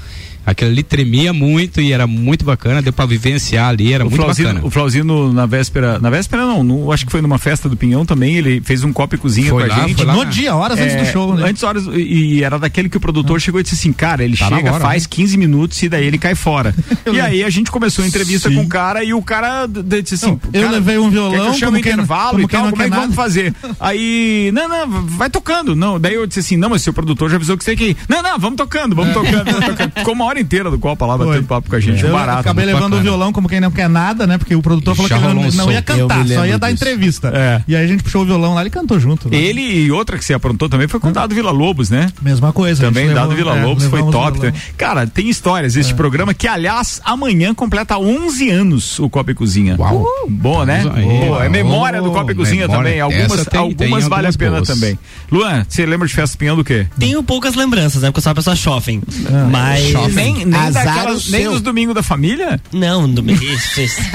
Aquele 0.47 0.71
ali 0.73 0.83
tremia 0.83 1.33
muito 1.33 1.81
e 1.81 1.93
era 1.93 2.07
muito 2.07 2.45
bacana, 2.45 2.81
deu 2.83 2.93
pra 2.93 3.07
vivenciar 3.07 3.69
ali, 3.69 3.93
era 3.93 4.05
o 4.05 4.09
muito 4.11 4.21
Flauzino, 4.23 4.49
bacana. 4.49 4.67
o 4.67 4.71
Flauzino, 4.71 5.33
na 5.33 5.47
véspera, 5.47 5.99
na 5.99 6.11
véspera 6.11 6.45
não, 6.45 6.63
no- 6.65 6.93
acho 6.93 7.05
que 7.07 7.13
foi 7.13 7.21
numa 7.21 7.39
festa 7.39 7.69
do 7.69 7.77
Pinhão 7.77 8.05
também, 8.05 8.37
ele 8.37 8.61
fez 8.65 8.83
um 8.85 8.93
copo 8.93 9.15
e 9.15 9.19
cozinha 9.19 9.49
Foi 9.51 9.67
com 9.67 9.73
a 9.73 9.77
lá, 9.77 9.87
gente. 9.87 9.97
foi 9.97 10.05
lá 10.07 10.13
No 10.15 10.25
na- 10.25 10.31
dia, 10.31 10.55
horas 10.55 10.79
antes 10.79 10.95
do 10.97 11.03
É, 11.03 11.13
show, 11.13 11.35
né? 11.35 11.49
Antes 11.49 11.63
horas, 11.63 11.85
e 11.87 12.11
e 12.41 12.45
era 12.45 12.59
daquele 12.59 12.89
que 12.89 12.97
o 12.97 13.01
produtor 13.01 13.41
chegou 13.41 13.61
e 13.61 13.63
disse 13.63 13.75
assim, 13.77 13.93
cara, 13.93 14.23
ele 14.25 14.37
Tá 14.37 14.49
chega, 14.49 14.73
hora, 14.73 14.81
faz 14.81 15.03
né? 15.05 15.09
15 15.11 15.37
minutos 15.39 15.83
e 15.83 15.89
daí 15.89 16.07
ele 16.07 16.19
cai 16.19 16.35
fora. 16.35 16.75
e 17.13 17.21
aí 17.21 17.45
a 17.45 17.51
gente 17.51 17.71
começou 17.71 18.05
a 18.05 18.09
entrevista 18.09 18.49
Sim. 18.49 18.57
com 18.57 18.63
o 18.63 18.69
cara 18.69 19.03
e 19.05 19.13
o 19.15 19.23
cara 19.23 19.67
disse 19.67 20.15
assim, 20.15 20.39
eu 20.53 20.63
cara, 20.63 20.73
levei 20.73 20.99
um 20.99 21.11
violão, 21.11 21.53
quer 21.53 21.59
que 21.59 21.65
eu 21.65 21.71
não- 21.71 21.79
intervalo 21.79 22.31
como 22.33 22.45
e 22.45 22.49
tal, 22.49 22.63
não 22.65 22.71
como 22.71 22.83
é 22.83 22.85
quer 22.87 22.91
que 22.91 22.97
vamos 23.01 23.17
nada. 23.17 23.23
fazer? 23.23 23.55
Aí, 23.79 24.51
não, 24.53 24.69
não, 24.69 25.07
vai 25.07 25.29
tocando. 25.31 25.75
Não, 25.75 25.99
daí 25.99 26.15
eu 26.15 26.27
disse 26.27 26.41
assim, 26.41 26.57
não, 26.57 26.71
mas 26.71 26.83
seu 26.83 26.93
produtor 26.93 27.31
já 27.31 27.37
avisou 27.37 27.57
que 27.57 27.65
você 27.65 27.75
tem 27.75 27.79
que 27.79 27.91
ir. 27.93 27.97
Não, 28.09 28.23
não, 28.23 28.39
vamos 28.39 28.57
tocando, 28.57 28.95
vamos 28.95 29.13
tocando, 29.15 29.45
vamos 29.45 29.67
tocando. 29.67 29.93
Ficou 29.99 30.15
uma 30.15 30.25
hora 30.31 30.41
inteira 30.41 30.71
do 30.71 30.79
Copa 30.79 31.05
lá, 31.07 31.17
batendo 31.19 31.45
papo 31.47 31.69
com 31.71 31.77
a 31.77 31.81
gente, 31.81 32.03
Eu 32.05 32.13
barato. 32.13 32.41
acabei 32.41 32.65
muito 32.65 32.75
levando 32.77 32.93
o 32.93 32.97
bacana. 32.97 33.03
violão 33.11 33.33
como 33.33 33.49
quem 33.49 33.61
não 33.61 33.71
quer 33.71 33.89
nada, 33.89 34.27
né? 34.27 34.39
Porque 34.39 34.55
o 34.55 34.63
produtor 34.63 34.95
falou 34.95 35.09
que 35.09 35.15
não, 35.57 35.65
não 35.65 35.71
ia 35.73 35.79
Eu 35.79 35.83
cantar, 35.83 36.27
só 36.27 36.47
ia 36.47 36.59
dar 36.59 36.71
disso. 36.71 36.83
entrevista. 36.85 37.29
É. 37.35 37.63
E 37.69 37.77
aí 37.77 37.85
a 37.85 37.87
gente 37.87 38.03
puxou 38.03 38.23
o 38.23 38.25
violão 38.27 38.55
lá 38.55 38.65
e 38.65 38.71
cantou 38.71 38.99
junto. 38.99 39.29
né? 39.31 39.37
Ele 39.37 39.61
e 39.61 39.91
outra 39.91 40.17
que 40.19 40.25
você 40.25 40.33
aprontou 40.35 40.69
também 40.69 40.89
foi 40.89 40.99
com 41.01 41.09
o 41.09 41.13
Dado 41.13 41.35
Vila 41.35 41.51
Lobos, 41.51 41.91
né? 41.91 42.11
Mesma 42.23 42.53
coisa. 42.53 42.83
Também 42.85 43.07
levou- 43.09 43.23
Dado 43.23 43.35
Vila 43.35 43.57
é, 43.59 43.65
Lobos 43.65 43.85
foi 43.85 44.01
o 44.03 44.11
top. 44.11 44.39
também. 44.39 44.55
Cara, 44.77 45.07
tem 45.07 45.29
histórias 45.29 45.77
É. 45.77 45.81
este 45.81 45.95
programa 45.95 46.33
que, 46.35 46.47
aliás, 46.49 47.01
amanhã 47.05 47.53
completa 47.55 47.99
11 47.99 48.49
anos 48.51 48.99
o 48.99 49.09
Copa 49.11 49.31
e 49.33 49.35
Cozinha. 49.35 49.77
Uau. 49.79 50.05
Boa, 50.29 50.65
né? 50.67 50.83
Boa. 50.85 51.45
É 51.45 51.49
memória 51.49 52.01
do 52.01 52.11
Copa 52.11 52.33
e 52.33 52.35
Cozinha 52.35 52.67
Memória. 52.69 52.85
também. 52.91 53.01
Algumas, 53.01 53.47
algumas 53.55 53.77
tem 53.77 54.09
vale 54.09 54.27
a 54.29 54.33
pena 54.33 54.57
boas. 54.57 54.69
também. 54.69 54.99
Luan, 55.31 55.65
você 55.69 55.85
lembra 55.87 56.07
de 56.07 56.15
festa 56.15 56.37
pinhão 56.37 56.57
do 56.57 56.65
quê? 56.65 56.87
Tenho 56.99 57.23
poucas 57.23 57.55
lembranças, 57.55 58.03
né? 58.03 58.09
Porque 58.09 58.19
eu 58.19 58.23
sou 58.23 58.31
uma 58.31 58.35
pessoa 58.37 58.57
shopping. 58.57 59.03
Mas. 59.51 59.93
Nem, 60.23 60.45
nem, 60.47 60.61
Azar 60.61 60.85
daquelas, 60.85 61.29
nem 61.29 61.43
seu. 61.43 61.53
dos 61.53 61.61
domingos 61.61 61.95
da 61.95 62.03
família? 62.03 62.61
Não, 62.73 63.07
me 63.09 63.33
isso, 63.35 63.81
isso. 63.81 64.01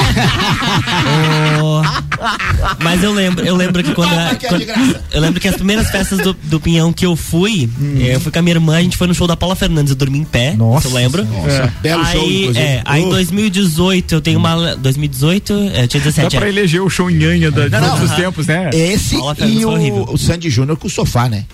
Oh, 1.62 1.82
Mas 2.84 3.04
eu 3.04 3.14
lembro, 3.14 3.46
eu 3.46 3.56
lembro 3.56 3.84
que 3.84 3.94
quando, 3.94 4.12
eu- 4.14 4.36
que 4.38 4.46
é 4.46 4.58
de 4.58 4.66
quando- 4.66 5.00
eu 5.12 5.22
lembro 5.22 5.40
que 5.40 5.48
as 5.48 5.56
primeiras 5.56 5.90
festas 5.90 6.20
do, 6.20 6.34
do 6.34 6.60
Pinhão 6.60 6.92
que 6.94 7.06
eu 7.06 7.16
fui, 7.16 7.70
eh, 8.00 8.16
eu 8.16 8.20
fui 8.20 8.32
com 8.32 8.40
a 8.40 8.42
minha 8.42 8.56
irmã, 8.56 8.78
a 8.78 8.82
gente 8.82 8.98
foi 8.98 9.08
no 9.08 9.14
show 9.14 9.28
da 9.28 9.36
Paula 9.38 9.56
Fernandes, 9.56 9.92
eu 9.92 9.96
dormi 9.96 10.20
em 10.20 10.24
pé, 10.24 10.54
Nossa 10.56 10.88
eu 10.88 10.94
lembro. 10.94 11.24
Nossa, 11.26 11.74
belo 11.82 12.06
show, 12.06 12.22
Aí, 12.22 12.40
inclusive. 12.42 12.66
é, 12.66 12.82
aí 12.86 13.02
em 13.04 13.06
Uh. 13.08 13.10
2018 13.12 14.16
eu 14.16 14.22
tenho 14.22 14.40
uma 14.40 14.76
2018, 14.76 15.54
é, 15.54 15.84
eu 15.84 15.88
tinha 15.88 16.02
Dá 16.02 16.10
17 16.10 16.36
pra 16.38 16.46
anos. 16.46 16.58
eleger 16.58 16.82
o 16.82 16.90
show 16.90 17.10
nhanha 17.10 17.52
da, 17.52 17.66
de 17.66 17.70
Não, 17.72 17.82
todos 17.82 18.00
não. 18.00 18.06
os 18.06 18.12
tempos, 18.16 18.48
né? 18.48 18.70
Esse 18.74 19.16
Paula 19.18 19.36
Fernandes 19.36 19.60
e 19.62 19.64
foi 19.64 19.74
horrível. 19.74 20.06
o, 20.10 20.14
o 20.14 20.18
Sandy 20.18 20.50
Júnior 20.50 20.78
com 20.78 20.88
o 20.88 20.90
sofá, 20.90 21.30
né? 21.30 21.46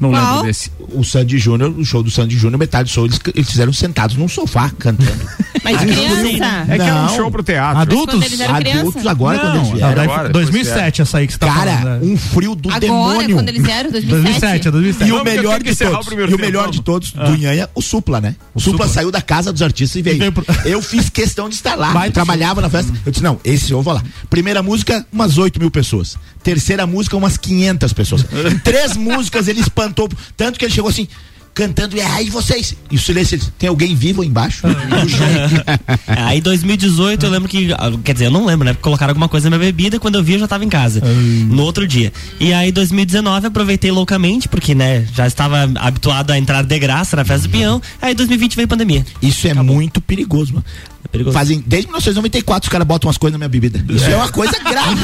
Não 0.00 0.10
Qual? 0.10 0.24
lembro 0.36 0.46
desse. 0.46 0.72
O 0.94 1.04
Sandy 1.04 1.38
Júnior, 1.38 1.70
o 1.76 1.84
show 1.84 2.02
do 2.02 2.10
Sandy 2.10 2.36
Júnior, 2.38 2.58
metade 2.58 2.88
do 2.88 2.92
show, 2.92 3.04
eles, 3.04 3.20
eles 3.34 3.50
fizeram 3.50 3.72
sentados 3.72 4.16
num 4.16 4.26
sofá 4.28 4.70
cantando. 4.78 5.12
Mas 5.62 5.78
de 5.80 5.86
criança. 5.88 6.64
É 6.68 6.76
que 6.76 6.82
era 6.82 6.94
um 6.94 7.02
Não. 7.02 7.16
show 7.16 7.30
pro 7.30 7.42
teatro. 7.42 7.78
Adultos? 7.82 8.14
Quando 8.14 8.24
eles 8.24 8.40
eram 8.40 8.54
Adultos 8.56 9.06
agora, 9.06 9.36
Não, 9.36 9.44
quando 9.44 9.56
eles 9.56 9.68
Não, 9.68 9.76
vieram. 9.76 9.94
daí 9.94 10.04
Agora, 10.04 10.22
foi 10.22 10.32
2007 10.32 11.02
essa 11.02 11.18
aí 11.18 11.26
que 11.26 11.32
você 11.34 11.38
tá 11.38 11.46
Cara, 11.52 11.76
falando. 11.76 12.00
né? 12.06 12.12
um 12.12 12.16
frio 12.16 12.54
do 12.54 12.68
Agora, 12.70 12.80
demônio. 12.80 13.36
quando 13.36 13.48
eles 13.50 13.62
vieram, 13.62 13.90
2007, 13.90 14.22
2007. 14.40 14.68
é 14.68 14.70
2007. 14.70 15.08
E 15.08 15.12
o 15.12 15.22
melhor 15.22 15.62
de 15.62 15.74
todos, 15.76 16.08
o 16.08 16.12
e 16.30 16.34
o 16.34 16.38
melhor 16.38 16.60
vamos. 16.62 16.76
de 16.76 16.82
todos, 16.82 17.12
do 17.12 17.36
Nhanha, 17.36 17.68
o 17.74 17.82
Supla, 17.82 18.22
né? 18.22 18.36
O 18.54 18.60
Supla, 18.60 18.86
Supla. 18.86 18.88
saiu 18.94 19.10
da 19.10 19.20
casa 19.20 19.52
dos 19.52 19.60
artistas 19.60 19.96
e 19.96 20.02
veio. 20.02 20.32
pro- 20.32 20.46
Eu 20.64 20.80
fiz 20.80 21.10
questão 21.10 21.46
de 21.46 21.56
estar 21.56 21.74
lá. 21.74 21.92
Vai, 21.92 22.08
Eu 22.08 22.12
trabalhava 22.12 22.62
na 22.62 22.70
festa. 22.70 22.90
Eu 23.04 23.12
disse, 23.12 23.22
não, 23.22 23.38
esse 23.44 23.70
eu 23.70 23.82
vou 23.82 23.92
lá. 23.92 24.02
Primeira 24.30 24.62
música, 24.62 25.04
umas 25.12 25.36
8 25.36 25.60
mil 25.60 25.70
pessoas. 25.70 26.16
Terceira 26.42 26.86
música, 26.86 27.14
umas 27.18 27.36
500 27.36 27.92
pessoas. 27.92 28.24
Em 28.50 28.56
três 28.64 28.96
músicas, 28.96 29.46
ele 29.46 29.60
espantou. 29.60 29.89
Tanto 30.36 30.58
que 30.58 30.64
ele 30.64 30.72
chegou 30.72 30.90
assim, 30.90 31.06
cantando, 31.52 31.96
e 31.96 32.00
aí 32.00 32.30
vocês? 32.30 32.74
E 32.90 32.96
o 32.96 32.98
silêncio, 32.98 33.34
ele 33.34 33.40
disse, 33.40 33.52
tem 33.58 33.68
alguém 33.68 33.94
vivo 33.94 34.22
aí 34.22 34.28
embaixo? 34.28 34.60
Show. 34.60 35.26
É, 35.26 36.20
Aí 36.22 36.38
em 36.38 36.42
2018 36.42 37.26
eu 37.26 37.30
lembro 37.30 37.48
que. 37.48 37.72
ah, 37.72 37.90
Quer 38.04 38.12
dizer, 38.12 38.26
eu 38.26 38.30
não 38.30 38.46
lembro, 38.46 38.64
né? 38.64 38.72
Porque 38.72 38.82
colocaram 38.82 39.10
alguma 39.10 39.28
coisa 39.28 39.50
na 39.50 39.58
minha 39.58 39.70
bebida 39.70 39.98
quando 39.98 40.16
eu 40.16 40.22
vi 40.22 40.34
eu 40.34 40.38
já 40.38 40.48
tava 40.48 40.64
em 40.64 40.68
casa. 40.68 41.00
No 41.00 41.62
outro 41.62 41.86
dia. 41.86 42.12
E 42.38 42.52
aí 42.52 42.70
em 42.70 42.72
2019 42.72 43.48
aproveitei 43.48 43.90
loucamente, 43.90 44.48
porque, 44.48 44.74
né, 44.74 45.06
já 45.14 45.26
estava 45.26 45.70
habituado 45.76 46.30
a 46.30 46.38
entrar 46.38 46.62
de 46.62 46.78
graça 46.78 47.16
na 47.16 47.24
festa 47.24 47.48
do 47.48 47.52
peão. 47.52 47.82
Aí 48.00 48.12
em 48.12 48.16
2020 48.16 48.56
veio 48.56 48.68
pandemia. 48.68 49.04
Isso 49.20 49.46
é 49.46 49.54
muito 49.54 50.00
perigoso, 50.00 50.54
mano. 50.54 50.64
É 51.12 51.32
Fazem, 51.32 51.62
desde 51.66 51.88
1994 51.88 52.68
os 52.68 52.72
caras 52.72 52.86
botam 52.86 53.08
umas 53.08 53.18
coisas 53.18 53.32
na 53.32 53.38
minha 53.38 53.48
bebida. 53.48 53.84
Isso 53.92 54.06
é, 54.06 54.12
é 54.12 54.16
uma 54.16 54.28
coisa 54.28 54.56
grave. 54.58 54.96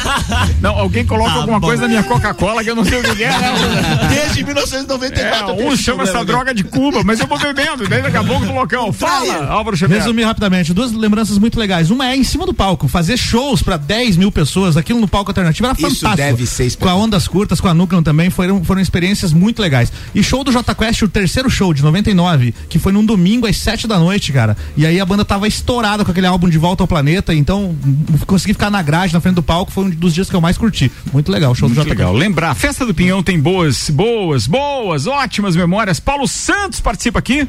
não, 0.60 0.76
alguém 0.78 1.06
coloca 1.06 1.30
ah, 1.30 1.36
alguma 1.36 1.60
bom. 1.60 1.66
coisa 1.66 1.82
na 1.82 1.88
minha 1.88 2.02
Coca-Cola 2.02 2.64
que 2.64 2.70
eu 2.70 2.74
não 2.74 2.84
sei 2.84 2.98
o 2.98 3.02
que 3.02 3.22
é. 3.22 3.28
Né? 3.28 4.08
Desde 4.08 4.44
1994. 4.44 5.60
É, 5.60 5.64
um 5.64 5.76
chama 5.76 6.02
essa 6.02 6.24
droga 6.24 6.54
de 6.54 6.64
Cuba, 6.64 7.02
mas 7.04 7.20
eu 7.20 7.26
vou 7.26 7.38
bebendo, 7.38 7.88
daí 7.88 8.02
daqui 8.02 8.16
a 8.16 8.24
pouco 8.24 8.44
no 8.44 8.54
local. 8.54 8.92
Fala, 8.92 9.46
Álvaro 9.46 9.76
Xavier. 9.76 10.00
Resumir 10.00 10.24
rapidamente, 10.24 10.72
duas 10.72 10.92
lembranças 10.92 11.38
muito 11.38 11.58
legais. 11.58 11.90
Uma 11.90 12.10
é 12.10 12.16
em 12.16 12.24
cima 12.24 12.46
do 12.46 12.54
palco, 12.54 12.88
fazer 12.88 13.16
shows 13.16 13.62
para 13.62 13.76
10 13.76 14.16
mil 14.16 14.32
pessoas, 14.32 14.76
aquilo 14.76 15.00
no 15.00 15.06
palco 15.06 15.30
alternativo 15.30 15.66
era 15.66 15.74
fantástico. 15.74 16.06
Isso 16.06 16.16
deve 16.16 16.46
ser 16.46 16.76
Com 16.76 16.88
a 16.88 16.94
Ondas 16.94 17.28
Curtas, 17.28 17.60
com 17.60 17.68
a 17.68 17.74
Núcleo 17.74 18.02
também, 18.02 18.30
foram, 18.30 18.64
foram 18.64 18.80
experiências 18.80 19.32
muito 19.32 19.60
legais. 19.60 19.92
E 20.14 20.22
show 20.22 20.42
do 20.42 20.50
J 20.50 20.74
Quest, 20.74 21.02
o 21.02 21.08
terceiro 21.08 21.48
show 21.48 21.72
de 21.72 21.82
99, 21.82 22.54
que 22.68 22.78
foi 22.78 22.92
num 22.92 23.04
domingo 23.04 23.46
às 23.46 23.56
7 23.58 23.86
da 23.86 23.98
noite, 23.98 24.32
cara. 24.32 24.56
E 24.76 24.86
aí 24.86 24.98
a 25.00 25.06
banda 25.06 25.24
tava 25.34 25.48
estourada 25.48 26.04
com 26.04 26.10
aquele 26.12 26.26
álbum 26.28 26.48
De 26.48 26.56
Volta 26.58 26.84
ao 26.84 26.86
Planeta, 26.86 27.34
então 27.34 27.74
consegui 28.26 28.52
ficar 28.52 28.70
na 28.70 28.80
grade, 28.82 29.12
na 29.12 29.20
frente 29.20 29.34
do 29.34 29.42
palco, 29.42 29.72
foi 29.72 29.84
um 29.84 29.90
dos 29.90 30.14
dias 30.14 30.30
que 30.30 30.36
eu 30.36 30.40
mais 30.40 30.56
curti. 30.56 30.90
Muito 31.12 31.30
legal 31.30 31.50
o 31.50 31.54
show 31.54 31.68
muito 31.68 31.80
do 31.80 31.82
J 31.82 31.90
legal. 31.90 32.12
Lembrar, 32.12 32.50
a 32.50 32.54
Festa 32.54 32.86
do 32.86 32.94
Pinhão 32.94 33.20
tem 33.20 33.40
boas, 33.40 33.90
boas, 33.90 34.46
boas, 34.46 35.08
ótimas 35.08 35.56
memórias. 35.56 35.98
Paulo 35.98 36.28
Santos 36.28 36.80
participa 36.80 37.18
aqui. 37.18 37.48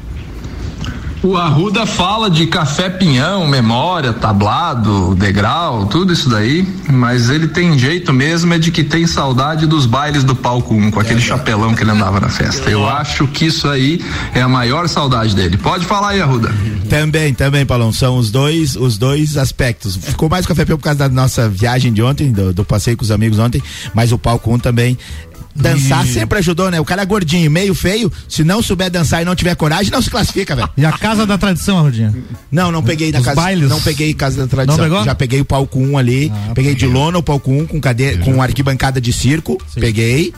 O 1.22 1.36
Arruda 1.36 1.86
fala 1.86 2.30
de 2.30 2.46
café 2.46 2.88
pinhão, 2.88 3.46
memória, 3.46 4.12
tablado, 4.12 5.14
degrau, 5.14 5.86
tudo 5.86 6.12
isso 6.12 6.28
daí, 6.28 6.66
mas 6.88 7.30
ele 7.30 7.48
tem 7.48 7.78
jeito 7.78 8.12
mesmo 8.12 8.52
é 8.54 8.58
de 8.58 8.70
que 8.70 8.84
tem 8.84 9.06
saudade 9.06 9.66
dos 9.66 9.86
bailes 9.86 10.22
do 10.22 10.36
palco 10.36 10.74
1, 10.74 10.86
um, 10.86 10.90
com 10.90 11.00
aquele 11.00 11.20
chapelão 11.20 11.74
que 11.74 11.82
ele 11.82 11.90
andava 11.90 12.20
na 12.20 12.28
festa. 12.28 12.70
Eu 12.70 12.88
acho 12.88 13.26
que 13.26 13.46
isso 13.46 13.68
aí 13.68 14.04
é 14.34 14.42
a 14.42 14.48
maior 14.48 14.88
saudade 14.88 15.34
dele. 15.34 15.56
Pode 15.56 15.84
falar 15.84 16.10
aí, 16.10 16.20
Arruda. 16.20 16.54
Também, 16.88 17.34
também, 17.34 17.66
Paulão, 17.66 17.92
são 17.92 18.18
os 18.18 18.30
dois, 18.30 18.76
os 18.76 18.96
dois 18.96 19.36
aspectos. 19.36 19.96
Ficou 19.96 20.28
mais 20.28 20.46
café 20.46 20.64
pinhão 20.64 20.78
por 20.78 20.84
causa 20.84 20.98
da 20.98 21.08
nossa 21.08 21.48
viagem 21.48 21.92
de 21.92 22.02
ontem, 22.02 22.30
do, 22.30 22.52
do 22.52 22.64
passeio 22.64 22.96
com 22.96 23.02
os 23.02 23.10
amigos 23.10 23.38
ontem, 23.38 23.62
mas 23.92 24.12
o 24.12 24.18
palco 24.18 24.50
1 24.50 24.54
um 24.54 24.58
também 24.58 24.98
Dançar 25.56 26.06
e... 26.06 26.12
sempre 26.12 26.38
ajudou, 26.38 26.70
né? 26.70 26.80
O 26.80 26.84
cara 26.84 27.02
é 27.02 27.06
gordinho, 27.06 27.50
meio 27.50 27.74
feio, 27.74 28.12
se 28.28 28.44
não 28.44 28.62
souber 28.62 28.90
dançar 28.90 29.22
e 29.22 29.24
não 29.24 29.34
tiver 29.34 29.54
coragem, 29.54 29.90
não 29.90 30.02
se 30.02 30.10
classifica, 30.10 30.54
velho. 30.54 30.68
E 30.76 30.84
a 30.84 30.92
Casa 30.92 31.26
da 31.26 31.38
Tradição, 31.38 31.82
Rudinha? 31.82 32.14
Não, 32.50 32.70
não 32.70 32.82
peguei 32.82 33.10
da 33.10 33.18
Os 33.20 33.24
casa. 33.24 33.40
Bailes? 33.40 33.68
Não 33.68 33.80
peguei 33.80 34.14
Casa 34.14 34.42
da 34.42 34.46
Tradição. 34.46 34.76
Não 34.76 34.84
pegou? 34.84 35.04
Já 35.04 35.14
peguei 35.14 35.40
o 35.40 35.44
palco 35.44 35.78
1 35.78 35.90
um 35.90 35.98
ali, 35.98 36.32
ah, 36.34 36.52
peguei 36.54 36.74
de 36.74 36.86
lona 36.86 37.18
o 37.18 37.22
palco 37.22 37.50
1 37.50 37.58
um, 37.60 37.66
com 37.66 37.80
cadeira, 37.80 38.22
com 38.24 38.40
arquibancada 38.40 39.00
de 39.00 39.12
circo, 39.12 39.58
Sim. 39.72 39.80
peguei 39.80 40.32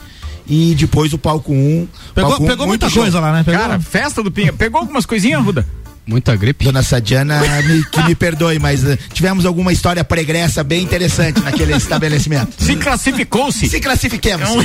e 0.49 0.73
depois 0.75 1.13
o 1.13 1.17
palco 1.17 1.53
1. 1.53 1.55
Um, 1.55 1.87
pegou, 2.15 2.29
palco 2.31 2.43
um, 2.43 2.47
pegou 2.47 2.67
muita 2.67 2.89
show. 2.89 3.03
coisa 3.03 3.19
lá, 3.19 3.31
né? 3.31 3.43
Pegou... 3.43 3.61
Cara, 3.61 3.79
festa 3.79 4.23
do 4.23 4.31
Pinha. 4.31 4.51
Pegou 4.51 4.81
algumas 4.81 5.05
coisinhas, 5.05 5.43
Ruda? 5.43 5.65
Muita 6.05 6.35
gripe. 6.35 6.65
Dona 6.65 6.83
Sadiana, 6.83 7.41
me, 7.63 7.83
que 7.85 8.01
me 8.03 8.15
perdoe, 8.15 8.59
mas 8.59 8.83
uh, 8.83 8.97
tivemos 9.13 9.45
alguma 9.45 9.71
história 9.71 10.03
pregressa 10.03 10.63
bem 10.63 10.83
interessante 10.83 11.39
naquele 11.41 11.73
estabelecimento. 11.75 12.63
Se 12.63 12.75
classificou-se. 12.75 13.67
Se 13.69 13.79
classifiquemos. 13.79 14.49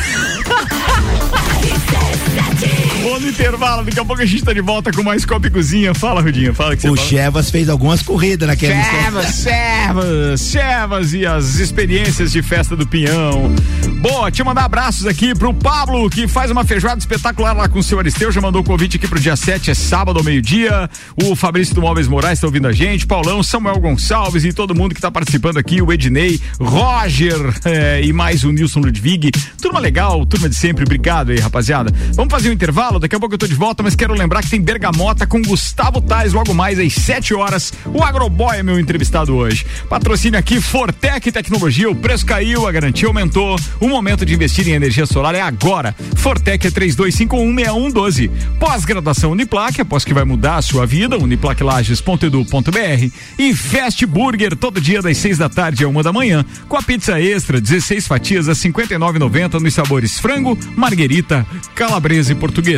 Bom 3.05 3.21
no 3.21 3.29
intervalo, 3.29 3.85
daqui 3.85 4.01
a 4.01 4.05
pouco 4.05 4.23
a 4.23 4.25
gente 4.25 4.43
tá 4.43 4.55
de 4.55 4.62
volta 4.62 4.90
com 4.90 5.03
mais 5.03 5.27
Copa 5.27 5.47
e 5.47 5.51
Cozinha. 5.51 5.93
Fala, 5.93 6.23
Rudinha, 6.23 6.55
fala 6.55 6.75
que 6.75 6.81
você 6.81 6.88
O 6.88 6.97
Chevas 6.97 7.51
fez 7.51 7.69
algumas 7.69 8.01
corridas 8.01 8.49
naquele 8.49 8.73
Chevas, 8.83 9.43
Chevas, 9.43 10.40
Chevas 10.40 11.12
e 11.12 11.27
as 11.27 11.57
experiências 11.57 12.33
de 12.33 12.40
festa 12.40 12.75
do 12.75 12.87
Pinhão. 12.87 13.55
Boa, 14.01 14.31
te 14.31 14.43
mandar 14.43 14.64
abraços 14.64 15.07
aqui 15.07 15.35
pro 15.35 15.53
Pablo, 15.53 16.09
que 16.09 16.27
faz 16.27 16.51
uma 16.51 16.64
feijoada 16.64 16.99
espetacular 16.99 17.53
lá 17.53 17.69
com 17.69 17.79
o 17.79 17.83
seu 17.83 17.99
Aristeu, 17.99 18.33
já 18.33 18.40
mandou 18.40 18.62
o 18.62 18.64
convite 18.64 18.97
aqui 18.97 19.07
pro 19.07 19.21
dia 19.21 19.37
7, 19.37 19.71
é 19.71 19.75
sábado 19.75 20.19
ao 20.19 20.25
meio-dia. 20.25 20.88
O 21.23 21.37
Fabrício 21.37 21.75
do 21.75 21.83
Móveis 21.83 22.09
Moraes 22.09 22.40
tá 22.40 22.47
ouvindo 22.47 22.69
a 22.69 22.73
gente, 22.73 23.07
Paulão, 23.07 23.43
Samuel 23.43 23.81
Gonçalves 23.81 24.47
e 24.47 24.53
todo 24.53 24.75
mundo 24.75 24.95
que 24.95 25.01
tá 25.01 25.11
participando 25.11 25.59
aqui, 25.59 25.83
o 25.83 25.93
Ednei, 25.93 26.40
Roger 26.59 27.55
é, 27.67 28.03
e 28.03 28.14
mais 28.14 28.45
o 28.45 28.51
Nilson 28.51 28.81
Ludwig. 28.81 29.31
Turma 29.61 29.79
legal, 29.79 30.25
turma 30.25 30.49
de 30.49 30.55
sempre, 30.55 30.85
obrigado 30.85 31.33
aí, 31.33 31.38
rapaziada. 31.38 31.93
Vamos 32.14 32.33
fazer 32.33 32.49
um 32.49 32.53
intervalo, 32.53 32.93
daqui 32.98 33.16
a 33.16 33.20
pouco 33.20 33.35
eu 33.35 33.38
tô 33.38 33.46
de 33.46 33.54
volta, 33.54 33.83
mas 33.83 33.94
quero 33.94 34.14
lembrar 34.14 34.42
que 34.42 34.50
tem 34.50 34.61
Bergamota 34.61 35.26
com 35.26 35.40
Gustavo 35.42 36.00
Tais 36.00 36.33
logo 36.33 36.54
mais 36.54 36.78
às 36.78 36.92
7 36.92 37.35
horas. 37.35 37.72
O 37.87 38.02
Agroboy 38.02 38.57
é 38.57 38.62
meu 38.62 38.78
entrevistado 38.78 39.35
hoje. 39.35 39.66
Patrocínio 39.88 40.38
aqui 40.38 40.61
Fortec 40.61 41.30
Tecnologia, 41.30 41.90
o 41.90 41.94
preço 41.94 42.26
caiu, 42.26 42.66
a 42.66 42.72
garantia 42.72 43.09
aumentou. 43.09 43.59
O 43.80 43.88
momento 43.88 44.24
de 44.24 44.35
investir 44.35 44.68
em 44.68 44.72
energia 44.72 45.07
solar 45.07 45.35
é 45.35 45.40
agora. 45.40 45.94
Fortec 46.16 46.66
é 46.66 46.70
32516112. 46.70 48.30
Pós-graduação 48.59 49.30
Uniplac, 49.33 49.80
após 49.80 50.04
que 50.04 50.14
vai 50.14 50.24
mudar 50.24 50.57
a 50.57 50.62
sua 50.62 50.87
vida, 50.87 51.18
uniplaclages.edu.br 51.18 53.11
e 53.38 53.54
Fast 53.54 54.07
Burger 54.07 54.57
todo 54.57 54.80
dia 54.80 55.02
das 55.02 55.16
6 55.18 55.38
da 55.38 55.48
tarde 55.48 55.85
a 55.85 55.88
uma 55.88 56.02
da 56.02 56.12
manhã, 56.12 56.44
com 56.68 56.76
a 56.76 56.83
pizza 56.83 57.20
extra, 57.20 57.61
16 57.61 58.07
fatias 58.07 58.48
a 58.48 58.52
59,90 58.52 59.61
nos 59.61 59.74
sabores 59.74 60.18
frango, 60.18 60.59
marguerita, 60.76 61.46
calabresa 61.74 62.33
e 62.33 62.35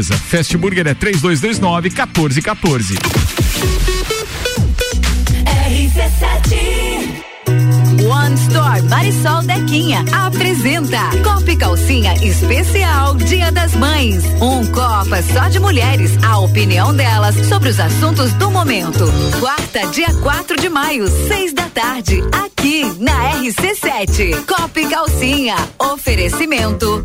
portuguesa. 0.07 0.17
Fast 0.17 0.57
Burger 0.57 0.87
é 0.87 0.95
3229 0.95 1.91
1414. 1.91 2.95
RC7 5.67 7.27
One 8.09 8.35
Store 8.35 8.83
Marisol 8.83 9.43
Dequinha 9.43 10.05
apresenta 10.13 11.11
Copa 11.23 11.51
e 11.51 11.57
Calcinha 11.57 12.15
Especial 12.23 13.17
Dia 13.17 13.51
das 13.51 13.75
Mães. 13.75 14.25
Um 14.41 14.65
Copa 14.67 15.23
só 15.33 15.49
de 15.49 15.59
mulheres, 15.59 16.13
a 16.25 16.39
opinião 16.39 16.95
delas 16.95 17.35
sobre 17.49 17.69
os 17.71 17.81
assuntos 17.81 18.33
do 18.35 18.51
momento. 18.51 19.05
Quarta, 19.41 19.87
dia 19.89 20.13
4 20.23 20.61
de 20.61 20.69
maio, 20.69 21.09
seis 21.29 21.53
da 21.53 21.69
tarde, 21.69 22.23
aqui 22.33 22.85
na 22.99 23.33
RC7. 23.41 24.45
Copa 24.47 24.81
e 24.81 24.89
Calcinha. 24.89 25.57
Oferecimento. 25.79 27.05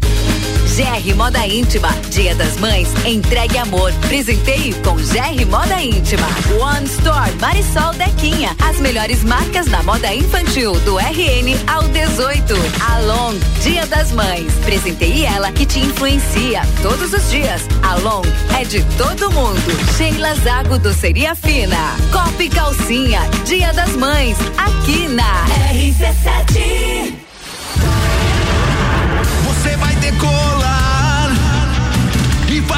GR 0.76 1.16
Moda 1.18 1.46
Íntima, 1.46 1.90
Dia 2.12 2.34
das 2.34 2.56
Mães, 2.56 2.88
entregue 3.06 3.58
amor. 3.58 3.92
Presenteie 4.08 4.74
com 4.76 4.96
GR 4.96 5.46
Moda 5.50 5.82
Íntima. 5.82 6.26
One 6.62 6.86
Store 6.86 7.30
Marisol 7.42 7.94
Dequinha, 7.94 8.56
as 8.64 8.80
melhores 8.80 9.22
marcas 9.22 9.66
da 9.66 9.84
moda 9.84 10.14
infantil 10.14 10.72
do 10.86 10.98
RN 10.98 11.60
ao 11.68 11.84
18. 11.90 12.54
Along, 12.90 13.38
Dia 13.62 13.86
das 13.88 14.14
Mães, 14.14 14.54
presenteie 14.64 15.26
ela 15.26 15.52
que 15.52 15.66
te 15.66 15.80
influencia 15.80 16.62
todos 16.82 17.12
os 17.12 17.30
dias. 17.30 17.64
Along 17.84 18.24
é 18.58 18.64
de 18.64 18.82
todo 18.98 19.30
mundo. 19.30 19.98
Sheila 19.98 20.34
Zago 20.36 20.80
Doceria 20.80 21.36
Fina. 21.36 21.98
Copa 22.14 22.44
e 22.44 22.48
Calcinha, 22.50 23.20
Dia 23.46 23.74
das 23.74 23.92
Mães, 23.98 24.38
aqui 24.58 25.10
na 25.10 25.46
RC7. 25.74 27.14
Você 29.44 29.76
vai 29.76 29.96
decolar 29.98 30.61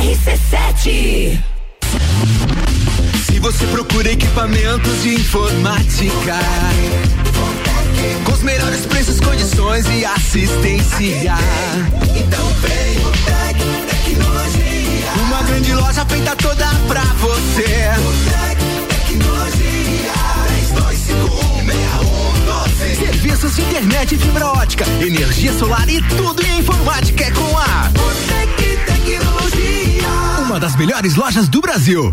RC7. 0.00 1.38
Se 3.26 3.38
você 3.38 3.66
procura 3.66 4.10
equipamentos 4.10 5.02
de 5.02 5.14
informática, 5.14 6.38
com 8.24 8.32
os 8.32 8.42
melhores 8.42 8.86
preços, 8.86 9.20
condições 9.20 9.84
e 9.90 10.02
assistência, 10.06 11.34
então 12.16 12.46
vem 12.62 12.96
o 13.04 13.10
Tec 13.10 13.58
Tecnologia. 13.90 15.12
Uma 15.26 15.42
grande 15.42 15.74
loja 15.74 16.06
feita 16.06 16.34
toda 16.36 16.66
pra 16.88 17.02
você. 17.02 17.90
O 17.98 18.12
Tec 18.30 18.58
Tecnologia. 18.88 19.60
32516112. 22.90 22.96
Serviços 22.98 23.54
de 23.54 23.62
internet 23.62 24.16
fibra 24.16 24.46
ótica, 24.46 24.86
energia 25.00 25.52
solar 25.52 25.86
e 25.90 26.00
tudo 26.02 26.42
em 26.42 26.60
informática 26.60 27.24
é 27.24 27.30
com 27.32 27.58
a 27.58 27.90
Botec 27.92 28.78
Tecnologia. 28.86 29.89
Uma 30.50 30.58
das 30.58 30.74
melhores 30.74 31.14
lojas 31.14 31.48
do 31.48 31.60
Brasil. 31.60 32.12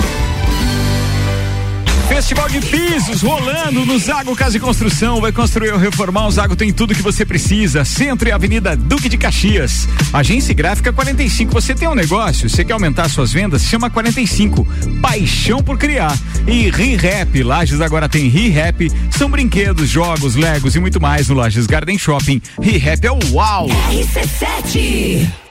Festival 2.13 2.49
de 2.49 2.59
pisos 2.59 3.21
rolando 3.21 3.85
no 3.85 3.97
Zago 3.97 4.35
Casa 4.35 4.57
e 4.57 4.59
Construção. 4.59 5.21
Vai 5.21 5.31
construir 5.31 5.71
ou 5.71 5.79
reformar, 5.79 6.27
o 6.27 6.31
Zago 6.31 6.57
tem 6.57 6.73
tudo 6.73 6.93
que 6.93 7.01
você 7.01 7.25
precisa. 7.25 7.85
Centro 7.85 8.27
e 8.27 8.33
Avenida 8.33 8.75
Duque 8.75 9.07
de 9.07 9.17
Caxias. 9.17 9.87
Agência 10.11 10.53
Gráfica 10.53 10.91
45. 10.91 11.53
Você 11.53 11.73
tem 11.73 11.87
um 11.87 11.95
negócio? 11.95 12.49
Você 12.49 12.65
quer 12.65 12.73
aumentar 12.73 13.07
suas 13.07 13.31
vendas? 13.31 13.63
Chama 13.63 13.89
45. 13.89 14.67
Paixão 15.01 15.63
por 15.63 15.77
criar. 15.77 16.13
E 16.45 16.69
ReHap. 16.69 17.41
Lages 17.43 17.79
agora 17.79 18.09
tem 18.09 18.27
ReHap. 18.27 18.91
São 19.17 19.29
brinquedos, 19.29 19.89
jogos, 19.89 20.35
legos 20.35 20.75
e 20.75 20.81
muito 20.81 20.99
mais 20.99 21.29
no 21.29 21.35
Lages 21.35 21.65
Garden 21.65 21.97
Shopping. 21.97 22.41
ReHap 22.61 23.07
é 23.07 23.11
o 23.11 23.19
uau! 23.31 23.69
RC7. 23.89 25.50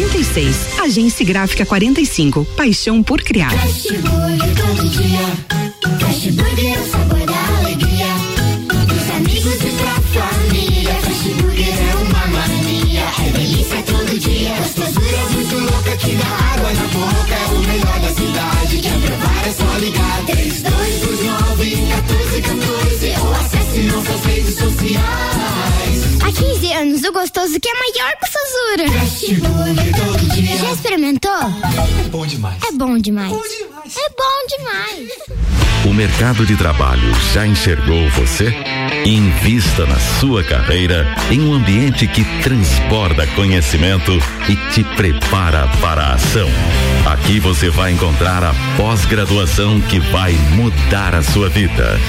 2236. 0.01 0.79
Agência 0.79 1.25
Gráfica 1.25 1.65
45. 1.65 2.45
Paixão 2.57 3.03
por 3.03 3.21
criar. 3.21 3.51
Todo 3.51 4.89
dia. 4.89 5.19
É 6.01 6.79
o 6.79 6.89
sabor 6.89 7.25
da 7.25 7.57
alegria. 7.59 8.07
Amigos 9.15 9.61
e 9.61 9.71
família. 10.17 10.91
É 10.91 11.95
uma 11.95 12.27
mania. 12.27 13.03
É 13.71 13.81
todo 13.83 14.19
dia. 14.19 14.55
Muito 15.31 15.55
água 16.25 16.73
na 16.73 16.87
boca. 16.87 17.33
É 17.33 17.45
o 17.53 17.59
melhor 17.59 17.99
da 17.99 18.09
cidade. 18.09 18.81
É 19.45 19.51
só 19.51 19.77
ligar. 19.77 20.25
3229 20.25 21.75
1414 21.75 23.13
ou 23.21 23.33
acesse 23.33 23.79
nossas 23.83 24.25
redes 24.25 24.55
sociais. 24.55 26.21
Há 26.23 26.31
15 26.31 26.70
anos, 27.01 27.03
o 27.03 27.11
gostoso 27.11 27.59
que 27.59 27.67
é 27.67 27.73
maior 27.73 28.13
que 28.17 28.25
o 28.25 28.31
Sazura. 28.31 28.99
Fast 28.99 29.33
Burger 29.35 29.95
todo 29.95 30.35
dia. 30.35 30.57
Já 30.57 30.71
experimentou? 30.71 31.31
É 32.05 32.09
bom 32.09 32.25
demais. 32.25 32.57
É 32.63 32.71
bom 32.71 32.97
demais. 32.97 33.31
É 33.31 34.09
bom 34.09 34.57
demais. 34.57 35.09
O 35.85 35.93
mercado 35.93 36.45
de 36.45 36.55
trabalho 36.55 37.11
já 37.33 37.45
enxergou 37.47 38.07
você? 38.11 38.53
Invista 39.05 39.85
na 39.87 39.99
sua 40.19 40.43
carreira 40.43 41.07
em 41.31 41.41
um 41.41 41.53
ambiente 41.53 42.07
que 42.07 42.23
transborda 42.43 43.25
conhecimento 43.27 44.11
e 44.47 44.55
te 44.71 44.83
prepara 44.95 45.67
para 45.81 46.03
a 46.03 46.13
ação. 46.13 46.49
Aqui 47.05 47.39
você 47.39 47.69
vai 47.69 47.91
encontrar 47.91 48.43
a 48.43 48.53
pós-graduação 48.77 49.81
que 49.81 49.99
vai 49.99 50.33
mudar 50.53 51.15
a 51.15 51.23
sua 51.23 51.49
vida. 51.49 51.99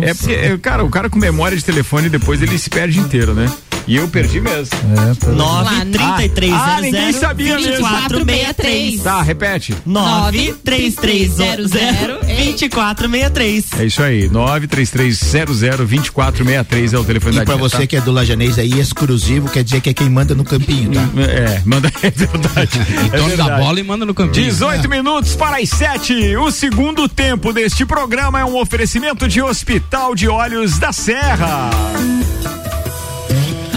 É 0.00 0.14
porque, 0.14 0.32
é, 0.32 0.56
cara, 0.58 0.84
o 0.84 0.90
cara 0.90 1.10
com 1.10 1.18
memória 1.18 1.56
de 1.56 1.64
telefone 1.64 2.08
depois 2.08 2.40
ele 2.40 2.56
se 2.58 2.70
perde 2.70 3.00
inteiro, 3.00 3.34
né? 3.34 3.50
E 3.88 3.96
eu 3.96 4.06
perdi 4.06 4.38
mesmo. 4.38 4.76
É, 4.76 5.32
93300 5.32 6.52
Ah, 6.52 6.76
ah, 6.76 6.80
ninguém 6.82 7.10
sabia 7.10 7.56
mesmo. 7.56 7.88
2463. 7.88 9.00
Tá, 9.00 9.22
repete. 9.22 9.74
93300 9.86 11.74
2463. 11.92 13.64
É 13.78 13.84
isso 13.86 14.02
aí, 14.02 14.28
933002463 14.28 16.92
é 16.92 16.98
o 16.98 17.04
telefone 17.04 17.36
E 17.36 17.38
da 17.38 17.44
pra 17.44 17.54
Jé, 17.54 17.60
você 17.60 17.76
tá? 17.78 17.86
que 17.86 17.96
é 17.96 18.00
do 18.00 18.12
Lajanês 18.12 18.58
aí, 18.58 18.78
exclusivo, 18.78 19.48
quer 19.48 19.64
dizer 19.64 19.80
que 19.80 19.90
é 19.90 19.94
quem 19.94 20.08
manda 20.08 20.34
no 20.34 20.44
campinho, 20.44 20.92
tá? 20.92 21.00
É, 21.22 21.62
manda, 21.64 21.90
é 22.02 22.10
verdade. 22.10 22.78
É 23.12 23.16
Dono 23.16 23.36
da 23.36 23.56
bola 23.58 23.80
e 23.80 23.82
manda 23.82 24.04
no 24.04 24.14
campinho. 24.14 24.44
18 24.44 24.88
minutos 24.88 25.34
para 25.36 25.58
as 25.58 25.68
7. 25.70 26.36
O 26.36 26.50
segundo 26.50 27.08
tempo 27.08 27.52
deste 27.52 27.86
programa 27.86 28.40
é 28.40 28.44
um 28.44 28.56
oferecimento 28.56 29.26
de 29.28 29.40
Hospital 29.40 30.14
de 30.14 30.28
Olhos 30.28 30.78
da 30.78 30.92
Serra. 30.92 31.70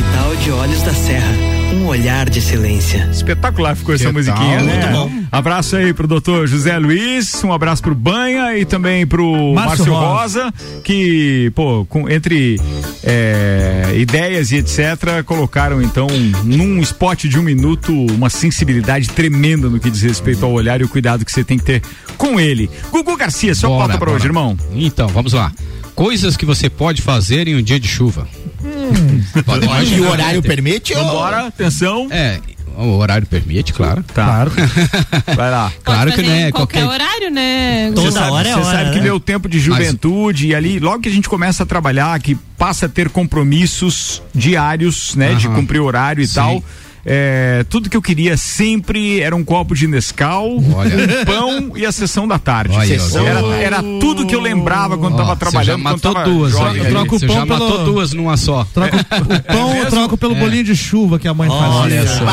Hospital 0.00 0.36
de 0.36 0.50
Olhos 0.50 0.82
da 0.82 0.94
Serra, 0.94 1.30
um 1.74 1.84
olhar 1.86 2.30
de 2.30 2.38
excelência. 2.38 3.06
Espetacular 3.12 3.76
ficou 3.76 3.94
essa 3.94 4.06
Que 4.06 4.12
musiquinha, 4.12 4.56
tal? 4.56 4.64
né? 4.66 4.72
Muito 4.86 4.88
bom. 4.96 5.24
Abraço 5.30 5.76
aí 5.76 5.92
pro 5.92 6.06
doutor 6.08 6.46
José 6.48 6.78
Luiz, 6.78 7.44
um 7.44 7.52
abraço 7.52 7.82
pro 7.82 7.94
Banha 7.94 8.56
e 8.56 8.64
também 8.64 9.06
pro 9.06 9.52
Márcio 9.52 9.92
Márcio 9.92 9.92
Rosa. 9.92 10.44
Rosa, 10.44 10.54
que, 10.82 11.52
pô, 11.54 11.84
com- 11.86 12.08
entre 12.08 12.58
é, 13.04 13.92
ideias 13.96 14.50
e 14.52 14.56
etc., 14.56 15.22
colocaram 15.26 15.82
então 15.82 16.06
num 16.44 16.80
spot 16.80 17.24
de 17.26 17.38
um 17.38 17.42
minuto 17.42 17.92
uma 18.14 18.30
sensibilidade 18.30 19.10
tremenda 19.10 19.68
no 19.68 19.78
que 19.78 19.90
diz 19.90 20.00
respeito 20.00 20.46
ao 20.46 20.52
olhar 20.52 20.80
e 20.80 20.84
o 20.84 20.88
cuidado 20.88 21.26
que 21.26 21.30
você 21.32 21.44
tem 21.44 21.58
que 21.58 21.64
ter 21.64 21.82
com 22.16 22.40
ele. 22.40 22.70
Gugu 22.90 23.18
Garcia, 23.18 23.54
sua 23.54 23.68
pauta 23.68 23.88
pra 23.98 24.06
bora. 24.06 24.12
hoje, 24.12 24.24
irmão. 24.24 24.56
Então, 24.74 25.08
vamos 25.08 25.34
lá. 25.34 25.52
Coisas 25.94 26.38
que 26.38 26.46
você 26.46 26.70
pode 26.70 27.02
fazer 27.02 27.46
em 27.48 27.54
um 27.56 27.62
dia 27.62 27.78
de 27.78 27.86
chuva. 27.86 28.26
Imaginar, 28.62 28.79
E 29.96 30.00
o 30.00 30.10
horário 30.10 30.40
né? 30.42 30.48
permite? 30.48 30.94
ou- 30.94 31.04
Vambora, 31.04 31.46
atenção. 31.46 32.08
É, 32.10 32.38
o 32.76 32.96
horário 32.96 33.26
permite, 33.26 33.72
claro. 33.72 34.02
Tá. 34.14 34.24
Claro. 34.24 34.52
Vai 35.36 35.50
lá. 35.50 35.72
Claro 35.84 36.10
que 36.10 36.16
fazer 36.16 36.28
não 36.28 36.34
em 36.36 36.42
é 36.44 36.50
qualquer 36.52 36.80
qualquer. 36.84 37.02
horário, 37.04 37.30
né? 37.30 37.92
Toda 37.94 38.10
Você 38.10 38.18
sabe, 38.18 38.30
hora 38.30 38.48
é 38.48 38.52
você 38.54 38.60
hora, 38.60 38.78
sabe 38.78 38.90
que 38.90 38.96
né? 38.98 39.02
meu 39.04 39.20
tempo 39.20 39.48
de 39.48 39.58
juventude 39.58 40.48
e 40.48 40.54
ali, 40.54 40.78
logo 40.78 41.00
que 41.02 41.08
a 41.08 41.12
gente 41.12 41.28
começa 41.28 41.62
a 41.62 41.66
trabalhar, 41.66 42.18
que 42.20 42.34
passa 42.56 42.86
a 42.86 42.88
ter 42.88 43.08
compromissos 43.10 44.22
diários, 44.34 45.14
né? 45.14 45.34
De 45.34 45.48
cumprir 45.48 45.80
horário 45.80 46.22
e 46.22 46.26
Sim. 46.26 46.34
tal. 46.34 46.64
É, 47.04 47.64
tudo 47.68 47.88
que 47.88 47.96
eu 47.96 48.02
queria 48.02 48.36
sempre 48.36 49.20
era 49.20 49.34
um 49.34 49.42
copo 49.44 49.74
de 49.74 49.86
Nescau, 49.86 50.58
Olha. 50.74 50.96
um 50.96 51.24
pão 51.24 51.72
e 51.76 51.84
a 51.86 51.92
sessão 51.92 52.26
da 52.28 52.38
tarde. 52.38 52.76
Olha, 52.76 52.86
Sessão- 52.86 53.26
era, 53.26 53.40
era 53.56 53.82
tudo 54.00 54.26
que 54.26 54.34
eu 54.34 54.40
lembrava 54.40 54.96
quando 54.98 55.14
Ó, 55.14 55.16
tava 55.16 55.34
você 55.34 55.44
já 55.44 55.50
trabalhando. 55.50 55.82
matou 55.82 56.14
duas, 56.24 56.52
jovem 56.52 56.68
olha 56.72 56.82
aí. 56.82 56.90
troca 56.90 57.16
o 57.16 57.20
pão 57.20 57.28
já 57.28 57.46
pelo- 57.46 57.58
matou 57.68 57.84
duas 57.84 58.12
numa 58.12 58.36
só. 58.36 58.66
Troca 58.72 58.96
o 58.96 59.42
pão, 59.52 59.76
eu 59.76 59.86
troco 59.86 60.16
pelo 60.16 60.36
É. 60.36 60.40
bolinho 60.40 60.64
de 60.64 60.76
chuva 60.76 61.18
que 61.18 61.26
a 61.28 61.34
mãe 61.34 61.48
Olha 61.48 62.02
fazia. 62.04 62.18
só. 62.18 62.24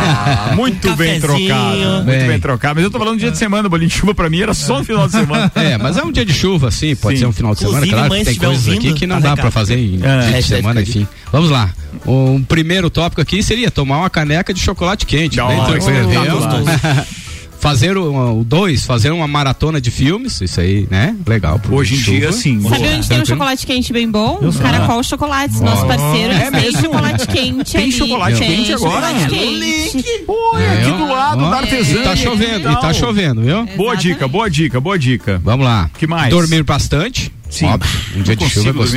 Ah, 0.00 0.52
muito 0.54 0.94
bem 0.96 1.20
Cafezinho. 1.20 1.48
trocado. 1.48 1.76
Muito 1.94 2.04
Bem. 2.06 2.28
bem 2.28 2.40
trocado. 2.40 2.74
Mas 2.76 2.84
eu 2.84 2.90
tô 2.90 2.98
falando 2.98 3.18
dia 3.18 3.30
de 3.30 3.38
semana, 3.38 3.68
bolinho 3.68 3.88
de 3.88 3.94
chuva 3.96 4.14
pra 4.14 4.30
mim 4.30 4.40
era 4.40 4.54
só 4.54 4.78
no 4.78 4.84
final 4.84 5.06
de 5.06 5.12
semana. 5.12 5.50
É, 5.58 5.76
mas 5.76 5.96
é 5.96 6.02
um 6.02 6.12
dia 6.12 6.24
de 6.24 6.32
chuva, 6.32 6.70
sim, 6.70 6.94
pode 6.96 7.16
Sim. 7.16 7.22
ser 7.22 7.26
um 7.26 7.32
final 7.32 7.52
de 7.54 7.60
semana, 7.60 7.86
claro. 7.86 8.10
Tem 8.10 8.34
coisas 8.36 8.66
aqui 8.68 8.76
ouvindo, 8.76 8.94
que 8.94 9.06
não 9.06 9.16
tá 9.16 9.20
dá 9.22 9.28
recado. 9.30 9.40
pra 9.42 9.50
fazer 9.50 9.76
em 9.78 10.00
É. 10.02 10.28
dia 10.30 10.38
de 10.38 10.42
semana, 10.44 10.80
enfim. 10.82 11.06
Vamos 11.32 11.50
lá. 11.50 11.70
O 12.06 12.40
primeiro 12.48 12.88
tópico 12.90 13.20
aqui 13.20 13.42
seria 13.42 13.70
tomar 13.70 13.98
uma 13.98 14.10
caneca 14.10 14.52
de 14.54 14.60
chocolate 14.60 15.04
quente. 15.04 15.36
Da 15.36 15.46
bem 15.46 15.64
tranquilo, 15.64 16.08
Tá. 16.42 17.06
Fazer 17.58 17.96
o, 17.96 18.38
o 18.40 18.44
dois, 18.44 18.84
fazer 18.86 19.10
uma 19.10 19.26
maratona 19.26 19.80
de 19.80 19.90
filmes, 19.90 20.40
isso 20.40 20.60
aí, 20.60 20.86
né? 20.90 21.16
Legal. 21.26 21.58
pro 21.58 21.74
Hoje 21.76 21.96
em 21.96 21.98
dia, 21.98 22.32
sim. 22.32 22.60
Sabe 22.62 22.86
onde 22.88 23.08
tem 23.08 23.20
um 23.20 23.24
chocolate 23.26 23.66
quente 23.66 23.92
bem 23.92 24.10
bom? 24.10 24.38
Os 24.42 24.58
Caracol 24.58 25.02
Chocolates, 25.02 25.60
nosso 25.60 25.84
parceiro, 25.86 26.32
É 26.32 26.50
mesmo? 26.50 26.80
chocolate 26.82 27.26
quente 27.26 27.72
Tem 27.72 27.90
chocolate 27.90 28.38
Tem 28.38 28.56
quente 28.56 28.72
agora? 28.72 29.08
chocolate 29.08 29.28
quente. 29.28 30.08
Pô, 30.26 30.58
é 30.58 30.80
aqui 30.82 30.90
do 30.92 31.08
lado 31.08 31.50
da 31.50 31.56
artesã. 31.58 32.00
E 32.00 32.02
tá 32.04 32.16
chovendo, 32.16 32.70
e 32.70 32.76
tá 32.80 32.92
chovendo, 32.92 33.42
viu? 33.42 33.66
Boa 33.76 33.96
dica, 33.96 34.28
boa 34.28 34.48
dica, 34.48 34.80
boa 34.80 34.98
dica. 34.98 35.40
Vamos 35.42 35.66
lá. 35.66 35.90
Que 35.98 36.06
mais? 36.06 36.30
Dormir 36.30 36.62
bastante. 36.62 37.32
Sim. 37.50 37.66
Óbvio. 37.66 37.90
Um 38.16 38.22
dia 38.22 38.36
Não 38.36 38.46
de 38.46 38.52
chuva 38.52 38.68
é 38.68 38.72
gostoso. 38.72 38.96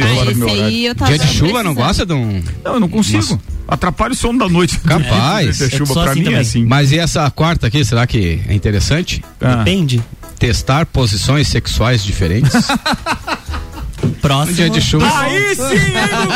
tava 0.95 1.11
Dia 1.11 1.19
de 1.19 1.27
chuva 1.33 1.63
não 1.63 1.73
precisando. 1.73 1.75
gosta 1.75 2.05
de 2.05 2.13
um. 2.13 2.43
Não, 2.63 2.73
eu 2.73 2.79
não 2.79 2.89
consigo. 2.89 3.17
Nossa. 3.17 3.39
Atrapalha 3.67 4.11
o 4.11 4.15
sono 4.15 4.39
da 4.39 4.49
noite. 4.49 4.77
Capaz. 4.85 5.61
É, 5.61 5.65
É 5.65 5.69
chuva 5.69 5.93
só 5.93 6.03
pra 6.03 6.11
assim 6.11 6.21
mim 6.23 6.33
é 6.33 6.39
assim. 6.39 6.65
Mas 6.65 6.91
e 6.91 6.99
essa 6.99 7.29
quarta 7.31 7.67
aqui, 7.67 7.85
será 7.85 8.05
que 8.05 8.41
é 8.47 8.53
interessante? 8.53 9.23
Ah. 9.39 9.55
Depende. 9.57 10.03
Testar 10.37 10.85
posições 10.87 11.47
sexuais 11.47 12.03
diferentes. 12.03 12.51
Um 14.03 14.11
Próximo. 14.21 14.55
dia 14.55 14.69
de 14.69 14.81
chuva. 14.81 15.05
Aí 15.19 15.55
sim, 15.55 15.63
hein, 15.63 15.93
Gugu? 16.11 16.33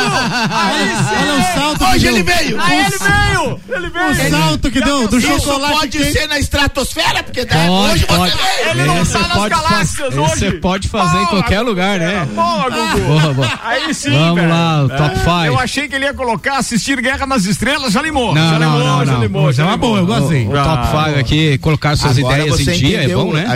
Aí 0.50 0.88
sim. 0.88 1.14
Olha 1.22 1.34
o 1.38 1.54
salto 1.54 1.78
que 1.78 1.84
Hoje 1.84 1.98
deu. 2.00 2.12
ele 2.14 2.22
veio! 2.22 2.60
Aí 2.60 2.78
ele 2.80 2.98
veio! 2.98 3.60
Ele 3.76 3.90
veio! 3.90 4.10
O 4.10 4.30
salto 4.30 4.70
que 4.70 4.80
deu 4.80 5.08
do 5.08 5.18
Isso 5.18 5.28
chocolate 5.28 5.72
pode 5.74 5.98
quente. 5.98 6.12
ser 6.12 6.26
na 6.28 6.38
estratosfera, 6.38 7.22
porque 7.22 7.44
daí 7.44 7.66
Pode, 7.68 7.92
hoje 7.94 8.06
pode. 8.06 8.32
você 8.32 8.36
veio! 8.38 8.70
Ele 8.70 8.84
não 8.84 9.02
Esse 9.02 9.12
tá 9.12 9.18
nas 9.20 9.32
pode 9.32 9.50
galáxias 9.50 10.14
fa- 10.14 10.20
hoje. 10.20 10.32
esse 10.46 10.50
pode 10.52 10.88
fazer 10.88 11.18
em 11.22 11.26
qualquer 11.26 11.60
lugar, 11.60 11.98
né? 12.00 12.26
Boa, 12.34 12.70
Gugu. 12.70 13.00
Boa, 13.20 13.34
boa. 13.34 13.60
Aí 13.64 13.94
sim, 13.94 14.10
Vamos 14.10 14.34
velho. 14.36 14.48
lá, 14.48 14.84
o 14.84 14.88
top 14.88 15.02
É, 15.02 15.14
five. 15.18 15.46
Eu 15.46 15.58
achei 15.58 15.88
que 15.88 15.94
ele 15.94 16.04
ia 16.06 16.14
colocar 16.14 16.58
assistir 16.58 17.00
Guerra 17.00 17.26
nas 17.26 17.44
Estrelas, 17.46 17.92
já 17.92 18.02
limou. 18.02 18.34
Não, 18.34 18.50
já 18.50 18.58
limou, 18.58 18.78
não, 18.78 19.06
já 19.06 19.12
não. 19.12 19.20
limou. 19.22 19.42
Mas 19.46 19.54
é 19.54 19.62
já 19.62 19.64
uma 19.64 19.72
limou. 19.74 19.88
boa, 19.90 20.00
eu 20.00 20.06
gostei. 20.06 20.46
O 20.46 20.50
top 20.52 20.86
5 20.86 21.20
aqui, 21.20 21.58
colocar 21.58 21.96
suas 21.96 22.18
Agora 22.18 22.38
ideias 22.40 22.56
você 22.60 22.72
em 22.72 22.78
dia, 22.78 23.02
é 23.04 23.08
bom, 23.08 23.32
né? 23.32 23.46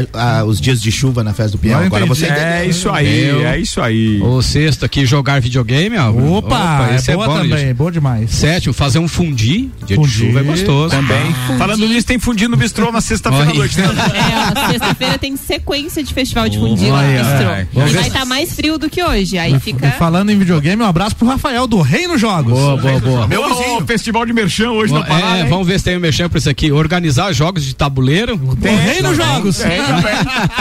os 0.47 0.61
dias 0.61 0.81
de 0.81 0.93
chuva 0.93 1.25
na 1.25 1.33
festa 1.35 1.53
do 1.53 1.59
peão. 1.59 1.81
Agora 1.81 2.07
você 2.07 2.27
entendeu. 2.27 2.45
É 2.45 2.65
isso 2.67 2.89
aí, 2.91 3.45
é 3.45 3.59
isso 3.59 3.81
aí. 3.81 4.00
O 4.23 4.43
sexto 4.43 4.85
aqui, 4.85 5.05
jogar 5.07 5.41
videogame, 5.41 5.97
ó. 5.99 6.11
Opa, 6.39 6.91
esse 6.95 7.11
é 7.11 7.15
boa 7.15 7.27
bom, 7.27 7.35
também, 7.41 7.59
gente. 7.59 7.75
boa 7.75 7.91
demais. 7.93 8.31
Sétimo, 8.31 8.73
fazer 8.75 8.99
um 8.99 9.09
fundi. 9.09 9.71
Dia 9.87 9.97
Fundi. 9.97 10.09
de 10.11 10.15
chuva 10.27 10.41
é 10.41 10.43
gostoso. 10.43 10.95
Também. 10.95 11.35
Falando 11.59 11.87
nisso, 11.89 12.07
tem 12.07 12.19
fundido 12.19 12.51
no 12.51 12.57
bistrô 12.57 12.91
na 12.93 13.01
sexta-feira 13.01 13.51
à 13.51 13.55
noite, 13.55 13.79
né? 13.79 13.89
É, 14.61 14.69
sexta-feira 14.73 15.19
tem 15.19 15.37
sequência 15.37 16.03
de 16.03 16.13
festival 16.13 16.49
de 16.49 16.59
fundir 16.59 16.93
lá 16.93 16.99
Olha, 17.01 17.09
no 17.09 17.29
bistrô. 17.31 17.67
Vamos 17.75 17.91
E 17.91 17.93
ver 17.95 17.99
vai 18.01 18.09
estar 18.09 18.25
mais 18.25 18.53
frio 18.55 18.79
do 18.79 18.89
que 18.91 19.03
hoje. 19.03 19.39
Aí 19.39 19.55
E 19.55 19.61
fica. 19.61 19.91
falando 19.93 20.31
em 20.31 20.39
videogame, 20.39 20.83
um 20.83 20.87
abraço 20.87 21.17
pro 21.17 21.27
Rafael 21.27 21.67
do 21.67 21.81
Reino 21.81 22.17
Jogos. 22.19 22.53
Boa, 22.53 22.77
boa, 22.77 23.01
boa. 23.01 23.27
Meu 23.27 23.49
vizinho. 23.49 23.87
festival 23.87 24.25
de 24.27 24.33
merchan 24.33 24.71
hoje 24.71 24.93
na 24.93 25.03
parada. 25.03 25.39
É, 25.39 25.43
hein? 25.43 25.49
vamos 25.49 25.67
ver 25.67 25.79
se 25.79 25.85
tem 25.85 25.97
um 25.97 26.01
mexendo 26.01 26.31
pra 26.31 26.39
isso 26.39 26.49
aqui. 26.51 26.71
Organizar 26.73 27.33
jogos 27.33 27.65
de 27.65 27.75
tabuleiro. 27.75 28.37
Do 28.37 28.57
Reino 28.67 29.15
Jogos. 29.15 29.59
Tem 29.59 29.81
também. 29.83 30.15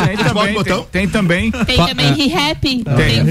Tem 0.06 0.18
também. 0.18 0.64
Tem, 0.64 0.86
tem 0.92 1.08
também. 1.08 1.52
Tem 1.52 1.78
também 1.88 2.14
Re-Rap. 2.14 2.60
Tem. 2.62 2.84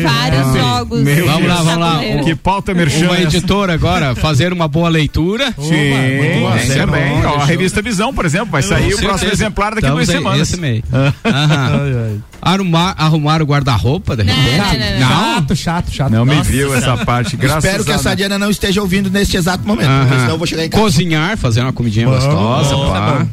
Vários 0.02 0.54
jogos. 0.54 1.00
Meu 1.00 1.26
Vamos 1.26 1.48
lá, 1.48 1.56
vamos 1.56 1.78
lá. 1.78 1.92
Tabuleiro. 1.92 2.24
Que 2.24 2.34
pauta 2.34 2.74
merchan. 2.74 3.06
Uma 3.06 3.18
é 3.18 3.22
editora 3.22 3.74
agora, 3.74 4.14
fazer 4.14 4.52
uma 4.52 4.68
boa 4.68 4.88
leitura. 4.88 5.52
Sim, 5.58 6.16
muito 6.16 6.40
bom. 6.40 6.54
é 6.54 6.76
também. 6.76 7.26
Ó, 7.26 7.36
a 7.36 7.44
revista 7.44 7.82
Visão, 7.82 8.12
por 8.12 8.24
exemplo, 8.24 8.48
vai 8.50 8.62
sair 8.62 8.94
o 8.94 8.98
próximo 8.98 9.32
exemplar 9.32 9.74
daqui 9.74 9.86
a 9.86 9.88
Estamos 9.88 10.06
duas 10.06 10.18
semanas. 10.18 10.48
Esse 10.48 10.60
meio. 10.60 10.82
Aham. 11.24 12.22
Arrumar, 12.40 12.94
arrumar 12.96 13.42
o 13.42 13.44
guarda-roupa, 13.44 14.16
de 14.16 14.22
repente? 14.22 14.98
Chato, 15.00 15.56
chato, 15.56 15.90
chato. 15.92 16.10
Não 16.12 16.24
me 16.24 16.36
Nossa 16.36 16.50
viu 16.50 16.74
essa 16.74 16.96
parte, 16.98 17.36
graças 17.36 17.64
Espero 17.64 17.84
que 17.84 17.92
a. 17.92 17.98
Sadiana 17.98 18.38
não 18.38 18.50
esteja 18.50 18.80
ouvindo 18.80 19.10
neste 19.10 19.36
exato 19.36 19.66
momento, 19.66 19.88
Aham. 19.88 20.00
porque 20.06 20.20
senão 20.20 20.30
eu 20.34 20.38
vou 20.38 20.46
chegar 20.46 20.64
em 20.64 20.68
casa. 20.68 20.82
Cozinhar, 20.82 21.36
fazer 21.36 21.60
uma 21.62 21.72
comidinha 21.72 22.06
Bom, 22.06 22.14
gostosa, 22.14 22.74
bom, 22.76 22.90
pá. 22.92 23.00
tá 23.00 23.18
bom. 23.18 23.28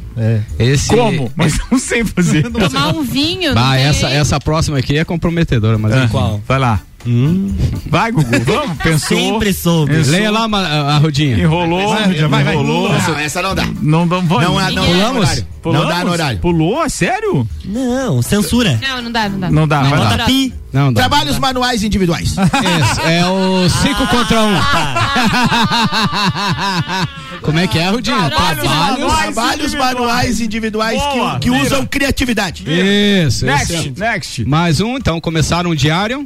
Esse, 0.60 0.90
Como? 0.90 1.32
Mas 1.36 1.58
não 1.72 1.78
sei 1.80 2.04
fazer. 2.04 2.50
Tomar 2.52 2.96
um 2.96 3.04
vinho. 3.04 3.54
não 3.54 3.72
tem? 3.72 3.82
essa, 3.84 4.08
essa 4.10 4.40
próxima 4.40 4.78
aqui 4.80 4.98
é 4.98 5.06
comprometedora, 5.06 5.78
mas 5.78 5.94
Ah, 5.94 6.08
qual? 6.10 6.42
Vai 6.48 6.60
lá. 6.60 6.80
Vai, 7.88 8.12
Gugu, 8.12 8.28
vamos, 8.46 8.78
pensou. 8.82 9.18
Sempre 9.18 9.54
soube. 9.54 9.94
Pensou. 9.96 10.12
Leia 10.12 10.32
lá 10.32 10.48
a, 10.52 10.96
a 10.96 10.98
rodinha. 10.98 11.38
Enrolou, 11.38 11.90
Vai, 11.90 12.14
vai, 12.28 12.44
vai. 12.44 12.54
enrolou. 12.56 12.90
Não, 12.92 13.20
essa 13.20 13.42
não 13.42 13.56
dá. 13.56 13.66
Não, 13.82 14.06
não, 14.06 14.22
vai. 14.26 14.46
Não, 14.46 14.60
é- 14.60 14.72
não, 14.72 14.84
Pulamos? 14.86 15.00
dá 15.00 15.14
no 15.14 15.20
horário. 15.20 15.48
Pulamos? 15.62 15.88
Não 15.88 15.96
dá 15.98 16.04
no 16.06 16.12
horário. 16.12 16.40
Pulou? 16.40 16.84
É 16.84 16.90
sério? 16.90 17.48
Não, 17.64 18.22
censura. 18.22 18.80
Não, 18.82 19.02
não 19.04 19.12
dá, 19.12 19.30
não 19.30 19.40
dá. 19.40 19.50
Não 19.52 19.68
dá, 19.68 19.82
vai 19.84 20.00
Bota 20.00 20.16
lá. 20.18 20.26
pi. 20.26 20.54
Não 20.74 20.92
dá. 20.92 21.02
Trabalhos 21.08 21.40
manuais 21.40 21.84
individuais. 21.84 22.36
Esse 22.38 23.02
é 23.02 23.26
o 23.28 23.70
5 23.70 24.08
contra 24.08 24.42
1. 24.42 24.48
Um. 24.48 24.56
Como 27.42 27.60
é 27.60 27.68
que 27.68 27.78
é, 27.80 27.90
Rudinho? 27.90 28.18
Trabalhos. 28.30 28.64
Trabalhos 29.34 29.74
manuais 29.74 30.40
individuais 30.42 31.00
Boa, 31.00 31.34
que, 31.40 31.42
que 31.42 31.50
usam 31.52 31.86
criatividade. 31.86 32.64
Isso, 32.66 33.46
Next, 33.46 33.74
esse 33.74 33.88
é. 33.88 33.92
next. 34.12 34.46
Mais 34.46 34.80
um, 34.82 34.98
então, 34.98 35.20
começaram 35.22 35.70
o 35.70 35.76
diário. 35.76 36.26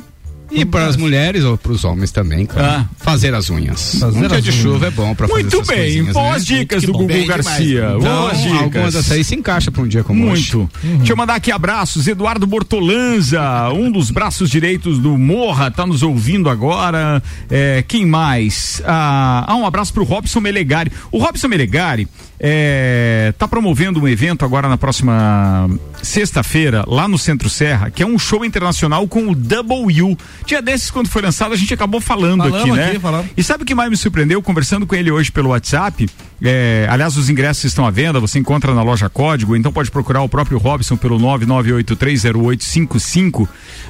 E 0.51 0.65
para 0.65 0.87
as 0.87 0.97
mulheres, 0.97 1.43
ou 1.43 1.57
para 1.57 1.71
os 1.71 1.83
homens 1.83 2.11
também, 2.11 2.45
claro. 2.45 2.67
Ah. 2.67 2.85
Fazer 2.97 3.33
as 3.33 3.49
unhas. 3.49 3.95
Fazer 3.99 4.17
um 4.17 4.27
dia 4.27 4.41
de 4.41 4.51
chuva 4.51 4.87
é 4.87 4.91
bom 4.91 5.13
para 5.13 5.27
fazer 5.27 5.41
Muito 5.41 5.61
bem, 5.65 5.77
coisinhas, 5.77 6.13
boas 6.13 6.49
né? 6.49 6.57
dicas 6.57 6.83
do. 6.83 6.91
Gugu 6.93 7.25
Garcia. 7.25 7.93
Então, 7.97 7.99
Boas 7.99 8.37
algumas 8.37 8.63
dicas. 8.63 8.93
dessas 8.93 9.11
aí 9.11 9.23
se 9.23 9.35
encaixa 9.35 9.71
para 9.71 9.81
um 9.81 9.87
dia 9.87 10.03
como 10.03 10.25
hoje. 10.29 10.55
Muito. 10.55 10.71
Deixa 10.97 11.13
eu 11.13 11.17
mandar 11.17 11.35
aqui 11.35 11.51
abraços. 11.51 12.07
Eduardo 12.07 12.47
Bortolanza, 12.47 13.69
um 13.73 13.91
dos 13.91 14.11
braços 14.11 14.49
direitos 14.49 14.99
do 14.99 15.17
Morra, 15.17 15.69
tá 15.69 15.85
nos 15.85 16.03
ouvindo 16.03 16.49
agora. 16.49 17.21
É, 17.49 17.83
quem 17.87 18.05
mais? 18.05 18.81
Ah, 18.85 19.45
ah, 19.47 19.55
um 19.55 19.65
abraço 19.65 19.93
pro 19.93 20.03
Robson 20.03 20.39
Melegari. 20.39 20.91
O 21.11 21.19
Robson 21.19 21.47
Melegari 21.47 22.07
é, 22.39 23.33
tá 23.37 23.47
promovendo 23.47 24.01
um 24.01 24.07
evento 24.07 24.43
agora 24.45 24.69
na 24.69 24.77
próxima 24.77 25.69
sexta-feira, 26.01 26.83
lá 26.87 27.07
no 27.07 27.17
Centro 27.17 27.49
Serra, 27.49 27.89
que 27.91 28.01
é 28.01 28.05
um 28.05 28.17
show 28.17 28.45
internacional 28.45 29.05
com 29.07 29.29
o 29.29 29.35
Double 29.35 30.01
U. 30.01 30.17
Dia 30.45 30.61
desses, 30.61 30.89
quando 30.89 31.09
foi 31.09 31.21
lançado, 31.21 31.53
a 31.53 31.57
gente 31.57 31.73
acabou 31.73 31.99
falando 31.99 32.43
Falamos 32.43 32.61
aqui, 32.61 32.71
né? 32.71 32.91
aqui, 32.91 32.99
falamos. 32.99 33.29
E 33.35 33.43
sabe 33.43 33.63
o 33.63 33.65
que 33.65 33.75
mais 33.75 33.89
me 33.89 33.97
surpreendeu? 33.97 34.41
Conversando 34.41 34.87
com 34.87 34.95
ele 34.95 35.11
hoje 35.11 35.29
pelo 35.31 35.49
WhatsApp. 35.49 36.07
é, 36.41 36.87
aliás, 36.89 37.17
os 37.17 37.29
ingressos 37.29 37.65
estão 37.65 37.85
à 37.85 37.91
venda, 37.91 38.17
você 38.19 38.39
encontra 38.39 38.73
na 38.73 38.81
loja 38.81 39.09
Código, 39.09 39.53
então 39.55 39.71
pode 39.73 39.91
procurar 39.91 40.21
o 40.21 40.29
próprio 40.29 40.57
Robson 40.57 40.95
pelo 40.95 41.19
99830855. 41.19 43.47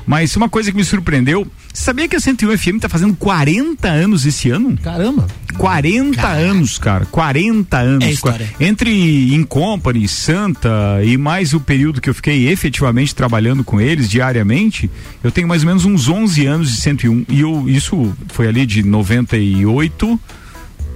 Mas 0.09 0.35
uma 0.35 0.49
coisa 0.49 0.71
que 0.71 0.75
me 0.75 0.83
surpreendeu, 0.83 1.45
você 1.71 1.83
sabia 1.83 2.07
que 2.07 2.15
a 2.15 2.19
101 2.19 2.57
FM 2.57 2.75
está 2.77 2.89
fazendo 2.89 3.15
40 3.15 3.87
anos 3.87 4.25
esse 4.25 4.49
ano? 4.49 4.75
Caramba. 4.81 5.27
40 5.55 6.27
anos, 6.27 6.79
cara. 6.79 7.05
40 7.05 7.77
anos. 7.77 8.07
É 8.07 8.11
história. 8.11 8.49
Entre 8.59 9.35
Incompany, 9.35 10.07
Santa 10.07 10.99
e 11.03 11.15
mais 11.15 11.53
o 11.53 11.59
período 11.59 12.01
que 12.01 12.09
eu 12.09 12.15
fiquei 12.15 12.49
efetivamente 12.49 13.13
trabalhando 13.13 13.63
com 13.63 13.79
eles 13.79 14.09
diariamente, 14.09 14.89
eu 15.23 15.29
tenho 15.29 15.47
mais 15.47 15.61
ou 15.61 15.67
menos 15.67 15.85
uns 15.85 16.09
11 16.09 16.43
anos 16.47 16.73
de 16.73 16.81
101. 16.81 17.25
E 17.29 17.41
eu, 17.41 17.69
isso 17.69 18.11
foi 18.29 18.47
ali 18.47 18.65
de 18.65 18.81
98 18.81 20.19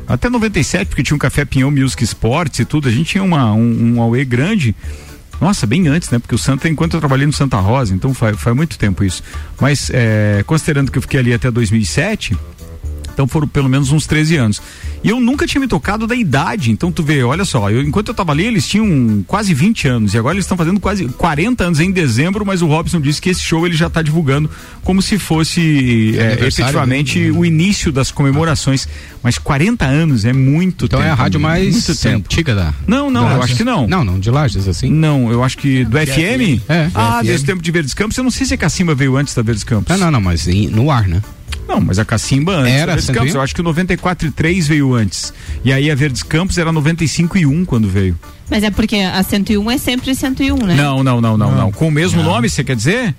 até 0.07 0.28
97, 0.28 0.88
porque 0.88 1.03
tinha 1.03 1.16
um 1.16 1.20
Café 1.20 1.45
Pinhão 1.45 1.70
Music 1.70 2.03
Sports 2.03 2.57
e 2.57 2.66
tudo. 2.66 2.88
A 2.88 2.91
gente 2.91 3.11
tinha 3.11 3.24
uma, 3.24 3.53
um, 3.53 3.93
um 3.93 4.01
AUE 4.01 4.26
grande. 4.26 4.76
Nossa, 5.43 5.67
bem 5.67 5.89
antes, 5.89 6.09
né? 6.09 6.19
Porque 6.19 6.33
o 6.33 6.37
Santa, 6.37 6.69
enquanto 6.69 6.93
eu 6.93 7.01
trabalhei 7.01 7.25
no 7.25 7.33
Santa 7.33 7.57
Rosa, 7.57 7.93
então 7.93 8.13
faz, 8.13 8.39
faz 8.39 8.55
muito 8.55 8.77
tempo 8.79 9.03
isso. 9.03 9.21
Mas 9.59 9.91
é, 9.93 10.41
considerando 10.47 10.89
que 10.89 10.97
eu 10.97 11.01
fiquei 11.01 11.19
ali 11.19 11.33
até 11.33 11.51
2007, 11.51 12.37
então 13.14 13.28
foram 13.28 13.47
pelo 13.47 13.70
menos 13.70 13.91
uns 13.91 14.05
13 14.07 14.36
anos. 14.36 14.61
E 15.03 15.09
eu 15.09 15.20
nunca 15.20 15.45
tinha 15.45 15.61
me 15.61 15.68
tocado 15.68 16.05
da 16.07 16.16
idade. 16.16 16.72
Então 16.72 16.91
tu 16.91 17.03
vê, 17.03 17.24
olha 17.24 17.45
só, 17.45 17.70
eu, 17.70 17.82
enquanto 17.82 18.07
eu 18.09 18.14
tava 18.14 18.32
ali, 18.32 18.45
eles 18.45 18.68
tinham 18.68 19.24
quase 19.28 19.53
20 19.53 19.88
anos. 19.88 20.14
E 20.14 20.18
agora 20.18 20.36
eles 20.36 20.45
estão 20.45 20.57
fazendo 20.57 20.80
quase 20.80 21.05
40 21.07 21.64
anos 21.64 21.80
em 21.80 21.91
dezembro, 21.91 22.45
mas 22.45 22.61
o 22.61 22.68
Robson 22.68 22.99
disse 22.99 23.22
que 23.22 23.30
esse 23.30 23.41
show 23.41 23.66
ele 23.66 23.76
já 23.76 23.88
está 23.88 24.01
divulgando 24.01 24.49
como 24.84 25.01
se 25.01 25.18
fosse 25.20 26.16
é, 26.18 26.34
aniversário 26.34 26.47
efetivamente 26.47 27.20
né? 27.20 27.32
o 27.38 27.45
início 27.45 27.91
das 27.91 28.11
comemorações. 28.11 28.88
Mas 29.22 29.38
40 29.38 29.86
anos 29.86 30.26
é 30.26 30.34
muito 30.34 30.86
Então 30.86 30.99
tempo. 30.99 31.09
é 31.09 31.11
a 31.11 31.16
rádio 31.16 31.39
mais 31.39 31.72
muito 31.74 31.95
tempo. 31.97 32.26
antiga 32.26 32.55
da. 32.55 32.74
Não, 32.88 33.09
não, 33.09 33.26
da- 33.30 33.36
eu 33.36 33.41
acho 33.43 33.55
que 33.55 33.64
não. 33.64 33.88
Não, 33.88 34.03
não, 34.03 34.20
de 34.20 34.30
Lages, 34.30 34.68
assim. 34.68 34.89
Não, 34.89 35.32
eu 35.32 35.43
acho 35.43 35.57
que 35.57 35.84
do 35.86 35.97
FM? 35.97 36.61
É. 36.68 36.89
Ah, 36.93 37.20
FM. 37.22 37.26
desse 37.28 37.45
tempo 37.45 37.61
de 37.61 37.72
Verdes 37.72 37.93
Campos, 37.93 38.18
eu 38.18 38.24
não 38.24 38.32
sei 38.32 38.45
se 38.45 38.53
a 38.53 38.57
Cacimba 38.57 38.93
veio 38.95 39.16
antes 39.18 39.34
da 39.34 39.41
Verdes 39.41 39.64
Campos. 39.64 39.91
Ah, 39.91 39.97
não, 39.97 40.11
não, 40.11 40.22
mas 40.22 40.47
em- 40.47 40.68
no 40.68 40.89
ar, 40.91 41.07
né? 41.07 41.22
Não, 41.68 41.80
mas 41.80 41.99
a 41.99 42.05
Cacimba 42.05 42.53
antes 42.53 42.74
Era 42.74 42.91
Verdes 42.93 43.05
101? 43.05 43.20
Campos, 43.20 43.36
eu 43.36 43.41
acho 43.41 43.55
que 43.55 43.61
o 43.61 43.64
94 43.64 44.28
e 44.28 44.32
3 44.32 44.68
veio 44.68 44.93
antes. 44.93 45.34
E 45.64 45.72
aí 45.72 45.89
a 45.89 45.95
Verdes 45.95 46.24
Campos 46.24 46.57
era 46.57 46.72
95 46.72 47.38
e 47.38 47.45
1 47.45 47.66
quando 47.66 47.88
veio. 47.88 48.18
Mas 48.49 48.64
é 48.64 48.70
porque 48.70 48.97
a 48.97 49.24
101 49.24 49.72
é 49.72 49.78
sempre 49.78 50.14
101, 50.14 50.57
né? 50.57 50.76
Não, 50.76 51.03
não, 51.03 51.22
não, 51.22 51.38
não, 51.38 51.55
não. 51.55 51.72
Com 51.72 51.88
o 51.88 51.91
mesmo 51.91 52.22
nome, 52.22 52.49
você 52.49 52.64
quer 52.64 52.76
dizer? 52.76 53.16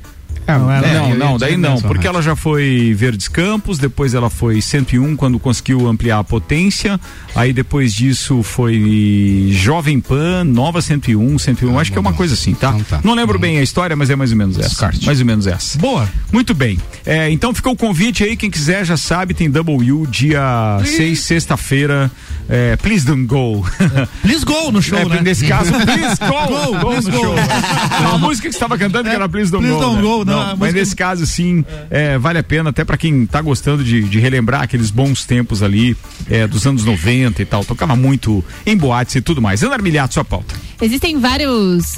Não, 0.47 0.71
era- 0.71 0.87
não, 0.93 1.05
eu 1.05 1.09
ia 1.11 1.15
não, 1.17 1.33
dizer 1.35 1.47
daí 1.47 1.57
não, 1.57 1.81
porque 1.81 1.95
rádio. 2.07 2.09
ela 2.09 2.23
já 2.23 2.37
foi 2.37 2.93
Verdes 2.97 3.29
Campos, 3.29 3.79
depois 3.79 4.15
ela 4.15 4.29
foi 4.29 4.61
101 4.61 5.17
quando 5.17 5.39
conseguiu 5.39 5.89
ampliar 5.89 6.19
a 6.19 6.25
potência, 6.25 7.01
aí 7.35 7.53
depois 7.53 7.95
disso 7.95 8.43
foi 8.43 9.49
Jovem 9.53 10.01
Pan, 10.01 10.45
Nova 10.45 10.83
101, 10.83 11.39
101, 11.39 11.79
acho 11.79 11.91
que 11.93 11.99
é 11.99 12.01
uma 12.01 12.13
coisa 12.13 12.35
assim, 12.35 12.55
tá? 12.55 12.69
Então 12.71 12.83
tá. 12.85 13.01
Não 13.03 13.15
lembro 13.15 13.39
bem 13.39 13.59
a 13.59 13.63
história, 13.63 13.97
mas 13.97 14.11
é 14.11 14.17
mais 14.17 14.31
ou 14.33 14.37
menos 14.37 14.59
essa. 14.59 14.69
Descarte. 14.69 15.07
Mais 15.07 15.21
ou 15.21 15.27
menos 15.27 15.47
essa. 15.47 15.79
Boa. 15.79 16.09
Muito 16.33 16.55
bem. 16.55 16.79
É, 17.07 17.31
então 17.31 17.55
ficou 17.55 17.73
o 17.73 17.77
convite 17.77 18.23
aí, 18.25 18.37
quem 18.37 18.51
quiser 18.51 18.85
já 18.85 18.97
sabe, 18.97 19.35
tem 19.35 19.51
W 19.51 20.07
dia 20.09 20.79
6, 20.85 21.21
sexta-feira. 21.21 22.11
É, 22.49 22.77
please 22.77 23.07
don't 23.07 23.25
go. 23.27 23.65
Please 24.23 24.45
go 24.45 24.71
no 24.71 24.83
show, 24.83 24.99
É, 24.99 25.05
né? 25.07 25.21
Nesse 25.23 25.47
caso, 25.47 25.73
please 25.85 26.17
go, 26.19 26.47
Go, 26.49 26.79
go 26.79 26.91
please 26.91 27.11
no 27.11 27.17
go. 27.17 27.23
show. 27.25 27.35
É 27.39 28.07
uma 28.09 28.19
música 28.19 28.49
que 28.49 28.53
você 28.53 28.57
estava 28.59 28.77
cantando 28.77 29.09
que 29.09 29.15
era 29.15 29.27
Please 29.29 29.51
Don't 29.51 29.67
Please 29.67 29.83
Go. 29.83 30.03
Don't 30.03 30.27
né? 30.27 30.34
Não, 30.35 30.43
a 30.43 30.47
mas 30.49 30.59
música- 30.59 30.79
nesse 30.81 30.97
caso, 30.97 31.27
sim, 31.27 31.65
é, 31.91 32.19
vale 32.19 32.39
a 32.39 32.43
pena, 32.43 32.71
até 32.71 32.85
para 32.85 32.97
quem 32.97 33.27
tá 33.27 33.41
gostando 33.41 33.83
de, 33.85 34.03
de 34.03 34.19
relembrar 34.19 34.63
aqueles 34.63 34.91
bons 34.91 35.25
tempos 35.25 35.63
ali 35.63 35.97
é, 36.29 36.47
dos 36.47 36.67
anos 36.67 36.85
90 36.85 37.41
e 37.43 37.45
tal. 37.45 37.65
Tocava 37.65 37.95
muito 37.97 38.45
em 38.67 38.77
boates 38.77 39.15
e 39.17 39.21
tudo 39.21 39.41
mais. 39.43 39.63
Ana 39.63 39.75
Armiliato, 39.75 40.15
sua 40.15 40.25
pauta. 40.25 40.55
Existem 40.81 41.19
várias 41.19 41.97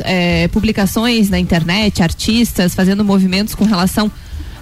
publicações 0.53 1.28
na 1.30 1.39
internet, 1.39 2.03
artistas 2.03 2.74
fazendo 2.74 3.05
movimentos 3.05 3.55
com 3.55 3.64
relação 3.64 4.11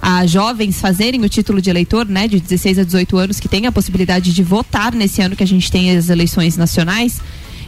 a 0.00 0.26
jovens 0.26 0.80
fazerem 0.80 1.22
o 1.24 1.28
título 1.28 1.62
de 1.62 1.70
eleitor, 1.70 2.06
né, 2.06 2.28
de 2.28 2.38
16 2.38 2.78
a 2.78 2.84
18 2.84 3.16
anos, 3.16 3.40
que 3.40 3.48
tem 3.48 3.66
a 3.66 3.72
possibilidade 3.72 4.34
de 4.34 4.42
votar 4.42 4.92
nesse 4.92 5.22
ano 5.22 5.34
que 5.34 5.42
a 5.42 5.46
gente 5.46 5.70
tem 5.72 5.96
as 5.96 6.10
eleições 6.10 6.58
nacionais. 6.58 7.22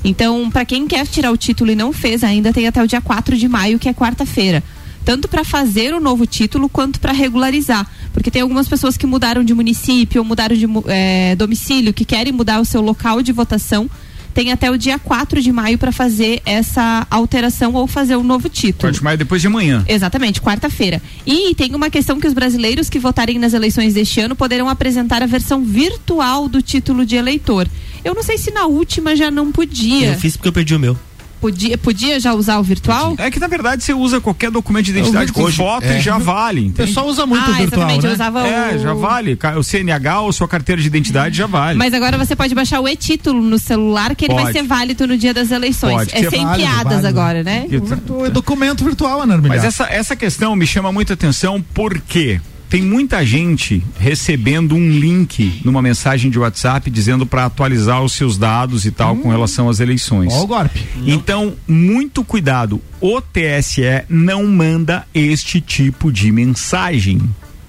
Então, 0.04 0.50
para 0.50 0.64
quem 0.66 0.86
quer 0.86 1.06
tirar 1.06 1.32
o 1.32 1.36
título 1.36 1.70
e 1.70 1.74
não 1.74 1.92
fez 1.94 2.22
ainda, 2.22 2.52
tem 2.52 2.66
até 2.66 2.82
o 2.82 2.86
dia 2.86 3.00
4 3.00 3.36
de 3.38 3.48
maio, 3.48 3.78
que 3.78 3.88
é 3.88 3.94
quarta-feira. 3.94 4.62
Tanto 5.06 5.28
para 5.28 5.44
fazer 5.44 5.94
o 5.94 6.00
novo 6.00 6.26
título 6.26 6.68
quanto 6.68 6.98
para 6.98 7.12
regularizar. 7.12 7.88
Porque 8.12 8.28
tem 8.28 8.42
algumas 8.42 8.66
pessoas 8.66 8.96
que 8.96 9.06
mudaram 9.06 9.44
de 9.44 9.54
município 9.54 10.20
ou 10.20 10.26
mudaram 10.26 10.56
de 10.56 10.66
eh, 10.88 11.36
domicílio, 11.36 11.94
que 11.94 12.04
querem 12.04 12.32
mudar 12.32 12.60
o 12.60 12.64
seu 12.64 12.80
local 12.80 13.22
de 13.22 13.30
votação. 13.30 13.88
Tem 14.34 14.50
até 14.50 14.68
o 14.68 14.76
dia 14.76 14.98
4 14.98 15.40
de 15.40 15.52
maio 15.52 15.78
para 15.78 15.92
fazer 15.92 16.42
essa 16.44 17.06
alteração 17.08 17.72
ou 17.74 17.86
fazer 17.86 18.16
o 18.16 18.24
novo 18.24 18.48
título. 18.48 18.92
Pode 18.92 19.02
mais 19.02 19.16
depois 19.16 19.40
de 19.40 19.46
amanhã. 19.46 19.84
Exatamente, 19.86 20.42
quarta-feira. 20.42 21.00
E 21.24 21.54
tem 21.54 21.72
uma 21.72 21.88
questão 21.88 22.18
que 22.18 22.26
os 22.26 22.34
brasileiros 22.34 22.90
que 22.90 22.98
votarem 22.98 23.38
nas 23.38 23.54
eleições 23.54 23.94
deste 23.94 24.18
ano 24.18 24.34
poderão 24.34 24.68
apresentar 24.68 25.22
a 25.22 25.26
versão 25.26 25.64
virtual 25.64 26.48
do 26.48 26.60
título 26.60 27.06
de 27.06 27.14
eleitor. 27.14 27.68
Eu 28.04 28.12
não 28.12 28.24
sei 28.24 28.38
se 28.38 28.50
na 28.50 28.66
última 28.66 29.14
já 29.14 29.30
não 29.30 29.52
podia. 29.52 30.08
Eu 30.08 30.18
fiz 30.18 30.36
porque 30.36 30.48
eu 30.48 30.52
perdi 30.52 30.74
o 30.74 30.80
meu. 30.80 30.98
Podia, 31.40 31.76
podia 31.76 32.18
já 32.18 32.32
usar 32.32 32.58
o 32.58 32.62
virtual? 32.62 33.14
É 33.18 33.30
que 33.30 33.38
na 33.38 33.46
verdade 33.46 33.84
você 33.84 33.92
usa 33.92 34.20
qualquer 34.20 34.50
documento 34.50 34.86
de 34.86 34.92
identidade 34.92 35.32
com 35.32 35.42
Hoje, 35.42 35.56
foto 35.56 35.84
é. 35.84 35.98
e 35.98 36.00
já 36.00 36.18
vale. 36.18 36.68
O 36.68 36.72
pessoal 36.72 37.06
usa 37.06 37.26
muito 37.26 37.44
ah, 37.44 37.50
o 37.50 37.54
virtual, 37.54 37.82
exatamente, 37.90 38.02
né? 38.02 38.08
eu 38.08 38.14
usava 38.14 38.46
É, 38.46 38.74
o... 38.74 38.78
já 38.78 38.94
vale. 38.94 39.38
O 39.58 39.62
CNH 39.62 40.20
ou 40.20 40.32
sua 40.32 40.48
carteira 40.48 40.80
de 40.80 40.86
identidade 40.86 41.36
já 41.36 41.46
vale. 41.46 41.78
Mas 41.78 41.92
agora 41.92 42.16
você 42.16 42.34
pode 42.34 42.54
baixar 42.54 42.80
o 42.80 42.88
e-título 42.88 43.42
no 43.42 43.58
celular, 43.58 44.14
que 44.16 44.24
ele 44.24 44.34
vai 44.34 44.44
Pode. 44.44 44.58
ser 44.58 44.64
válido 44.64 45.06
no 45.06 45.16
dia 45.16 45.34
das 45.34 45.50
eleições. 45.50 45.96
Pode. 45.96 46.14
É 46.14 46.30
sem 46.30 46.44
válido, 46.44 46.68
piadas 46.68 47.02
válido. 47.02 47.06
agora, 47.06 47.42
né? 47.42 47.66
É 47.70 48.30
documento 48.30 48.84
virtual, 48.84 49.22
Ana. 49.22 49.36
Mas 49.38 49.64
essa, 49.64 49.84
essa 49.84 50.16
questão 50.16 50.56
me 50.56 50.66
chama 50.66 50.90
muita 50.90 51.14
atenção 51.14 51.62
porque 51.74 52.40
tem 52.68 52.82
muita 52.82 53.24
gente 53.24 53.82
recebendo 53.98 54.74
um 54.74 54.90
link 54.90 55.60
numa 55.64 55.80
mensagem 55.80 56.30
de 56.30 56.38
WhatsApp 56.38 56.90
dizendo 56.90 57.26
para 57.26 57.44
atualizar 57.46 58.02
os 58.02 58.12
seus 58.12 58.36
dados 58.36 58.84
e 58.84 58.90
tal 58.90 59.16
com 59.16 59.28
relação 59.28 59.68
às 59.68 59.80
eleições. 59.80 60.32
Ó 60.32 60.42
o 60.42 60.46
golpe. 60.46 60.80
Então, 61.06 61.54
muito 61.66 62.24
cuidado. 62.24 62.80
O 63.00 63.20
TSE 63.20 64.04
não 64.08 64.46
manda 64.46 65.06
este 65.14 65.60
tipo 65.60 66.10
de 66.10 66.32
mensagem. 66.32 67.20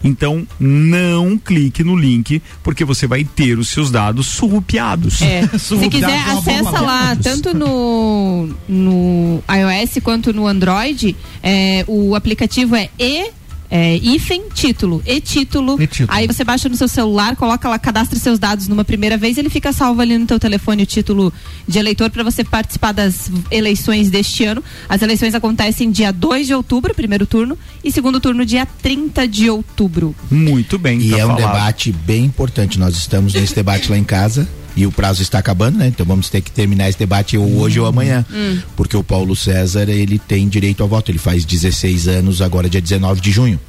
Então, 0.03 0.47
não 0.59 1.37
clique 1.37 1.83
no 1.83 1.95
link, 1.95 2.41
porque 2.63 2.85
você 2.85 3.07
vai 3.07 3.23
ter 3.23 3.57
os 3.57 3.67
seus 3.69 3.91
dados 3.91 4.27
surrupiados. 4.27 5.21
É. 5.21 5.47
Se 5.57 5.89
quiser, 5.89 6.19
acessa 6.29 6.79
lá, 6.81 7.15
tanto 7.15 7.53
no, 7.53 8.49
no 8.69 9.43
iOS 9.49 10.01
quanto 10.03 10.31
no 10.31 10.47
Android. 10.47 11.15
é, 11.41 11.83
o 11.87 12.15
aplicativo 12.15 12.75
é 12.75 12.89
E. 12.99 13.31
É, 13.69 13.97
hífen 13.97 14.43
título, 14.53 15.01
e 15.05 15.19
título. 15.19 15.77
Aí 16.07 16.25
você 16.25 16.43
baixa 16.43 16.69
no 16.69 16.75
seu 16.77 16.87
celular, 16.87 17.35
coloca 17.35 17.67
lá, 17.67 17.77
cadastra 17.77 18.17
seus 18.17 18.39
dados 18.39 18.67
numa 18.67 18.85
primeira 18.85 19.17
vez, 19.17 19.37
ele 19.37 19.49
fica 19.49 19.73
salvo 19.73 20.01
ali 20.01 20.17
no 20.17 20.25
teu 20.25 20.39
telefone 20.39 20.83
o 20.83 20.85
título 20.85 21.33
de 21.67 21.77
eleitor 21.77 22.09
para 22.09 22.23
você 22.23 22.43
participar 22.43 22.93
das 22.93 23.29
eleições 23.51 24.09
deste 24.09 24.45
ano. 24.45 24.63
As 24.87 25.01
eleições 25.01 25.35
acontecem 25.35 25.91
dia 25.91 26.11
2 26.13 26.47
de 26.47 26.53
outubro, 26.53 26.93
primeiro 26.93 27.25
turno, 27.25 27.57
e 27.83 27.91
segundo 27.91 28.19
turno 28.21 28.45
dia 28.45 28.65
30 28.65 29.27
de 29.27 29.49
outubro. 29.49 30.15
Muito 30.31 30.79
bem, 30.79 30.99
E 31.01 31.11
tá 31.11 31.17
é 31.17 31.25
um 31.25 31.29
falado. 31.35 31.51
debate 31.53 31.91
bem 31.91 32.23
importante. 32.25 32.79
Nós 32.79 32.95
estamos 32.95 33.33
nesse 33.33 33.53
debate 33.53 33.91
lá 33.91 33.97
em 33.97 34.03
casa 34.03 34.47
e 34.77 34.85
o 34.85 34.91
prazo 34.91 35.23
está 35.23 35.39
acabando, 35.39 35.79
né? 35.79 35.87
Então 35.87 36.05
vamos 36.05 36.29
ter 36.29 36.39
que 36.39 36.51
terminar 36.51 36.87
esse 36.87 36.99
debate 36.99 37.35
ou 37.35 37.57
hoje 37.57 37.79
ou 37.79 37.87
amanhã. 37.87 38.23
Hum. 38.31 38.59
Porque 38.75 38.95
o 38.95 39.03
Paulo 39.03 39.35
César, 39.35 39.89
ele 39.89 40.19
tem 40.19 40.47
direito 40.47 40.83
ao 40.83 40.87
voto. 40.87 41.09
Ele 41.09 41.17
faz 41.17 41.43
16 41.43 42.07
anos 42.07 42.43
agora, 42.43 42.69
dia 42.69 42.79
19 42.79 43.19
de 43.19 43.31
junho. 43.31 43.59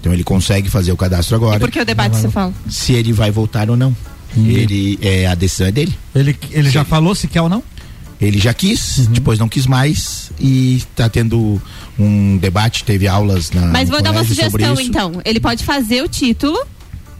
Então 0.00 0.10
ele 0.10 0.24
consegue 0.24 0.70
fazer 0.70 0.90
o 0.90 0.96
cadastro 0.96 1.36
agora. 1.36 1.56
E 1.56 1.60
por 1.60 1.70
que 1.70 1.78
o 1.78 1.84
debate 1.84 2.16
você 2.16 2.30
fala? 2.30 2.50
Se 2.66 2.94
ele 2.94 3.12
vai 3.12 3.30
voltar 3.30 3.68
ou 3.68 3.76
não. 3.76 3.94
Ele, 4.36 4.98
é, 5.00 5.26
a 5.26 5.34
decisão 5.34 5.66
é 5.66 5.70
dele. 5.70 5.94
Ele, 6.14 6.36
ele 6.50 6.70
já 6.70 6.82
falou 6.82 7.14
se 7.14 7.28
quer 7.28 7.42
ou 7.42 7.48
não? 7.48 7.62
Ele 8.20 8.38
já 8.38 8.54
quis, 8.54 9.06
depois 9.10 9.38
não 9.38 9.48
quis 9.48 9.66
mais 9.66 10.30
e 10.40 10.76
está 10.76 11.08
tendo 11.08 11.60
um 11.98 12.36
debate, 12.38 12.82
teve 12.82 13.06
aulas 13.06 13.50
na 13.50 13.66
Mas 13.66 13.88
vou 13.88 14.00
dar 14.00 14.12
uma 14.12 14.24
sugestão 14.24 14.80
então. 14.80 15.20
Ele 15.24 15.40
pode 15.40 15.62
fazer 15.62 16.02
o 16.02 16.08
título. 16.08 16.58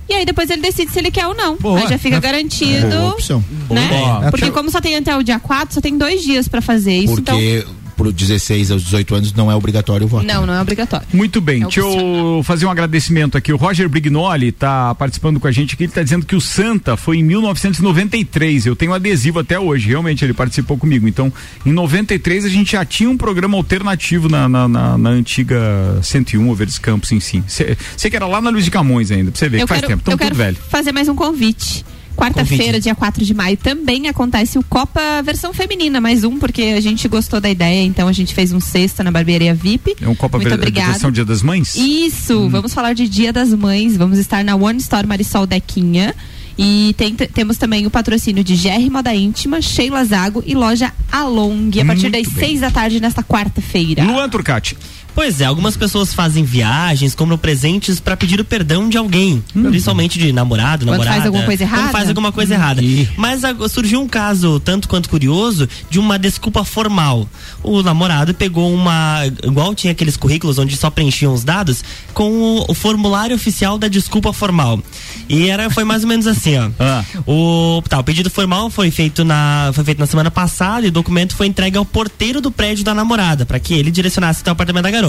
E 0.09 0.13
aí 0.15 0.25
depois 0.27 0.51
ele 0.51 0.61
decide 0.63 0.93
se 0.93 0.99
ele 0.99 1.11
quer 1.11 1.27
ou 1.27 1.35
não. 1.35 1.57
Boa. 1.57 1.81
aí 1.81 1.89
já 1.89 1.99
fica 1.99 2.17
É 2.17 2.21
garantido. 2.21 2.89
boa 2.89 3.13
opção. 3.13 3.45
Né? 3.71 3.89
Boa. 3.89 4.31
Porque 4.31 4.51
como 4.51 4.71
só 4.71 4.81
tem 4.81 4.97
até 4.97 5.17
o 5.17 5.23
dia 5.23 5.39
4, 5.39 5.75
só 5.75 5.81
tem 5.81 5.97
dois 5.97 6.23
dias 6.23 6.47
pra 6.47 6.61
fazer 6.61 6.93
isso. 6.97 7.15
Porque 7.15 7.65
pro 7.97 8.13
16 8.13 8.71
aos 8.71 8.83
18 8.85 9.15
anos 9.15 9.33
não 9.33 9.51
é 9.51 9.55
obrigatório 9.55 10.07
o 10.07 10.09
voto. 10.09 10.27
Não, 10.27 10.45
não 10.47 10.55
é 10.55 10.61
obrigatório. 10.61 11.07
Muito 11.13 11.41
bem, 11.41 11.63
É 11.63 11.65
deixa 11.65 11.81
eu 11.81 12.43
fazer 12.45 12.67
um 12.67 12.71
agradecimento 12.71 13.37
aqui. 13.39 13.53
O 13.53 13.57
Roger 13.57 13.89
Brignoli 13.89 14.53
tá 14.53 14.95
participando 14.95 15.39
com 15.41 15.47
a 15.47 15.53
gente 15.53 15.75
aqui. 15.75 15.85
Ele 15.85 15.93
tá 15.93 16.03
dizendo 16.03 16.27
que 16.27 16.37
o 16.37 16.41
Santa 16.41 16.97
foi 16.97 17.19
em 17.19 17.23
1993. 17.23 18.67
Eu 18.67 18.77
tenho 18.77 18.93
adesivo 18.93 19.39
até 19.39 19.59
hoje. 19.59 19.89
Realmente, 19.89 20.25
ele 20.25 20.35
participou 20.35 20.77
comigo. 20.79 21.07
Então, 21.09 21.33
em 21.65 21.73
93 21.73 22.45
a 22.45 22.49
gente 22.49 22.73
já 22.73 22.85
tinha 22.85 23.09
um 23.09 23.17
programa 23.17 23.57
alternativo 23.57 24.29
na, 24.29 24.49
na, 24.49 24.69
na- 24.69 24.99
na 24.99 25.11
antiga 25.11 25.57
101, 26.03 26.49
o 26.49 26.55
Verdes 26.55 26.79
Campos 26.79 27.13
em 27.13 27.21
si. 27.21 27.43
Você 27.47 28.11
que 28.11 28.17
era 28.17 28.27
lá 28.27 28.41
na 28.41 28.51
Luiz 28.51 28.65
de 28.65 28.71
Camões 28.71 29.11
ainda, 29.11 29.31
pra 29.31 29.39
você 29.39 29.49
ver 29.49 29.59
Eu 29.61 29.67
que 29.67 29.69
faz 29.69 29.81
quero, 29.81 29.93
tempo. 29.93 30.03
Tão 30.05 30.13
eu 30.15 30.19
tudo 30.19 30.25
quero 30.27 30.35
velho. 30.37 30.57
fazer 30.69 30.93
mais 30.93 31.09
um 31.09 31.15
convite. 31.15 31.85
Quarta-feira, 32.17 32.81
dia 32.81 32.95
4 32.95 33.25
de 33.25 33.35
maio, 33.35 33.57
também 33.57 34.09
acontece 34.09 34.59
o 34.59 34.63
Copa 34.63 35.01
versão 35.25 35.53
feminina, 35.53 36.01
mais 36.01 36.25
um, 36.25 36.39
porque 36.39 36.63
a 36.77 36.81
gente 36.81 37.07
gostou 37.09 37.41
da 37.41 37.51
ideia, 37.51 37.83
então 37.85 38.09
a 38.09 38.13
gente 38.13 38.35
fez 38.35 38.53
um 38.53 38.61
sexta 38.61 39.03
na 39.05 39.11
barbearia 39.11 39.55
VIP. 39.55 39.97
É 40.01 40.09
um 40.09 40.15
Copa 40.15 40.39
Muito 40.39 40.49
ver- 40.49 40.55
obrigada. 40.55 40.93
versão 40.93 41.11
Dia 41.11 41.25
das 41.25 41.43
Mães? 41.43 41.75
Isso, 41.77 42.49
vamos 42.49 42.73
falar 42.73 42.95
de 42.95 43.09
Dia 43.09 43.33
das 43.33 43.53
Mães. 43.53 43.97
Vamos 43.97 44.19
estar 44.19 44.43
na 44.45 44.55
One 44.57 44.79
Store 44.79 45.07
Marisol 45.07 45.47
Dequinha. 45.47 46.15
E 46.57 46.95
tem- 46.97 47.15
temos 47.17 47.57
também 47.59 47.85
o 47.85 47.91
patrocínio 47.91 48.45
de 48.45 48.55
GR 48.55 48.89
Moda 48.89 49.13
Íntima, 49.13 49.61
Sheila 49.61 50.05
Zago 50.05 50.41
e 50.47 50.55
loja 50.55 50.93
Along. 51.11 51.71
A 51.81 51.85
partir 51.85 52.11
das 52.11 52.23
Muito 52.23 52.31
bem. 52.37 52.49
seis 52.49 52.61
da 52.61 52.71
tarde 52.71 53.01
nesta 53.01 53.25
quarta-feira. 53.25 54.05
Luan 54.05 54.29
Turcati. 54.29 54.77
Pois 55.15 55.41
é, 55.41 55.45
algumas 55.45 55.77
pessoas 55.77 56.13
fazem 56.13 56.45
viagens, 56.45 57.15
compram 57.15 57.39
presentes 57.39 58.01
pra 58.01 58.17
pedir 58.17 58.41
o 58.41 58.45
perdão 58.45 58.89
de 58.89 58.99
alguém, 58.99 59.43
principalmente 59.53 60.19
de 60.19 60.33
namorado, 60.33 60.85
Quando 60.85 60.91
namorada. 60.93 61.15
faz 61.15 61.27
alguma 61.27 61.45
coisa 61.45 61.65
Quando 61.65 61.73
errada? 61.79 61.93
faz 61.93 62.09
alguma 62.09 62.33
coisa 62.33 62.55
errada. 62.55 62.83
Mas 63.17 63.43
surgiu 63.71 64.01
um 64.01 64.09
caso 64.09 64.59
tanto 64.61 64.89
quanto 64.89 65.09
curioso 65.09 65.69
de 65.89 65.99
uma 65.99 66.19
desculpa 66.19 66.65
formal. 66.65 67.29
O 67.63 67.83
namorado 67.83 68.35
pegou 68.35 68.73
uma, 68.73 69.21
igual 69.43 69.75
tinha 69.75 69.93
aqueles 69.93 70.17
currículos 70.17 70.59
onde 70.59 70.77
só 70.77 70.91
preenchiam 70.91 71.33
os 71.33 71.45
dados, 71.45 71.85
com 72.13 72.31
o, 72.31 72.65
o 72.69 72.75
formulário 72.75 73.37
oficial 73.37 73.79
da 73.79 73.89
desculpa 73.89 74.33
formal. 74.33 74.81
E 75.29 75.49
era 75.49 75.71
foi 75.71 75.85
mais 75.85 76.03
ou 76.03 76.09
menos 76.09 76.27
assim, 76.27 76.57
ó. 76.59 76.65
O, 77.27 77.83
tá, 77.89 77.99
o 77.99 78.05
pedido 78.05 78.29
formal 78.31 78.69
foi 78.69 78.91
feito 78.91 79.25
na 79.25 79.71
foi 79.73 79.85
feito 79.85 79.99
na 79.99 80.07
semana 80.07 80.31
passada 80.31 80.85
e 80.85 80.89
o 80.89 80.93
documento 80.93 81.35
foi 81.35 81.47
entregue 81.47 81.77
ao 81.79 81.85
porteiro 81.85 82.41
do 82.41 82.51
prédio 82.51 82.85
da 82.85 82.95
namorada 82.95 83.47
para 83.47 83.59
que 83.59 83.75
ele 83.75 83.91
direcionasse 83.91 84.41
até 84.41 84.51
o 84.51 84.53
apartamento 84.53 84.83
da 84.83 84.91
garota. 84.91 85.04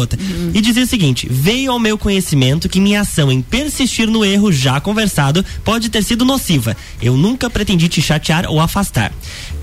E 0.53 0.61
dizia 0.61 0.83
o 0.83 0.87
seguinte: 0.87 1.27
"Veio 1.29 1.71
ao 1.71 1.79
meu 1.79 1.97
conhecimento 1.97 2.67
que 2.67 2.79
minha 2.79 3.01
ação 3.01 3.31
em 3.31 3.41
persistir 3.41 4.07
no 4.07 4.23
erro 4.25 4.51
já 4.51 4.79
conversado 4.79 5.45
pode 5.63 5.89
ter 5.89 6.03
sido 6.03 6.25
nociva. 6.25 6.75
Eu 7.01 7.15
nunca 7.15 7.49
pretendi 7.49 7.87
te 7.87 8.01
chatear 8.01 8.45
ou 8.47 8.59
afastar. 8.59 9.11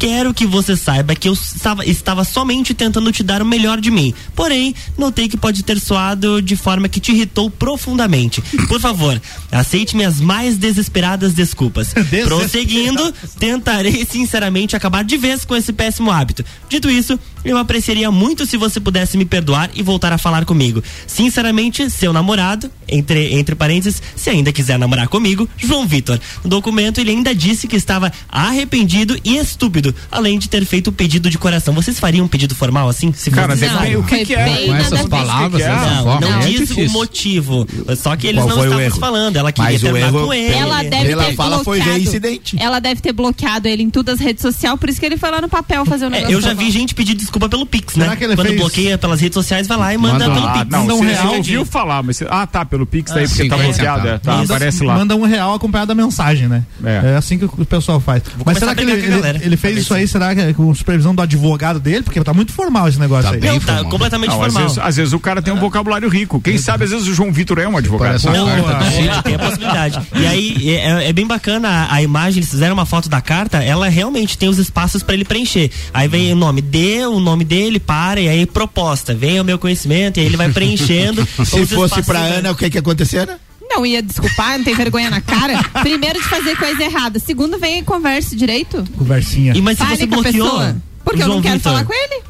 Quero 0.02 0.34
que 0.34 0.48
você 0.48 0.74
saiba 0.74 1.14
que 1.14 1.28
eu 1.28 1.32
estava, 1.32 1.86
estava 1.86 2.24
somente 2.24 2.74
tentando 2.74 3.12
te 3.12 3.22
dar 3.22 3.40
o 3.40 3.46
melhor 3.46 3.80
de 3.80 3.88
mim. 3.88 4.12
Porém, 4.34 4.74
notei 4.98 5.28
que 5.28 5.36
pode 5.36 5.62
ter 5.62 5.78
soado 5.78 6.42
de 6.42 6.56
forma 6.56 6.88
que 6.88 6.98
te 6.98 7.12
irritou 7.12 7.48
profundamente. 7.48 8.42
Por 8.66 8.80
favor, 8.80 9.22
aceite 9.52 9.94
minhas 9.94 10.20
mais 10.20 10.56
desesperadas 10.56 11.34
desculpas. 11.34 11.94
Prosseguindo, 12.26 13.14
tentarei 13.38 14.04
sinceramente 14.04 14.74
acabar 14.74 15.04
de 15.04 15.16
vez 15.16 15.44
com 15.44 15.54
esse 15.54 15.72
péssimo 15.72 16.10
hábito. 16.10 16.44
Dito 16.68 16.90
isso, 16.90 17.16
eu 17.44 17.56
apreciaria 17.56 18.10
muito 18.10 18.44
se 18.44 18.56
você 18.56 18.80
pudesse 18.80 19.16
me 19.16 19.24
perdoar 19.24 19.70
e 19.72 19.82
voltar 19.82 20.12
a 20.12 20.18
falar 20.18 20.44
comigo. 20.44 20.82
Sinceramente, 21.06 21.88
seu 21.90 22.12
namorado, 22.12 22.70
entre, 22.88 23.34
entre 23.34 23.54
parênteses, 23.54 24.02
se 24.16 24.30
ainda 24.30 24.52
quiser 24.52 24.78
namorar 24.78 25.08
comigo, 25.08 25.48
João 25.56 25.86
Vitor. 25.86 26.18
No 26.42 26.50
documento, 26.50 27.00
ele 27.00 27.10
ainda 27.10 27.34
disse 27.34 27.68
que 27.68 27.76
estava 27.76 28.12
arrependido 28.28 29.16
e 29.24 29.36
estúpido, 29.36 29.91
além 30.10 30.38
de 30.38 30.48
ter 30.48 30.64
feito 30.64 30.88
o 30.88 30.92
pedido 30.92 31.28
de 31.30 31.38
coração. 31.38 31.74
Vocês 31.74 31.98
fariam 31.98 32.24
um 32.24 32.28
pedido 32.28 32.54
formal 32.54 32.88
assim? 32.88 33.12
Se 33.12 33.30
Cara, 33.30 33.48
fosse 33.52 33.62
necessário? 33.62 34.00
o 34.00 34.04
que 34.04 34.24
que 34.26 34.34
é? 34.34 34.66
Com 34.66 34.74
essas 34.74 34.92
a 34.92 35.02
ver. 35.02 35.08
palavras, 35.08 35.62
dessa 35.62 36.02
não, 36.02 36.20
não 36.20 36.34
é 36.40 36.46
diz 36.46 36.60
difícil. 36.60 36.86
o 36.86 36.90
motivo. 36.92 37.66
Só 37.96 38.16
que 38.16 38.26
eles 38.26 38.40
Qual 38.42 38.48
não 38.48 38.56
foi 38.56 38.64
estavam 38.66 38.84
erro? 38.84 38.98
falando. 39.00 39.36
Ela 39.36 39.52
queria 39.52 39.70
Mas 39.72 39.80
terminar 39.80 40.06
erro- 40.08 40.26
com 40.26 40.34
ele. 40.34 40.54
Ela 40.54 40.82
deve 40.82 41.06
Pela 41.08 41.24
ter 41.24 41.34
fala 41.34 41.64
foi 41.64 41.76
bloqueado. 41.78 41.98
reincidente. 42.00 42.56
Ela 42.60 42.78
deve 42.80 43.00
ter 43.00 43.12
bloqueado 43.12 43.68
ele 43.68 43.82
em 43.82 43.90
todas 43.90 44.14
as 44.16 44.20
redes 44.20 44.42
sociais, 44.42 44.78
por 44.78 44.88
isso 44.88 44.98
que 45.00 45.06
ele 45.06 45.16
foi 45.16 45.30
lá 45.30 45.40
no 45.40 45.48
papel 45.48 45.84
fazer 45.84 46.04
o 46.04 46.08
É, 46.08 46.10
negócio. 46.10 46.34
eu 46.36 46.40
já 46.40 46.48
formal. 46.48 46.64
vi 46.64 46.70
gente 46.70 46.94
pedir 46.94 47.14
desculpa 47.14 47.48
pelo 47.48 47.66
Pix, 47.66 47.94
Será 47.94 48.08
né? 48.10 48.16
que 48.16 48.24
ele 48.24 48.34
Quando 48.36 48.48
fez- 48.48 48.60
bloqueia 48.60 48.98
pelas 48.98 49.20
redes 49.20 49.34
sociais, 49.34 49.66
vai 49.66 49.76
lá 49.78 49.94
e 49.94 49.96
manda, 49.98 50.24
pelo 50.24 50.46
ah, 50.46 50.52
Pix. 50.58 50.66
não, 50.70 50.80
Manda 50.80 50.94
um 50.94 50.98
você 50.98 51.12
real. 51.12 51.34
ouviu 51.36 51.64
falar, 51.66 52.02
mas 52.02 52.16
você- 52.16 52.26
ah, 52.30 52.46
tá, 52.46 52.64
pelo 52.64 52.86
Pix 52.86 53.12
daí, 53.12 53.24
Ah, 53.24 53.28
porque 53.28 53.48
tá 53.48 53.56
50 53.56 53.62
bloqueado, 53.72 54.08
é, 54.08 54.18
tá, 54.18 54.32
Manda- 54.36 54.54
aparece 54.54 54.84
lá. 54.84 54.94
Manda 54.96 55.16
um 55.16 55.24
real 55.24 55.54
acompanhado 55.54 55.88
da 55.88 55.94
mensagem, 55.94 56.48
né? 56.48 56.62
É, 56.84 57.16
assim 57.16 57.38
que 57.38 57.44
o 57.44 57.64
pessoal 57.66 58.00
faz. 58.00 58.22
Mas 58.44 58.58
será 58.58 58.74
que 58.74 58.82
ele, 58.82 58.96
brigar 58.96 59.36
fez 59.72 59.84
isso 59.84 59.94
aí, 59.94 60.08
será 60.08 60.34
que 60.34 60.40
é 60.40 60.52
com 60.52 60.74
supervisão 60.74 61.14
do 61.14 61.22
advogado 61.22 61.80
dele? 61.80 62.02
Porque 62.02 62.22
tá 62.22 62.34
muito 62.34 62.52
formal 62.52 62.88
esse 62.88 62.98
negócio 62.98 63.30
aí. 63.30 63.40
Não, 63.40 63.60
tá 63.60 63.84
completamente 63.84 64.30
Não, 64.30 64.42
às 64.42 64.52
formal. 64.52 64.68
vezes, 64.68 64.78
às 64.78 64.96
vezes 64.96 65.12
o 65.12 65.20
cara 65.20 65.42
tem 65.42 65.52
um 65.52 65.58
vocabulário 65.58 66.08
rico. 66.08 66.40
Quem 66.40 66.58
sabe, 66.58 66.84
às 66.84 66.90
vezes, 66.90 67.06
o 67.06 67.14
João 67.14 67.32
Vitor 67.32 67.58
é 67.58 67.68
um 67.68 67.76
advogado. 67.76 68.20
Boa, 68.22 68.50
é, 68.52 69.22
tem 69.22 69.34
a 69.34 69.38
possibilidade. 69.38 70.00
E 70.14 70.26
aí 70.26 70.70
é, 70.70 71.08
é 71.08 71.12
bem 71.12 71.26
bacana 71.26 71.68
a, 71.68 71.94
a 71.94 72.02
imagem, 72.02 72.38
eles 72.40 72.50
fizeram 72.50 72.74
uma 72.74 72.86
foto 72.86 73.08
da 73.08 73.20
carta, 73.20 73.62
ela 73.62 73.88
realmente 73.88 74.36
tem 74.38 74.48
os 74.48 74.58
espaços 74.58 75.02
pra 75.02 75.14
ele 75.14 75.24
preencher. 75.24 75.70
Aí 75.92 76.08
vem 76.08 76.32
o 76.32 76.36
nome 76.36 76.60
de, 76.60 77.04
o 77.06 77.20
nome 77.20 77.44
dele, 77.44 77.78
para, 77.80 78.20
e 78.20 78.28
aí 78.28 78.46
proposta, 78.46 79.14
vem 79.14 79.38
ao 79.38 79.44
meu 79.44 79.58
conhecimento, 79.58 80.18
e 80.18 80.20
aí 80.20 80.26
ele 80.26 80.36
vai 80.36 80.50
preenchendo. 80.50 81.26
Se 81.44 81.60
os 81.60 81.70
fosse 81.70 82.02
pra 82.02 82.18
Ana, 82.18 82.50
o 82.50 82.54
que 82.54 82.70
que 82.70 82.78
aconteceria? 82.78 83.38
Não 83.74 83.86
ia 83.86 84.02
desculpar, 84.02 84.58
não 84.58 84.64
tem 84.64 84.74
vergonha 84.74 85.08
na 85.10 85.20
cara. 85.20 85.62
Primeiro 85.82 86.20
de 86.20 86.28
fazer 86.28 86.56
coisa 86.56 86.82
errada. 86.82 87.18
Segundo, 87.18 87.58
vem 87.58 87.78
e 87.78 87.82
converse 87.82 88.36
direito. 88.36 88.84
Conversinha. 88.98 89.54
E 89.56 89.62
mas 89.62 89.78
se 89.78 89.84
Fale 89.84 89.96
você 89.96 90.06
com 90.06 90.14
a 90.14 90.22
bloqueou. 90.22 90.46
pessoa. 90.50 90.76
Porque 91.04 91.22
eu 91.22 91.24
João 91.26 91.36
não 91.36 91.42
quero 91.42 91.56
Vitor, 91.56 91.72
falar 91.72 91.84
com 91.84 91.92
ele. 91.94 92.22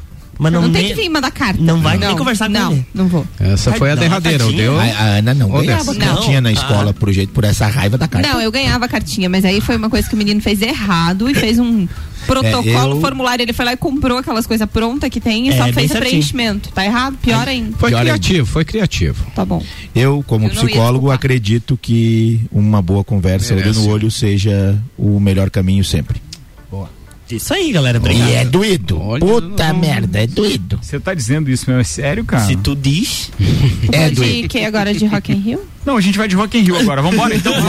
Mas 0.43 0.53
não, 0.53 0.61
não 0.63 0.71
tem 0.71 0.87
que 0.89 0.93
vir 0.93 1.09
mandar 1.09 1.31
carta. 1.31 1.61
Não 1.61 1.81
vai 1.81 1.97
nem 1.97 2.15
conversar 2.15 2.45
com 2.47 2.51
não, 2.53 2.71
ele. 2.73 2.85
Não, 2.93 3.07
vou. 3.07 3.25
Essa 3.39 3.71
foi 3.73 3.91
a 3.91 3.95
Não, 3.95 4.01
derradeira. 4.03 4.45
Deu... 4.51 4.79
A, 4.79 4.83
a 4.83 5.03
Ana 5.17 5.33
não 5.33 5.49
ganhava 5.49 5.95
cartinha 5.95 6.41
Não. 6.41 6.49
na 6.49 6.51
escola 6.51 6.91
Ah. 6.91 6.93
por 6.93 7.11
jeito, 7.11 7.31
por 7.33 7.43
essa 7.43 7.65
raiva 7.67 7.97
da 7.97 8.07
carta. 8.07 8.27
Não, 8.27 8.39
eu 8.41 8.51
ganhava 8.51 8.87
cartinha, 8.87 9.29
mas 9.29 9.43
aí 9.45 9.59
foi 9.61 9.75
uma 9.77 9.89
coisa 9.89 10.07
que 10.07 10.13
o 10.13 10.17
menino 10.17 10.41
fez 10.41 10.61
errado 10.61 11.29
e 11.29 11.33
fez 11.33 11.57
um 11.59 11.87
protocolo, 12.27 12.67
É, 12.93 12.97
eu- 12.97 13.01
formulário. 13.01 13.43
Ele 13.43 13.53
foi 13.53 13.65
lá 13.65 13.73
e 13.73 13.77
comprou 13.77 14.17
aquelas 14.17 14.45
coisas 14.47 14.67
prontas 14.69 15.09
que 15.09 15.19
tem 15.19 15.47
e 15.47 15.49
É, 15.51 15.57
só 15.57 15.67
fez 15.73 15.91
o 15.91 15.95
preenchimento. 15.97 16.69
Tá 16.71 16.85
errado? 16.85 17.17
Pior 17.21 17.47
ainda. 17.47 17.77
Foi 17.77 17.89
Pior 17.89 17.99
ainda. 17.99 18.11
criativo, 18.11 18.45
foi 18.47 18.65
criativo. 18.65 19.25
Tá 19.35 19.45
bom. 19.45 19.63
Eu, 19.95 20.23
como 20.27 20.45
Eu 20.47 20.53
não 20.53 20.63
psicólogo, 20.65 21.11
acredito 21.11 21.77
que 21.81 22.41
uma 22.51 22.81
boa 22.81 23.03
conversa, 23.03 23.53
olho 23.55 23.73
no 23.73 23.87
olho, 23.89 24.11
seja 24.11 24.77
o 24.97 25.19
melhor 25.19 25.49
caminho 25.49 25.83
sempre. 25.83 26.21
Isso 27.29 27.53
aí, 27.53 27.71
galera. 27.71 27.97
Obrigado. 27.97 28.29
E 28.29 28.33
é 28.33 28.45
doído. 28.45 28.99
Puta 29.19 29.73
merda, 29.73 30.21
é 30.21 30.27
doído. 30.27 30.79
Você 30.81 30.99
tá 30.99 31.13
dizendo 31.13 31.49
isso 31.49 31.65
mesmo? 31.67 31.81
É 31.81 31.83
sério, 31.85 32.23
cara? 32.25 32.45
Se 32.45 32.55
tu 32.55 32.75
diz. 32.75 33.31
É 33.91 34.09
Pode 34.09 34.23
ir 34.23 34.47
que 34.47 34.59
agora 34.63 34.93
de 34.93 35.05
Rock 35.05 35.31
in 35.31 35.39
Rio? 35.39 35.61
Não, 35.85 35.97
a 35.97 36.01
gente 36.01 36.17
vai 36.17 36.27
de 36.27 36.35
Rock 36.35 36.57
in 36.57 36.61
Rio 36.61 36.79
agora. 36.79 37.01
Vambora, 37.01 37.35
então. 37.35 37.53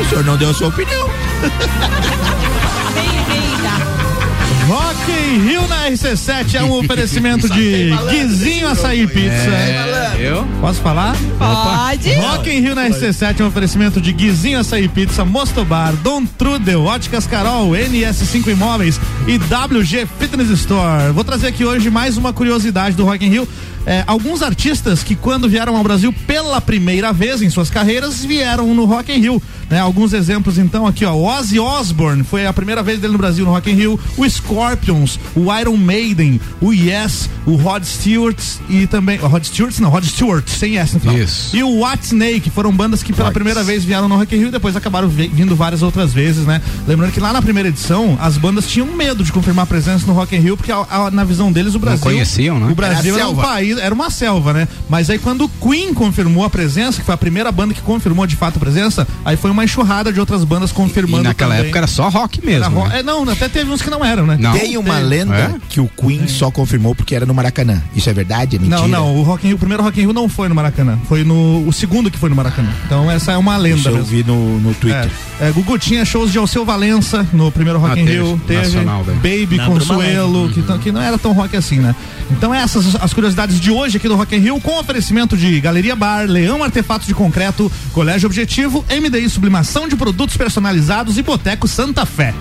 O 0.00 0.04
senhor 0.08 0.24
não 0.24 0.36
deu 0.36 0.50
a 0.50 0.54
sua 0.54 0.68
opinião. 0.68 1.08
Rock 4.70 5.10
in 5.10 5.48
Rio 5.48 5.66
na 5.66 5.90
RC7 5.90 6.54
é 6.54 6.62
um 6.62 6.70
oferecimento 6.78 7.48
de 7.48 7.90
Guizinho 8.08 8.68
Açaí 8.68 9.04
Pizza. 9.04 9.50
É, 9.50 10.16
eu? 10.20 10.46
Posso 10.60 10.80
falar? 10.80 11.16
Pode. 11.36 12.14
Rock 12.14 12.48
in 12.48 12.60
Rio 12.60 12.76
na 12.76 12.88
RC7 12.88 13.40
é 13.40 13.42
um 13.42 13.48
oferecimento 13.48 14.00
de 14.00 14.12
Guizinho 14.12 14.60
Açaí 14.60 14.86
Pizza, 14.86 15.24
Mostobar, 15.24 15.92
Dom 15.94 16.24
Trudel, 16.24 16.84
Óticas 16.84 17.26
Carol, 17.26 17.72
NS5 17.72 18.46
Imóveis 18.46 19.00
e 19.26 19.38
WG 19.38 20.06
Fitness 20.20 20.50
Store. 20.50 21.12
Vou 21.12 21.24
trazer 21.24 21.48
aqui 21.48 21.64
hoje 21.64 21.90
mais 21.90 22.16
uma 22.16 22.32
curiosidade 22.32 22.94
do 22.94 23.04
Rock 23.04 23.26
in 23.26 23.28
Rio. 23.28 23.48
É, 23.86 24.04
alguns 24.06 24.42
artistas 24.42 25.02
que 25.02 25.14
quando 25.16 25.48
vieram 25.48 25.76
ao 25.76 25.82
Brasil 25.82 26.12
pela 26.26 26.60
primeira 26.60 27.12
vez 27.12 27.40
em 27.42 27.48
suas 27.50 27.70
carreiras 27.70 28.24
vieram 28.24 28.74
no 28.74 28.84
Rock 28.84 29.12
in 29.12 29.18
Rio. 29.20 29.42
Né? 29.70 29.78
Alguns 29.78 30.12
exemplos 30.12 30.58
então 30.58 30.86
aqui, 30.86 31.04
ó. 31.04 31.14
O 31.14 31.24
Ozzy 31.24 31.58
Osbourne 31.58 32.24
foi 32.24 32.44
a 32.44 32.52
primeira 32.52 32.82
vez 32.82 32.98
dele 33.00 33.12
no 33.12 33.18
Brasil 33.18 33.44
no 33.44 33.52
Rock 33.52 33.70
in 33.70 33.74
Rio. 33.74 34.00
O 34.16 34.24
Scorpions, 34.28 35.18
o 35.34 35.46
Iron 35.58 35.76
Maiden, 35.76 36.40
o 36.60 36.72
Yes, 36.72 37.30
o 37.46 37.54
Rod 37.54 37.84
Stewart 37.84 38.36
e 38.68 38.86
também 38.86 39.18
o 39.20 39.26
Rod 39.28 39.44
Stewart 39.44 39.78
não, 39.78 39.88
Rod 39.88 40.04
Stewart 40.04 40.46
sem 40.48 40.76
S 40.76 40.94
no 40.94 41.00
final. 41.00 41.16
Isso. 41.16 41.56
E 41.56 41.62
o 41.62 41.84
White 41.84 42.06
Snake 42.06 42.50
foram 42.50 42.72
bandas 42.72 43.02
que 43.02 43.12
pela 43.12 43.28
White. 43.28 43.34
primeira 43.34 43.62
vez 43.62 43.84
vieram 43.84 44.08
no 44.08 44.16
Rock 44.16 44.34
in 44.34 44.38
Rio 44.38 44.48
e 44.48 44.50
depois 44.52 44.74
acabaram 44.76 45.08
vi- 45.08 45.28
vindo 45.28 45.54
várias 45.56 45.82
outras 45.82 46.12
vezes, 46.12 46.44
né? 46.44 46.60
Lembrando 46.86 47.12
que 47.12 47.20
lá 47.20 47.32
na 47.32 47.40
primeira 47.40 47.68
edição 47.68 48.18
as 48.20 48.36
bandas 48.36 48.66
tinham 48.66 48.86
medo 48.88 49.22
de 49.24 49.32
confirmar 49.32 49.66
presença 49.66 50.04
no 50.06 50.12
Rock 50.12 50.34
in 50.36 50.40
Rio 50.40 50.56
porque 50.56 50.72
a- 50.72 50.84
a- 50.90 51.10
na 51.12 51.22
visão 51.24 51.50
deles 51.52 51.74
o 51.74 51.78
Brasil 51.78 52.00
conheciam, 52.02 52.58
né? 52.58 52.70
O 52.70 52.74
Brasil 52.74 53.14
Era 53.14 53.22
era, 53.22 53.28
um 53.30 53.34
selva. 53.34 53.42
Era 53.78 53.94
uma 53.94 54.10
selva, 54.10 54.52
né? 54.52 54.68
Mas 54.88 55.10
aí 55.10 55.18
quando 55.18 55.44
o 55.44 55.48
Queen 55.48 55.92
confirmou 55.94 56.44
a 56.44 56.50
presença, 56.50 56.98
que 57.00 57.04
foi 57.06 57.14
a 57.14 57.18
primeira 57.18 57.50
banda 57.52 57.74
que 57.74 57.80
confirmou 57.80 58.26
de 58.26 58.36
fato 58.36 58.56
a 58.56 58.60
presença, 58.60 59.06
aí 59.24 59.36
foi 59.36 59.50
uma 59.50 59.64
enxurrada 59.64 60.12
de 60.12 60.18
outras 60.20 60.44
bandas 60.44 60.70
E 60.70 60.74
confirmando 60.74 61.24
naquela 61.24 61.50
também. 61.54 61.66
época 61.66 61.78
era 61.78 61.86
só 61.86 62.08
rock 62.08 62.44
mesmo. 62.44 62.80
Ro- 62.80 62.88
né? 62.88 63.00
é, 63.00 63.02
não, 63.02 63.28
até 63.28 63.48
teve 63.48 63.70
uns 63.70 63.82
que 63.82 63.90
não 63.90 64.04
eram, 64.04 64.26
né? 64.26 64.36
Não. 64.40 64.52
Tem 64.52 64.76
uma 64.76 64.94
Tem. 64.96 65.04
lenda 65.04 65.34
É? 65.34 65.54
que 65.68 65.80
o 65.80 65.88
Queen 65.88 66.26
só 66.28 66.50
confirmou 66.50 66.94
porque 66.94 67.14
era 67.14 67.26
no 67.26 67.34
Maracanã. 67.34 67.82
Isso 67.94 68.08
é 68.08 68.12
verdade? 68.12 68.56
É 68.56 68.58
mentira? 68.58 68.80
Não, 68.80 68.88
não, 68.88 69.16
o, 69.16 69.22
Rock 69.22 69.44
in 69.44 69.48
Rio, 69.48 69.56
o 69.56 69.58
primeiro 69.58 69.82
Rock 69.82 69.98
in 70.00 70.04
Rio 70.04 70.12
não 70.12 70.28
foi 70.28 70.48
no 70.48 70.54
Maracanã, 70.54 70.98
foi 71.08 71.24
no 71.24 71.66
o 71.66 71.72
segundo 71.72 72.10
que 72.10 72.18
foi 72.18 72.30
no 72.30 72.36
Maracanã. 72.36 72.70
Então 72.86 73.10
essa 73.10 73.32
é 73.32 73.36
uma 73.36 73.56
lenda 73.56 73.76
Isso 73.78 73.88
eu 73.88 74.02
vi 74.04 74.24
no, 74.24 74.58
no 74.60 74.72
Twitter. 74.74 75.10
É, 75.40 75.48
é, 75.48 75.52
Gugu 75.52 75.78
tinha 75.78 76.04
shows 76.04 76.32
de 76.32 76.38
Alceu 76.38 76.64
Valença 76.64 77.26
no 77.32 77.50
primeiro 77.52 77.78
Rock 77.78 77.98
Ah, 77.98 78.02
in 78.02 78.04
teve. 78.06 78.16
Rio, 78.22 78.40
teve 78.46 78.60
Nacional. 78.62 79.04
Baby 79.04 79.56
Na 79.56 79.64
Bruma 79.64 79.78
Consuelo, 79.80 80.48
que, 80.50 80.62
tão- 80.62 80.78
que 80.78 80.92
não 80.92 81.00
era 81.00 81.18
tão 81.18 81.32
rock 81.32 81.56
assim, 81.56 81.78
né? 81.78 81.94
Então 82.30 82.54
essas 82.54 82.96
as 82.96 83.12
curiosidades 83.12 83.59
de 83.60 83.70
hoje 83.70 83.98
aqui 83.98 84.08
do 84.08 84.16
Rock 84.16 84.34
in 84.34 84.38
Rio 84.38 84.60
com 84.60 84.78
oferecimento 84.78 85.36
de 85.36 85.60
Galeria 85.60 85.94
Bar, 85.94 86.26
Leão 86.26 86.64
Artefatos 86.64 87.06
de 87.06 87.14
Concreto, 87.14 87.70
Colégio 87.92 88.26
Objetivo, 88.26 88.84
MDI 88.90 89.28
Sublimação 89.28 89.86
de 89.86 89.96
Produtos 89.96 90.36
Personalizados 90.36 91.18
e 91.18 91.22
Boteco 91.22 91.68
Santa 91.68 92.06
Fé. 92.06 92.34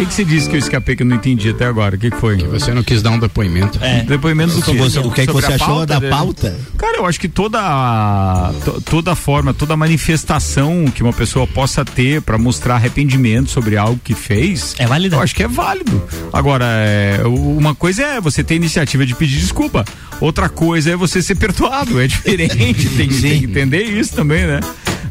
Que, 0.00 0.06
que 0.06 0.14
você 0.14 0.24
disse 0.24 0.48
que 0.48 0.56
eu 0.56 0.58
escapei 0.58 0.96
que 0.96 1.02
eu 1.02 1.06
não 1.06 1.16
entendi 1.16 1.50
até 1.50 1.66
agora? 1.66 1.94
O 1.94 1.98
que, 1.98 2.10
que 2.10 2.16
foi? 2.16 2.36
Você 2.38 2.72
não 2.72 2.82
quis 2.82 3.02
dar 3.02 3.10
um 3.10 3.18
depoimento. 3.18 3.78
É. 3.82 4.02
Depoimento 4.02 4.54
do 4.54 4.62
quê? 4.62 4.72
Você- 4.76 4.98
o 4.98 5.10
que, 5.10 5.20
é 5.22 5.26
que 5.26 5.32
você 5.32 5.52
achou 5.52 5.84
da 5.84 5.98
dele? 5.98 6.10
pauta? 6.10 6.56
Cara, 6.78 6.96
eu 6.98 7.06
acho 7.06 7.20
que 7.20 7.28
toda 7.28 7.58
a- 7.60 8.52
toda 8.86 9.14
forma, 9.14 9.52
toda 9.52 9.76
manifestação 9.76 10.86
que 10.94 11.02
uma 11.02 11.12
pessoa 11.12 11.46
possa 11.46 11.84
ter 11.84 12.22
pra 12.22 12.38
mostrar 12.38 12.76
arrependimento 12.76 13.50
sobre 13.50 13.76
algo 13.76 14.00
que 14.02 14.14
fez, 14.14 14.74
É 14.78 14.86
válida. 14.86 15.16
eu 15.16 15.20
acho 15.20 15.34
que 15.34 15.42
é 15.42 15.48
válido. 15.48 16.02
Agora, 16.32 16.64
é, 16.66 17.20
uma 17.26 17.74
coisa 17.74 18.02
é 18.02 18.20
você 18.20 18.42
ter 18.42 18.54
iniciativa 18.54 19.04
de 19.04 19.14
pedir 19.14 19.38
desculpa, 19.38 19.84
outra 20.20 20.48
coisa 20.48 20.90
é 20.92 20.96
você 20.96 21.20
ser 21.22 21.34
perdoado, 21.34 22.00
é 22.00 22.06
diferente, 22.06 22.54
tem, 22.96 23.08
que- 23.08 23.20
tem 23.20 23.38
que 23.40 23.44
entender 23.46 23.82
isso 23.82 24.14
também, 24.14 24.46
né? 24.46 24.60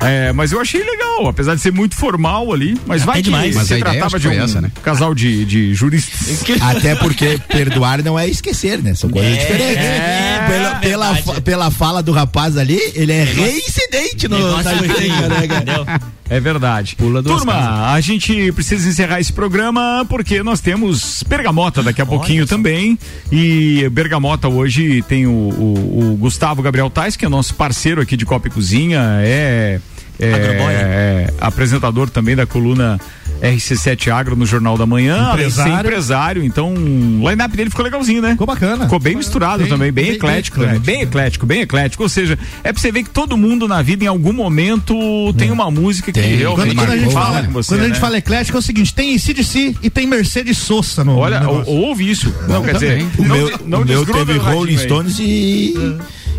É, 0.01 0.31
mas 0.33 0.51
eu 0.51 0.59
achei 0.61 0.81
legal, 0.83 1.27
apesar 1.27 1.55
de 1.55 1.61
ser 1.61 1.71
muito 1.71 1.95
formal 1.95 2.51
ali, 2.53 2.77
mas 2.85 3.03
vai 3.03 3.17
que 3.17 3.23
demais. 3.23 3.55
Mas 3.55 3.67
se 3.67 3.77
tratava 3.79 4.19
de 4.19 4.27
um 4.27 4.31
essa, 4.31 4.61
né? 4.61 4.71
casal 4.81 5.13
de, 5.13 5.43
de 5.45 5.73
juristas. 5.73 6.43
Até 6.61 6.95
porque 6.95 7.39
perdoar 7.47 8.01
não 8.03 8.17
é 8.17 8.27
esquecer, 8.27 8.81
né? 8.81 8.95
São 8.95 9.09
coisas 9.09 9.31
É, 9.31 9.35
diferentes. 9.37 9.85
é, 9.85 10.47
pela, 10.47 10.75
pela, 10.75 11.41
pela 11.41 11.71
fala 11.71 12.01
do 12.01 12.11
rapaz 12.11 12.57
ali, 12.57 12.79
ele 12.95 13.11
é 13.11 13.23
reincidente 13.23 14.27
no, 14.27 14.37
Negócio 14.37 14.63
na 14.87 14.93
feio, 14.93 15.29
né, 15.29 15.47
cara? 15.47 16.01
É 16.29 16.39
verdade. 16.39 16.95
Pula 16.95 17.21
duas 17.21 17.37
Turma, 17.37 17.53
casas. 17.53 17.95
a 17.95 18.01
gente 18.01 18.51
precisa 18.51 18.87
encerrar 18.87 19.19
esse 19.19 19.33
programa 19.33 20.05
porque 20.07 20.43
nós 20.43 20.59
temos 20.61 21.23
Bergamota 21.27 21.81
daqui 21.81 22.01
a 22.01 22.05
pouquinho 22.05 22.45
também. 22.45 22.97
E 23.31 23.89
Bergamota 23.91 24.47
hoje 24.47 25.01
tem 25.03 25.25
o, 25.25 25.31
o- 25.31 26.11
o 26.13 26.17
Gustavo 26.17 26.61
Gabriel 26.61 26.89
Tais, 26.89 27.15
que 27.15 27.25
é 27.25 27.29
nosso 27.29 27.55
parceiro 27.55 27.99
aqui 28.01 28.15
de 28.15 28.25
Copa 28.25 28.47
e 28.47 28.51
Cozinha, 28.51 29.01
é, 29.23 29.79
é, 30.19 30.33
Agroboy. 30.33 30.73
é 30.73 31.33
apresentador 31.41 32.09
também 32.09 32.35
da 32.35 32.45
coluna 32.45 32.99
RC7 33.41 34.11
Agro 34.11 34.35
no 34.35 34.45
Jornal 34.45 34.77
da 34.77 34.85
Manhã, 34.85 35.15
além 35.17 35.45
Empresário. 35.47 35.73
empresário. 35.87 36.43
Então, 36.43 36.73
o 36.73 37.29
line-up 37.29 37.55
dele 37.55 37.69
ficou 37.69 37.83
legalzinho, 37.85 38.21
né? 38.21 38.31
Ficou 38.31 38.47
bacana. 38.47 38.83
Ficou 38.85 38.99
bem 38.99 39.15
misturado 39.15 39.59
Bem- 39.63 39.69
também, 39.69 39.91
bem, 39.91 40.05
bem- 40.05 40.13
eclético 40.15 40.57
bem 40.59 40.67
também. 40.67 40.79
eclético. 40.81 40.85
Bem 40.99 41.01
eclético, 41.03 41.45
bem 41.45 41.61
eclético. 41.61 42.03
Ou 42.03 42.09
seja, 42.09 42.37
é 42.63 42.71
pra 42.73 42.81
você 42.81 42.91
ver 42.91 43.03
que 43.03 43.09
todo 43.09 43.37
mundo 43.37 43.67
na 43.67 43.81
vida, 43.81 44.03
em 44.03 44.07
algum 44.07 44.33
momento, 44.33 44.93
tem 45.37 45.51
uma 45.51 45.69
música 45.71 46.11
que 46.11 46.19
Tem. 46.19 46.35
realmente 46.35 46.75
Quando, 46.75 46.87
quando 46.87 46.91
a 46.91 46.97
gente 46.97 47.13
fala 47.13 47.25
fala, 47.33 47.43
com 47.47 47.51
você. 47.53 47.67
quando 47.73 47.81
a 47.81 47.85
gente 47.85 47.93
né? 47.95 47.99
fala 47.99 48.17
eclético 48.17 48.57
é 48.57 48.59
o 48.59 48.63
seguinte, 48.63 48.93
tem 48.93 49.15
ICDC 49.15 49.75
e 49.81 49.89
tem 49.89 50.05
Mercedes 50.07 50.57
Sosa 50.57 51.03
no 51.03 51.17
Olha, 51.17 51.39
no 51.39 51.63
ouve 51.67 52.09
isso. 52.09 52.33
Não, 52.47 52.63
quer 52.63 52.73
dizer, 52.73 53.05
O 53.17 53.23
não, 53.23 53.35
meu, 53.37 53.59
não 53.65 53.81
o 53.81 53.85
meu 53.85 54.03
desgruda 54.05 54.25
teve 54.25 54.39
Rolling 54.39 54.71
aí. 54.73 54.79
Stones 54.79 55.17
e 55.19 55.73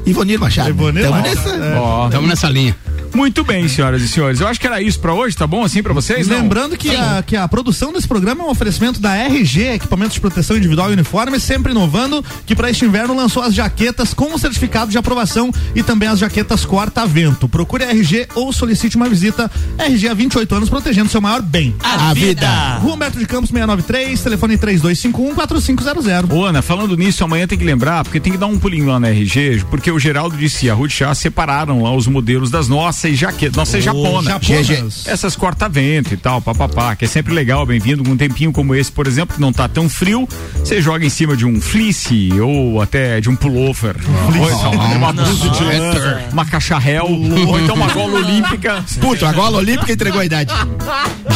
Ivonir 0.07 0.38
Machado. 0.40 0.70
Ivonir 0.70 1.03
Tamo 1.05 1.16
Machado, 1.16 1.36
nessa. 1.36 1.64
é. 1.64 1.74
Ó, 1.78 2.07
Estamos 2.07 2.28
nessa 2.28 2.48
linha. 2.48 2.76
muito 3.14 3.44
bem, 3.44 3.66
senhoras 3.68 4.03
e 4.03 4.09
senhores. 4.09 4.40
Eu 4.40 4.46
acho 4.48 4.59
que 4.61 4.66
era 4.66 4.80
isso 4.80 4.98
pra 5.01 5.12
hoje, 5.12 5.36
tá 5.36 5.46
bom 5.46 5.62
assim 5.64 5.82
pra 5.82 5.92
vocês? 5.92 6.26
Não? 6.28 6.36
Lembrando 6.38 6.76
que 6.76 6.94
a, 6.94 7.22
que 7.26 7.36
a 7.36 7.46
produção 7.48 7.92
desse 7.92 8.07
programa 8.09 8.42
é 8.42 8.46
um 8.46 8.51
oferecimento 8.51 9.01
da 9.01 9.14
RG, 9.16 9.74
equipamentos 9.74 10.14
de 10.14 10.20
proteção 10.20 10.57
individual 10.57 10.90
e 10.90 10.94
uniforme, 10.94 11.38
sempre 11.40 11.72
inovando, 11.72 12.24
que 12.46 12.55
para 12.57 12.70
este 12.70 12.84
inverno 12.84 13.14
lançou 13.14 13.42
as 13.42 13.55
jaquetas 13.55 14.14
com 14.14 14.32
o 14.34 14.38
certificado 14.38 14.90
de 14.90 14.98
aprovação 14.98 15.51
e 15.74 15.82
também 15.82 16.09
as 16.09 16.18
jaquetas 16.18 16.64
corta-vento. 16.64 17.48
Procure 17.48 17.84
a 17.84 17.90
RG 17.90 18.28
ou 18.34 18.53
solicite 18.53 18.96
uma 18.96 19.09
visita. 19.09 19.51
RG 19.78 20.09
há 20.09 20.14
28 20.14 20.55
anos 20.55 20.68
protegendo 20.70 21.09
seu 21.11 21.20
maior 21.20 21.42
bem. 21.42 21.74
A, 21.82 22.14
vida. 22.14 22.48
Rua 22.78 22.94
Humberto 22.94 23.18
de 23.18 23.26
Campos 23.26 23.51
693, 23.51 24.20
telefone 24.22 24.57
3251-4500. 24.59 26.32
Ô, 26.32 26.44
Ana, 26.44 26.62
falando 26.62 26.96
nisso, 26.96 27.22
amanhã 27.24 27.46
tem 27.46 27.59
que 27.59 27.64
lembrar, 27.64 28.05
porque 28.05 28.20
tem 28.20 28.32
que 28.32 28.38
dar 28.38 28.46
um 28.46 28.59
pulinho 28.59 28.86
lá 28.86 28.98
na 29.01 29.09
RG, 29.11 29.64
porque 29.70 29.89
o 29.93 29.99
Geraldo 29.99 30.36
disse 30.36 30.68
a 30.70 30.74
Ruth 30.74 30.91
Chá 30.91 31.14
separaram 31.14 31.82
lá 31.82 31.95
os 31.95 32.07
modelos 32.07 32.51
das 32.51 32.68
nossas 32.68 33.16
jaquetas, 33.18 33.57
nossas 33.57 33.82
japonas. 33.82 34.24
japonas. 34.24 35.07
Essas 35.07 35.36
corta-vento 35.36 36.14
e 36.14 36.16
tal, 36.16 36.41
papapá, 36.41 36.95
que 36.97 37.05
é 37.05 37.09
sempre 37.09 37.32
legal, 37.32 37.64
bem-vindo 37.64 38.05
com 38.05 38.11
um 38.11 38.16
tempinho 38.16 38.53
como 38.53 38.74
esse, 38.74 38.91
por 38.91 39.07
exemplo, 39.07 39.34
que 39.34 39.41
não 39.41 39.53
tá 39.53 39.68
tão 39.68 39.88
frio, 39.88 40.28
você 40.55 40.80
joga 40.80 41.05
em 41.05 41.11
cima 41.11 41.36
de 41.36 41.47
um 41.47 41.61
fleece 41.61 42.30
ou 42.41 42.80
até 42.80 43.20
de 43.20 43.28
um 43.28 43.36
pullover, 43.36 43.97
então 43.99 44.88
de 44.88 44.97
uma 44.97 45.12
blusa 45.12 45.51
de 45.51 45.64
lã, 45.64 46.20
uma 46.32 46.45
caixa 46.45 46.78
réu, 46.78 47.07
ou 47.07 47.61
então 47.61 47.74
uma 47.74 47.93
gola 47.93 48.18
olímpica. 48.18 48.84
Puta, 49.01 49.28
a 49.28 49.32
gola 49.32 49.59
olímpica 49.59 49.93
entregou 49.93 50.20
a 50.20 50.24
idade. 50.24 50.53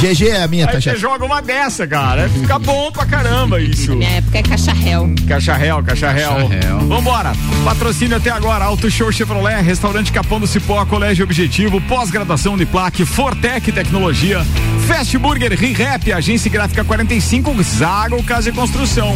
GG 0.01 0.29
é 0.29 0.43
a 0.43 0.49
minha, 0.49 0.67
tá 0.67 0.81
você 0.81 0.97
joga 0.97 1.25
uma 1.25 1.41
dessa, 1.41 1.87
cara. 1.87 2.29
Fica 2.29 2.59
bom 2.59 2.91
pra 2.93 3.07
caramba 3.07 3.61
isso. 3.61 3.91
Na 3.91 3.97
minha 3.97 4.11
época 4.11 4.39
é 4.39 4.43
caixa 4.43 4.73
réu. 4.73 5.15
Caixa 5.27 5.55
Real, 5.55 5.83
Caixa 5.83 6.11
Real. 6.11 6.49
Caixa 6.49 6.67
Real. 6.67 6.81
Vambora. 6.81 7.33
Patrocínio 7.65 8.17
até 8.17 8.31
agora. 8.35 8.65
Auto 8.65 8.91
Show 8.91 9.11
Chevrolet, 9.13 9.63
Restaurante 9.63 10.13
Capão 10.13 10.41
do 10.41 10.47
Cipó, 10.47 10.85
Colégio 10.85 11.25
Objetivo, 11.25 11.81
pós-graduação 11.83 12.55
Uniplac, 12.55 13.05
Fortec 13.05 13.71
Tecnologia, 13.73 14.45
Fast 14.87 15.17
Burger, 15.19 15.53
ReHap, 15.59 16.13
Agência 16.13 16.51
Gráfica 16.51 16.85
45, 16.85 17.63
Zago 17.63 18.23
Casa 18.23 18.49
e 18.51 18.53
Construção. 18.53 19.15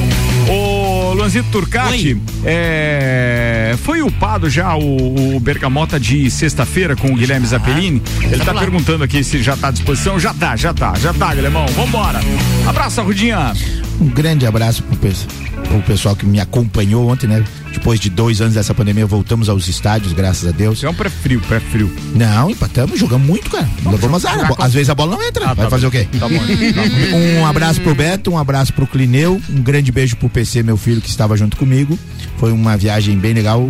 O 0.48 1.12
Luanzito 1.14 1.48
Turcati, 1.50 2.16
é, 2.44 3.74
foi 3.82 4.02
upado 4.02 4.48
já 4.48 4.74
o, 4.76 5.36
o 5.36 5.40
Bergamota 5.40 5.98
de 5.98 6.30
sexta-feira 6.30 6.94
com 6.96 7.08
o 7.12 7.16
Guilherme 7.16 7.46
Zappellini? 7.46 8.02
Ele 8.22 8.44
tá 8.44 8.52
lá. 8.52 8.60
perguntando 8.60 9.04
aqui 9.04 9.22
se 9.24 9.42
já 9.42 9.56
tá 9.56 9.68
à 9.68 9.70
disposição. 9.70 10.18
Já 10.18 10.32
tá, 10.32 10.56
já 10.56 10.72
tá, 10.72 10.94
já 11.00 11.12
tá, 11.12 11.34
Guilhermão. 11.34 11.66
Vambora. 11.68 12.20
Abraço, 12.66 13.02
Rudinha. 13.02 13.52
Um 14.00 14.06
grande 14.08 14.46
abraço 14.46 14.82
pro, 14.82 14.96
pe- 14.96 15.47
pro 15.68 15.82
pessoal 15.82 16.16
que 16.16 16.26
me 16.26 16.40
acompanhou 16.40 17.08
ontem, 17.08 17.26
né? 17.26 17.44
Depois 17.72 18.00
de 18.00 18.08
dois 18.10 18.40
anos 18.40 18.54
dessa 18.54 18.74
pandemia, 18.74 19.06
voltamos 19.06 19.48
aos 19.48 19.68
estádios, 19.68 20.12
graças 20.12 20.48
a 20.48 20.52
Deus. 20.52 20.82
É 20.82 20.88
um 20.88 20.94
pré-frio, 20.94 21.40
pré-frio. 21.42 21.94
Não, 22.14 22.50
empatamos, 22.50 22.98
jogamos 22.98 23.26
muito, 23.26 23.50
cara. 23.50 23.68
Levamos 23.84 24.24
azar. 24.24 24.50
Às 24.58 24.72
vezes 24.72 24.90
a 24.90 24.94
bola 24.94 25.16
não 25.16 25.22
entra. 25.22 25.44
Ah, 25.44 25.54
Vai 25.54 25.66
tá 25.66 25.70
fazer 25.70 25.82
bom. 25.82 25.88
o 25.88 25.90
quê? 25.90 26.08
Tá 26.18 26.28
bom, 26.28 26.38
tá 26.38 26.44
bom. 26.46 27.18
Um 27.38 27.46
abraço 27.46 27.80
pro 27.80 27.94
Beto, 27.94 28.30
um 28.30 28.38
abraço 28.38 28.72
pro 28.72 28.86
Clineu, 28.86 29.40
um 29.50 29.62
grande 29.62 29.92
beijo 29.92 30.16
pro 30.16 30.28
PC, 30.28 30.62
meu 30.62 30.76
filho 30.76 31.00
que 31.00 31.08
estava 31.08 31.36
junto 31.36 31.56
comigo. 31.56 31.98
Foi 32.38 32.50
uma 32.52 32.76
viagem 32.76 33.16
bem 33.18 33.32
legal. 33.32 33.68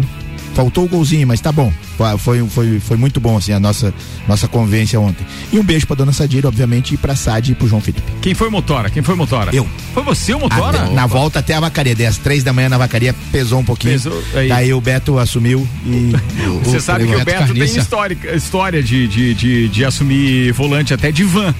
Faltou 0.58 0.86
o 0.86 0.88
golzinho, 0.88 1.24
mas 1.24 1.40
tá 1.40 1.52
bom. 1.52 1.72
Foi, 2.18 2.44
foi, 2.48 2.80
foi 2.80 2.96
muito 2.96 3.20
bom, 3.20 3.36
assim, 3.36 3.52
a 3.52 3.60
nossa, 3.60 3.94
nossa 4.26 4.48
convivência 4.48 4.98
ontem. 5.00 5.24
E 5.52 5.58
um 5.58 5.62
beijo 5.62 5.86
pra 5.86 5.94
dona 5.94 6.12
Sadira, 6.12 6.48
obviamente, 6.48 6.94
e 6.94 6.96
pra 6.96 7.14
Sade 7.14 7.52
e 7.52 7.54
pro 7.54 7.68
João 7.68 7.80
Felipe. 7.80 8.02
Quem 8.20 8.34
foi 8.34 8.48
o 8.48 8.50
motora? 8.50 8.90
Quem 8.90 9.00
foi 9.00 9.14
o 9.14 9.16
motora? 9.16 9.54
Eu. 9.54 9.64
Foi 9.94 10.02
você 10.02 10.34
o 10.34 10.40
motora? 10.40 10.82
Até- 10.82 10.92
na 10.94 11.06
volta 11.06 11.38
até 11.38 11.54
a 11.54 11.60
vacaria, 11.60 11.94
daí 11.94 12.06
às 12.06 12.18
três 12.18 12.42
da 12.42 12.52
manhã 12.52 12.68
na 12.68 12.76
vacaria, 12.76 13.14
pesou 13.30 13.60
um 13.60 13.64
pouquinho. 13.64 13.92
Pesou, 13.94 14.20
aí. 14.34 14.48
Daí 14.48 14.74
o 14.74 14.80
Beto 14.80 15.16
assumiu 15.16 15.64
e. 15.86 16.12
Você 16.64 16.80
sabe 16.80 17.06
que 17.06 17.14
o 17.14 17.24
Beto 17.24 17.54
tem 17.54 17.76
história, 17.76 18.18
história 18.34 18.82
de, 18.82 19.06
de, 19.06 19.34
de, 19.34 19.68
de 19.68 19.84
assumir 19.84 20.50
volante 20.52 20.92
até 20.92 21.12
de 21.12 21.22
van. 21.22 21.54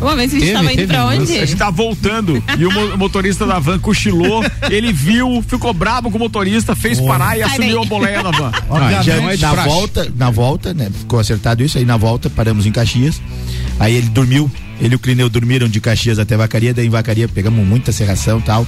Uma 0.00 0.14
vez 0.14 0.32
a 0.34 0.38
gente 0.38 0.52
tava 0.52 0.72
indo 0.72 0.86
pra 0.86 1.06
onde? 1.06 1.32
A 1.38 1.46
gente 1.46 1.56
tá 1.56 1.70
voltando 1.70 2.42
e 2.58 2.66
o 2.66 2.70
mo- 2.72 2.96
motorista 2.98 3.46
da 3.46 3.58
van 3.58 3.78
cochilou, 3.78 4.44
ele 4.70 4.92
viu, 4.92 5.42
ficou 5.46 5.72
bravo 5.72 6.10
com 6.10 6.16
o 6.16 6.20
motorista, 6.20 6.76
fez 6.76 7.00
parar 7.00 7.36
e 7.36 7.40
Sai 7.42 7.50
assumiu 7.50 7.76
daí. 7.78 7.84
a 7.86 7.88
boleia 7.88 8.22
da 8.22 8.30
van. 8.30 8.52
Já 9.02 9.20
na 9.48 9.54
volta, 9.64 10.12
na 10.16 10.30
volta, 10.30 10.74
né? 10.74 10.90
Ficou 10.96 11.18
acertado 11.18 11.62
isso 11.62 11.78
aí. 11.78 11.84
Na 11.84 11.96
volta, 11.96 12.28
paramos 12.30 12.66
em 12.66 12.72
Caxias. 12.72 13.20
Aí 13.80 13.94
ele 13.94 14.08
dormiu. 14.08 14.50
Ele 14.78 14.92
e 14.92 14.96
o 14.96 14.98
Clineu 14.98 15.30
dormiram 15.30 15.66
de 15.66 15.80
Caxias 15.80 16.18
até 16.18 16.36
Vacaria. 16.36 16.74
Daí 16.74 16.86
em 16.86 16.90
Vacaria 16.90 17.26
pegamos 17.26 17.66
muita 17.66 17.90
serração 17.92 18.38
e 18.38 18.42
tal. 18.42 18.66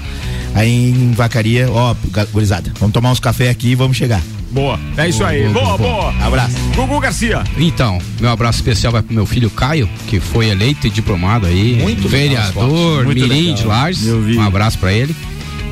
Aí 0.54 0.90
em 0.90 1.12
Vacaria, 1.12 1.70
ó, 1.70 1.94
gurizada, 2.32 2.72
vamos 2.80 2.94
tomar 2.94 3.10
uns 3.12 3.20
café 3.20 3.50
aqui 3.50 3.68
e 3.68 3.74
vamos 3.74 3.96
chegar. 3.96 4.22
Boa, 4.50 4.78
é 4.96 5.08
isso 5.08 5.18
Boa, 5.18 5.30
aí. 5.30 5.42
boa, 5.48 5.64
Boa, 5.64 5.78
boa. 5.78 6.12
boa. 6.12 6.26
Abraço. 6.26 6.56
Gugu 6.74 6.98
Garcia. 7.00 7.44
Então, 7.58 7.98
meu 8.20 8.30
abraço 8.30 8.58
especial 8.58 8.92
vai 8.92 9.02
pro 9.02 9.14
meu 9.14 9.26
filho 9.26 9.50
Caio, 9.50 9.88
que 10.06 10.18
foi 10.20 10.48
eleito 10.48 10.86
e 10.86 10.90
diplomado 10.90 11.46
aí. 11.46 11.78
Muito 11.82 12.08
vereador, 12.08 13.04
Muito 13.04 13.20
Mirim 13.20 13.40
legal. 13.52 13.54
de 13.56 13.64
Lages. 13.64 14.06
Um 14.06 14.42
abraço 14.42 14.78
pra 14.78 14.92
ele. 14.92 15.14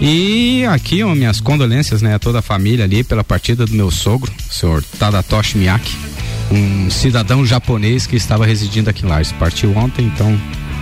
E 0.01 0.65
aqui, 0.67 1.03
ó, 1.03 1.15
minhas 1.15 1.41
condolências, 1.41 2.03
né, 2.03 2.15
a 2.15 2.19
toda 2.19 2.41
a 2.41 2.43
família 2.43 2.85
ali 2.85 3.03
pela 3.03 3.25
partida 3.25 3.65
do 3.65 3.73
meu 3.73 3.91
sogro, 3.91 4.31
o 4.51 4.53
senhor 4.53 4.85
Tadatoshi 4.99 5.57
Miyake, 5.57 5.91
um 6.53 6.91
cidadão 6.91 7.47
japonês 7.47 8.07
que 8.07 8.15
estava 8.15 8.45
residindo 8.45 8.91
aqui 8.91 9.07
em 9.07 9.09
Lages. 9.09 9.33
Partiu 9.33 9.75
ontem, 9.75 10.05
então 10.05 10.39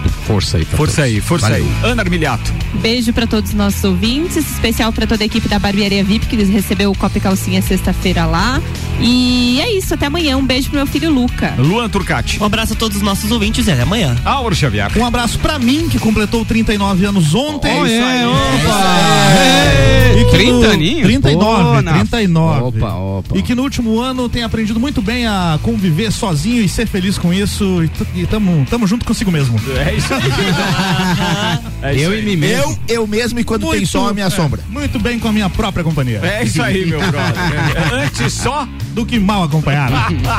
força 0.09 0.57
aí. 0.59 0.65
Força 0.65 0.97
todos. 0.97 1.13
aí, 1.13 1.21
força 1.21 1.49
Valeu. 1.49 1.65
aí. 1.83 1.91
Ana 1.91 2.03
Armiliato. 2.03 2.53
Beijo 2.81 3.13
pra 3.13 3.27
todos 3.27 3.51
os 3.51 3.57
nossos 3.57 3.83
ouvintes, 3.85 4.37
especial 4.37 4.93
pra 4.93 5.07
toda 5.07 5.23
a 5.23 5.27
equipe 5.27 5.49
da 5.49 5.59
Barbearia 5.59 6.03
VIP 6.05 6.27
que 6.27 6.37
recebeu 6.45 6.91
o 6.91 6.97
Copa 6.97 7.19
e 7.19 7.21
Calcinha 7.21 7.63
sexta-feira 7.63 8.25
lá. 8.27 8.61
E 9.01 9.61
é 9.61 9.73
isso, 9.77 9.95
até 9.95 10.07
amanhã. 10.07 10.37
Um 10.37 10.45
beijo 10.47 10.69
pro 10.69 10.77
meu 10.79 10.87
filho 10.87 11.11
Luca. 11.11 11.55
Luan 11.59 11.89
Turcati. 11.89 12.41
Um 12.41 12.45
abraço 12.47 12.73
a 12.75 12.77
todos 12.77 12.97
os 12.97 13.03
nossos 13.03 13.31
ouvintes 13.31 13.67
e 13.67 13.71
até 13.71 13.83
amanhã. 13.83 14.17
Auro 14.25 14.55
Xavier. 14.55 14.91
Um 14.97 15.05
abraço 15.07 15.39
pra 15.39 15.59
mim, 15.59 15.89
que 15.89 15.99
completou 15.99 16.45
39 16.45 17.05
anos 17.07 17.35
ontem. 17.35 17.81
Oh, 17.81 17.87
Isso 17.87 17.95
é, 17.95 18.21
aí. 18.21 18.27
opa! 18.27 19.35
É. 19.37 20.21
E 20.21 20.25
que 20.27 20.31
30 20.31 20.53
no- 20.53 20.71
aninhos? 20.73 21.03
39, 21.07 21.65
Pô, 21.77 21.83
na- 21.83 21.93
39. 21.95 22.61
Opa, 22.79 22.95
opa. 22.95 23.37
E 23.39 23.43
que 23.43 23.55
no 23.55 23.63
último 23.63 23.99
ano 24.01 24.29
tem 24.29 24.43
aprendido 24.45 24.79
muito 24.79 25.03
bem 25.03 25.27
a 25.27 25.59
conviver 25.63 26.13
sozinho 26.13 26.63
e 26.63 26.69
ser 26.69 26.87
feliz 26.87 27.19
com 27.19 27.33
isso. 27.33 27.83
E, 28.15 28.21
e 28.23 28.27
tamo, 28.27 28.65
tamo 28.71 28.87
junto 28.87 29.05
consigo 29.05 29.31
mesmo. 29.33 29.59
É 29.87 29.94
isso 29.97 30.15
aí. 30.15 30.23
É 31.85 31.95
isso 31.95 32.05
Eu 32.05 32.11
aí. 32.13 32.21
e 32.21 32.23
mim 32.23 32.37
mesmo. 32.37 32.79
Eu, 32.89 32.97
eu 32.97 33.07
mesmo 33.07 33.39
e 33.39 33.45
quando 33.45 33.71
tem 33.71 33.85
sol, 33.85 34.09
a 34.09 34.15
minha 34.15 34.27
é, 34.27 34.31
sombra. 34.31 34.63
Muito 34.71 34.99
bem 34.99 35.19
com 35.19 35.29
a 35.29 35.33
minha 35.33 35.51
própria 35.51 35.85
companhia. 35.85 36.19
É 36.23 36.43
isso 36.43 36.63
aí, 36.63 36.87
meu 36.87 36.99
brother. 37.11 37.93
Antes 37.93 38.33
só 38.33 38.67
Do 38.95 39.05
que 39.05 39.19
mal 39.19 39.43
acompanhado. 39.43 39.95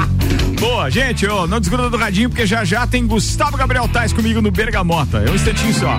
Boa, 0.59 0.89
gente, 0.89 1.27
ó, 1.27 1.45
não 1.45 1.59
desgruda 1.59 1.89
do 1.89 1.97
radinho 1.97 2.29
porque 2.29 2.47
já 2.47 2.65
já 2.65 2.87
tem 2.87 3.05
Gustavo 3.05 3.57
Gabriel 3.57 3.87
Tais 3.87 4.11
comigo 4.11 4.41
no 4.41 4.49
Bergamota. 4.49 5.19
É 5.19 5.29
um 5.29 5.35
instantinho 5.35 5.73
só. 5.73 5.97